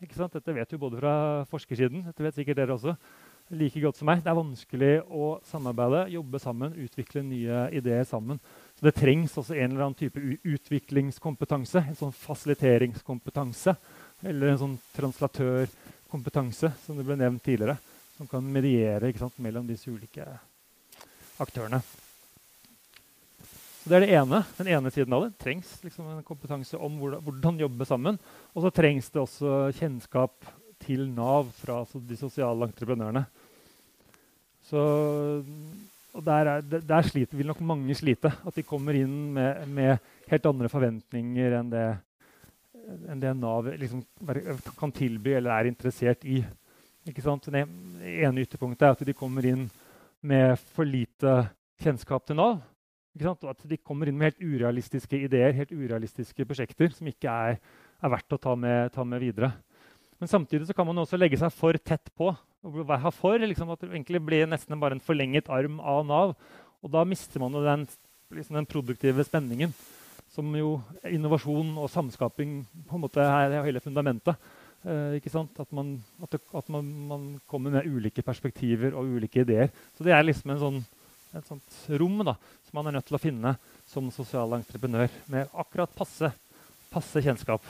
[0.00, 1.14] Dette vet du både fra
[1.50, 2.94] forskersiden, dette vet sikkert dere også,
[3.52, 4.22] like godt som meg.
[4.24, 8.40] Det er vanskelig å samarbeide, jobbe sammen, utvikle nye ideer sammen.
[8.78, 10.22] Så det trengs også en eller annen type
[10.54, 11.84] utviklingskompetanse.
[11.84, 13.76] En sånn fasiliteringskompetanse
[14.24, 17.76] eller en sånn translatørkompetanse, som det ble nevnt tidligere.
[18.16, 20.24] Som kan mediere sant, mellom disse ulike
[21.40, 21.82] aktørene.
[23.90, 25.24] Det er det ene, den ene siden av.
[25.26, 28.20] Det trengs liksom en kompetanse om hvordan, hvordan jobbe sammen.
[28.54, 30.46] Og så trengs det også kjennskap
[30.84, 33.24] til Nav fra altså de sosiale entreprenørene.
[34.70, 34.84] Så
[36.10, 38.30] og der, er, der sliter, vil nok mange slite.
[38.46, 39.98] At de kommer inn med, med
[40.30, 41.84] helt andre forventninger enn det,
[43.10, 44.06] enn det Nav liksom
[44.78, 46.44] kan tilby eller er interessert i.
[47.10, 47.50] Ikke sant?
[47.50, 49.66] Det ene ytterpunktet er at de kommer inn
[50.22, 51.40] med for lite
[51.82, 52.60] kjennskap til Nav.
[53.18, 57.58] Og at de kommer inn med helt urealistiske ideer, helt urealistiske prosjekter som ikke er,
[58.00, 59.50] er verdt å ta med, ta med, videre.
[60.20, 62.30] Men samtidig så kan man også legge seg for tett på.
[62.62, 66.36] og ha for, liksom, At det egentlig blir nesten bare en forlenget arm av Nav.
[66.82, 67.88] Og da mister man den,
[68.30, 69.74] liksom den produktive spenningen
[70.30, 70.76] som jo
[71.10, 74.38] innovasjon og samskaping på en måte er hele fundamentet.
[74.86, 75.58] Eh, ikke sant?
[75.60, 79.72] At, man, at, det, at man, man, kommer med ulike perspektiver og ulike ideer.
[79.96, 80.78] Så det er liksom en sånn,
[81.38, 82.34] et sånt rom da,
[82.66, 83.54] som man er nødt til å finne
[83.88, 86.32] som sosial entreprenør med akkurat passe,
[86.90, 87.64] passe kjennskap.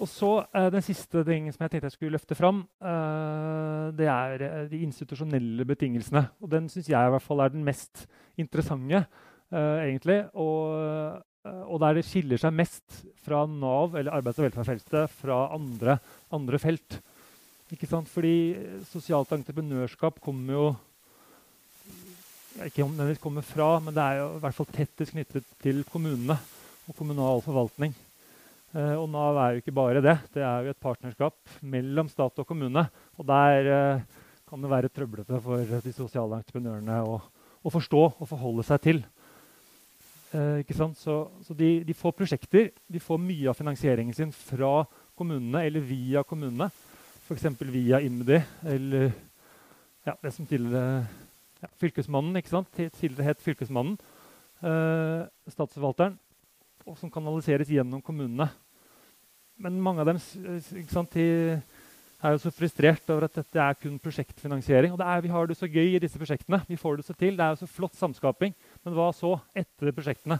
[0.00, 4.08] Og så eh, Den siste ting som jeg tenkte jeg skulle løfte fram, eh, det
[4.08, 6.24] er eh, de institusjonelle betingelsene.
[6.40, 8.06] Og Den syns jeg i hvert fall er den mest
[8.40, 9.04] interessante.
[9.52, 10.72] Eh, egentlig, og,
[11.44, 15.98] eh, og, der det skiller seg mest fra Nav eller arbeids- og velferdsfeltet fra andre,
[16.32, 16.98] andre felt.
[17.72, 18.10] Ikke sant?
[18.12, 18.34] Fordi
[18.90, 20.66] sosialt entreprenørskap kommer jo
[22.68, 25.80] ikke om det kommer fra, men det er jo i hvert fall tettest knyttet til
[25.90, 26.36] kommunene
[26.84, 27.94] og kommunal forvaltning.
[28.74, 30.16] Eh, og Nav er jo ikke bare det.
[30.34, 32.86] Det er jo et partnerskap mellom stat og kommune.
[33.18, 34.04] Og der eh,
[34.50, 37.18] kan det være trøblete for de sosiale entreprenørene å,
[37.62, 39.04] å forstå og forholde seg til.
[40.34, 40.58] Uh,
[40.98, 42.72] så, så de, de, får prosjekter.
[42.90, 44.80] De får mye av finansieringen sin fra
[45.14, 46.66] kommunene eller via kommunene.
[47.34, 47.56] F.eks.
[47.66, 48.36] via IMDi
[48.70, 49.08] eller
[50.06, 51.06] ja, det som tidligere
[51.58, 52.36] ja, Fylkesmannen.
[52.38, 52.68] ikke sant?
[52.76, 53.96] Tidligere het Fylkesmannen.
[55.50, 56.18] statsforvalteren.
[56.86, 58.46] Og som kanaliseres gjennom kommunene.
[59.58, 61.58] Men mange av dem sant, de
[62.24, 64.92] er jo så frustrert over at dette er kun prosjektfinansiering.
[64.94, 66.62] Og er, Vi har det så gøy i disse prosjektene.
[66.68, 67.36] Vi får det så til.
[67.36, 68.54] Det er jo så flott samskaping.
[68.84, 70.38] Men hva så etter prosjektene?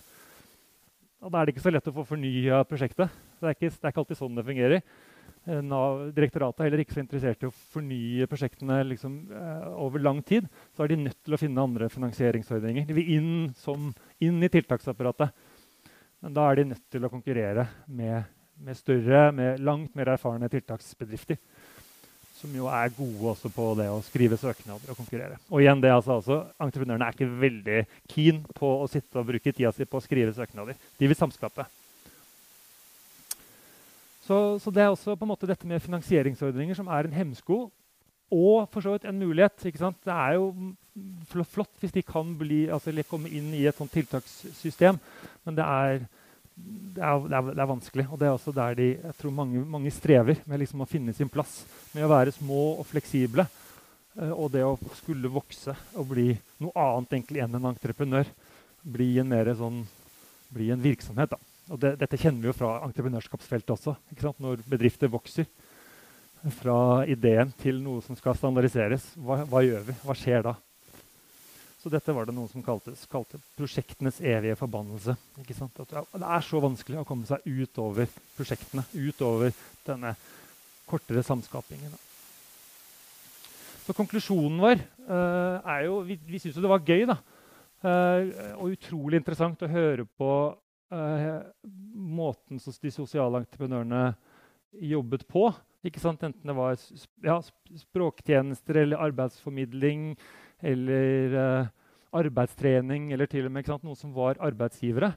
[1.24, 3.10] Og Da er det ikke så lett å få fornya prosjektet.
[3.40, 4.82] Det er, ikke, det er ikke alltid sånn det fungerer.
[5.46, 10.00] Eh, Nav, direktoratet er heller ikke så interessert i å fornye prosjektene liksom, eh, over
[10.00, 10.46] lang tid.
[10.76, 12.86] Så er de nødt til å finne andre finansieringsordninger.
[12.88, 15.34] De vil inn, som, inn i tiltaksapparatet.
[16.24, 18.24] Men da er de nødt til å konkurrere med
[18.62, 21.38] med større, med langt mer erfarne tiltaksbedrifter.
[22.34, 25.38] Som jo er gode også på det å skrive søknader og konkurrere.
[25.48, 27.78] Og igjen, det altså, altså, Entreprenørene er ikke veldig
[28.10, 30.76] keen på å sitte og bruke tida si på å skrive søknader.
[30.98, 31.66] De vil samskape.
[34.24, 37.66] Så, så, det er også på en måte dette med finansieringsordninger som er en hemsko.
[38.34, 39.66] Og for så vidt en mulighet.
[39.68, 40.01] ikke sant?
[40.05, 40.74] Det er jo
[41.51, 45.01] flott hvis de kan bli, altså, komme inn i et sånt tiltakssystem.
[45.44, 46.06] Men det er
[46.55, 48.06] det er, det, er, det er, vanskelig.
[48.10, 51.14] Og det er også der de, jeg tror mange, mange strever med liksom å finne
[51.16, 51.64] sin plass.
[51.94, 53.46] Med å være små og fleksible.
[54.14, 56.30] Uh, og det å skulle vokse og bli
[56.62, 58.30] noe annet egentlig enn en entreprenør.
[58.84, 59.82] Bli en, mer sånn,
[60.55, 61.34] bli en virksomhet.
[61.34, 61.53] Da.
[61.73, 63.97] Og det, dette kjenner vi jo fra entreprenørskapsfeltet også.
[64.43, 65.49] Når bedrifter vokser
[66.53, 69.15] fra ideen til noe som skal standardiseres.
[69.16, 69.97] Hva, hva gjør vi?
[70.05, 70.55] Hva skjer da?
[71.81, 75.16] Så dette var det noen som kalte, kalte prosjektenes evige forbannelse.
[75.45, 79.53] det er så vanskelig å komme seg utover prosjektene, utover
[79.85, 80.15] denne
[80.89, 81.93] kortere samskapingen.
[83.85, 84.81] Så konklusjonen vår
[85.11, 87.19] uh, er jo Vi, vi syns jo det var gøy, da.
[87.85, 90.31] Uh, og utrolig interessant å høre på
[90.93, 94.15] måten som de sosiale entreprenørene
[94.81, 95.48] jobbet på.
[95.85, 96.77] Enten det var
[97.24, 97.39] ja,
[97.77, 100.15] språktjenester eller arbeidsformidling
[100.65, 101.73] eller uh,
[102.16, 105.12] arbeidstrening, eller til og med sant, noen som var arbeidsgivere.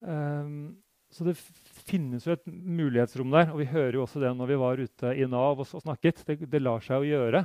[0.00, 0.74] Um,
[1.10, 3.50] så det finnes jo et mulighetsrom der.
[3.52, 6.24] Og vi hører jo også det når vi var ute i Nav og, og snakket.
[6.26, 7.44] Det, det, lar seg jo gjøre.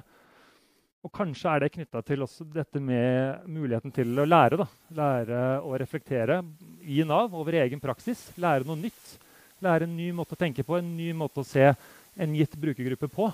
[1.06, 4.58] Og kanskje er det knytta til også dette med muligheten til å lære.
[4.58, 4.66] Da.
[4.98, 6.40] Lære å reflektere
[6.82, 8.32] i Nav over egen praksis.
[8.42, 9.12] Lære noe nytt.
[9.62, 11.68] Lære en ny måte å tenke på, en ny måte å se
[12.16, 13.30] en gitt brukergruppe på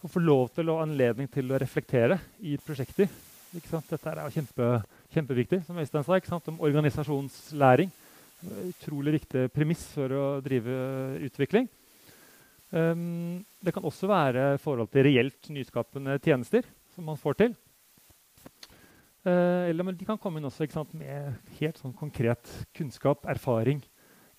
[0.00, 2.16] å få lov til og anledning til å reflektere
[2.46, 3.10] i prosjekter.
[3.50, 4.68] Dette er kjempe,
[5.12, 7.90] kjempeviktig, som Øystein sa, om organisasjonslæring.
[8.70, 10.78] Utrolig viktig premiss for å drive
[11.26, 11.66] utvikling.
[12.70, 16.64] Um, det kan også være i forhold til reelt nyskapende tjenester
[16.94, 17.56] som man får til.
[19.20, 22.40] Uh, eller de kan komme inn også sant, med helt sånn konkret
[22.76, 23.82] kunnskap, erfaring,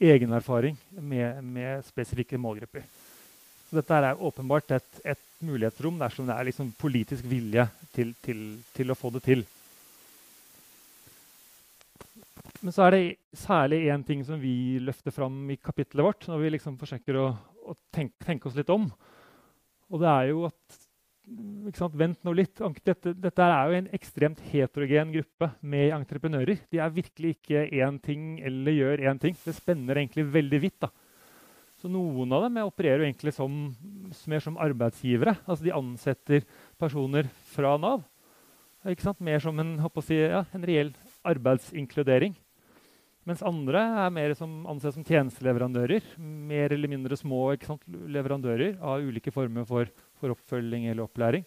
[0.01, 2.87] egenerfaring med, med spesifikke målgrupper.
[3.69, 8.41] Så dette er åpenbart et, et mulighetsrom dersom det er liksom politisk vilje til, til,
[8.73, 9.45] til, å få det til.
[12.65, 16.41] Men så er det særlig én ting som vi løfter fram i kapittelet vårt, når
[16.41, 17.29] vi liksom forsøker å,
[17.65, 18.87] å tenke, tenke, oss litt om.
[19.91, 20.79] Og det er jo at
[21.77, 22.59] sant, Vent nå litt.
[22.83, 26.63] Dette, dette, er jo en ekstremt heterogen gruppe med entreprenører.
[26.71, 29.37] De er virkelig ikke én ting eller gjør én ting.
[29.37, 30.79] Det spenner egentlig veldig vidt.
[30.81, 30.91] da.
[31.81, 33.53] Så noen av dem opererer jo egentlig som,
[34.29, 35.37] mer som arbeidsgivere.
[35.47, 36.45] Altså de ansetter
[36.81, 38.03] personer fra Nav.
[39.21, 40.91] Mer som en, si, ja, en reell
[41.25, 42.35] arbeidsinkludering.
[43.29, 46.15] Mens andre er mer som anses som tjenesteleverandører.
[46.17, 51.45] Mer eller mindre små sant, leverandører av ulike former for, for, oppfølging eller opplæring.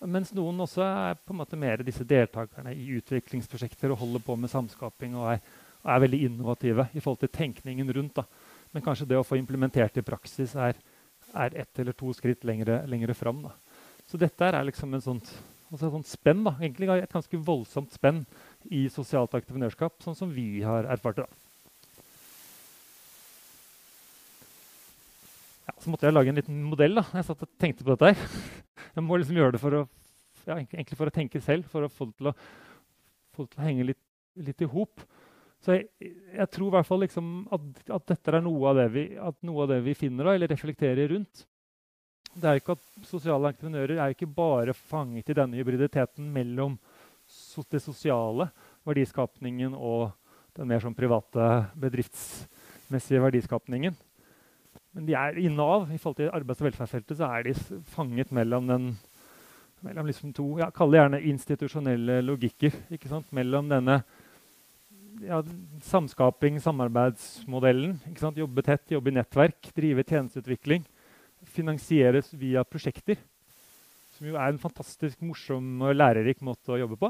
[0.00, 4.36] Mens noen også er på en måte mer disse deltakerne i utviklingsprosjekter og holder på
[4.40, 5.42] med samskaping og er,
[5.84, 8.20] og er veldig innovative i forhold til tenkningen rundt.
[8.20, 8.24] Da.
[8.72, 10.76] Men kanskje det å få implementert i praksis er,
[11.32, 13.40] er ett eller to skritt lengre, lengre fram.
[13.48, 13.56] Da.
[14.08, 15.32] Så dette er liksom en sånt,
[15.70, 16.44] altså et sånt spenn.
[16.44, 16.56] Da.
[16.60, 18.24] Egentlig et ganske voldsomt spenn
[18.68, 21.28] i sosialt entreprenørskap, sånn som vi har erfart det.
[25.70, 26.98] Ja, så måtte jeg lage en liten modell.
[26.98, 27.06] da.
[27.14, 28.36] Jeg satt og tenkte på dette her.
[28.96, 29.80] Jeg må liksom gjøre det for å,
[30.48, 32.32] ja, egentlig for å tenke selv, for å få det til å,
[33.38, 34.00] det til å henge litt,
[34.48, 35.04] litt i hop.
[35.60, 38.86] Så jeg, jeg, tror i hvert fall liksom at, at, dette er noe av det
[38.94, 39.36] vi, av
[39.70, 41.44] det vi finner da, eller reflekterer rundt.
[42.30, 46.78] Det er ikke at Sosiale entreprenører er ikke bare fanget i denne hybriditeten mellom
[47.70, 48.48] det sosiale
[48.86, 50.10] verdiskapningen og
[50.56, 53.94] den mer sånn private bedriftsmessige verdiskapningen.
[54.94, 57.54] Men de er i Nav, i forhold til arbeids- og velferdsfeltet, så er de
[57.94, 58.90] fanget mellom den
[59.80, 62.74] mellom liksom to ja, Kall det gjerne institusjonelle logikker.
[62.92, 63.30] ikke sant?
[63.32, 64.00] Mellom denne
[65.24, 65.40] ja,
[65.86, 67.98] samskaping, samarbeidsmodellen.
[68.10, 68.40] ikke sant?
[68.40, 70.84] Jobbe tett, jobbe i nettverk, drive tjenesteutvikling.
[71.56, 73.20] Finansieres via prosjekter.
[74.20, 77.08] Som jo er en fantastisk morsom og lærerik måte å jobbe på.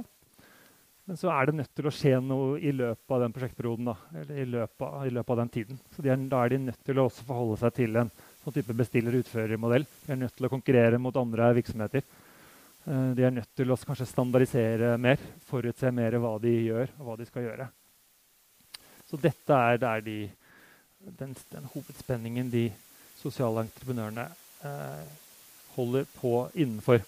[1.11, 3.89] Men så er det nødt til å skje noe i løpet av den prosjektperioden.
[3.89, 5.81] Da, eller i løpet, av, i løpet av den tiden.
[5.91, 8.13] Så er, Da er de nødt til å også forholde seg til en
[8.45, 9.87] sånn type bestiller-utfører-modell.
[10.05, 12.05] De er nødt til å konkurrere mot andre virksomheter.
[12.85, 17.09] Uh, de er nødt til å kanskje standardisere mer, forutse mer hva de gjør, og
[17.09, 17.67] hva de skal gjøre.
[19.11, 20.17] Så dette er der de,
[21.19, 22.69] den, den, hovedspenningen de
[23.19, 24.29] sosiale entreprenørene
[24.63, 25.19] uh,
[25.77, 27.03] holder på innenfor.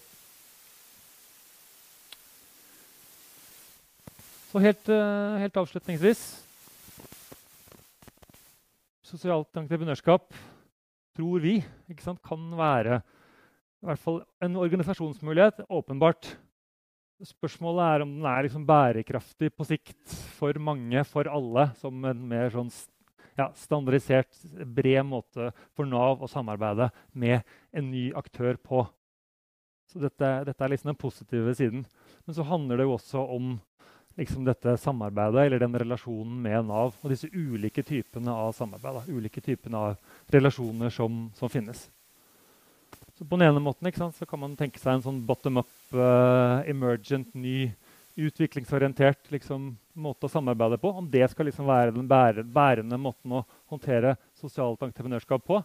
[4.51, 6.19] Så helt, uh, helt avslutningsvis
[9.13, 10.31] Sosialt entreprenørskap
[11.13, 11.59] tror vi
[12.01, 13.01] sant, kan være
[13.83, 15.65] i hvert fall en organisasjonsmulighet.
[15.69, 16.31] Åpenbart.
[17.23, 22.23] Spørsmålet er om den er liksom bærekraftig på sikt for mange, for alle, som en
[22.31, 22.71] mer sånn
[23.37, 24.31] ja, standardisert,
[24.65, 28.85] bred måte for Nav å samarbeide med en ny aktør på.
[29.91, 31.85] Så dette, dette er liksom den positive siden.
[32.25, 33.55] Men så handler det jo også om
[34.17, 36.95] liksom dette samarbeidet eller den relasjonen med Nav.
[37.01, 38.99] Og disse ulike typene av samarbeid.
[38.99, 39.13] Da.
[39.13, 41.87] Ulike typene av relasjoner som, som, finnes.
[43.17, 46.61] Så på den ene måten sant, kan man tenke seg en sånn bottom up, uh,
[46.69, 47.73] emergent, ny,
[48.13, 50.91] utviklingsorientert liksom, måte å samarbeide på.
[51.01, 55.61] Om det skal liksom være den bærende måten å håndtere sosialt entreprenørskap på.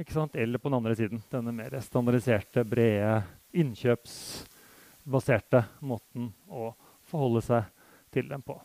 [0.00, 3.20] Eller på den andre siden denne mer standardiserte, brede,
[3.52, 6.72] innkjøpsbaserte måten å
[7.10, 7.64] forholde seg
[8.08, 8.56] til dem på.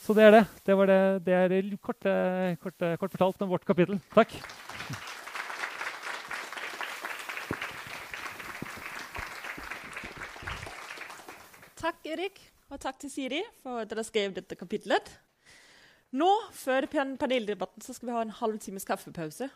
[0.00, 0.44] Så det er det.
[0.64, 2.00] Det, var det, det er kort,
[2.62, 4.00] kort, kort fortalt om vårt kapittel.
[4.16, 4.32] Takk.
[11.76, 12.40] Takk, Erik,
[12.72, 15.27] og takk til Siri for at dere skrev dette kapitlet.
[16.16, 19.50] Nå, før paneldebatten, så skal vi ha en halv times kaffepause.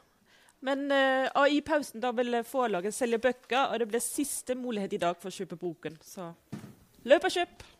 [0.62, 5.00] Men uh, i pausen da vil forlaget selge bøker, og det blir siste mulighet i
[5.02, 5.96] dag for å kjøpe boken.
[6.04, 6.28] Så
[7.08, 7.71] løp og kjøp!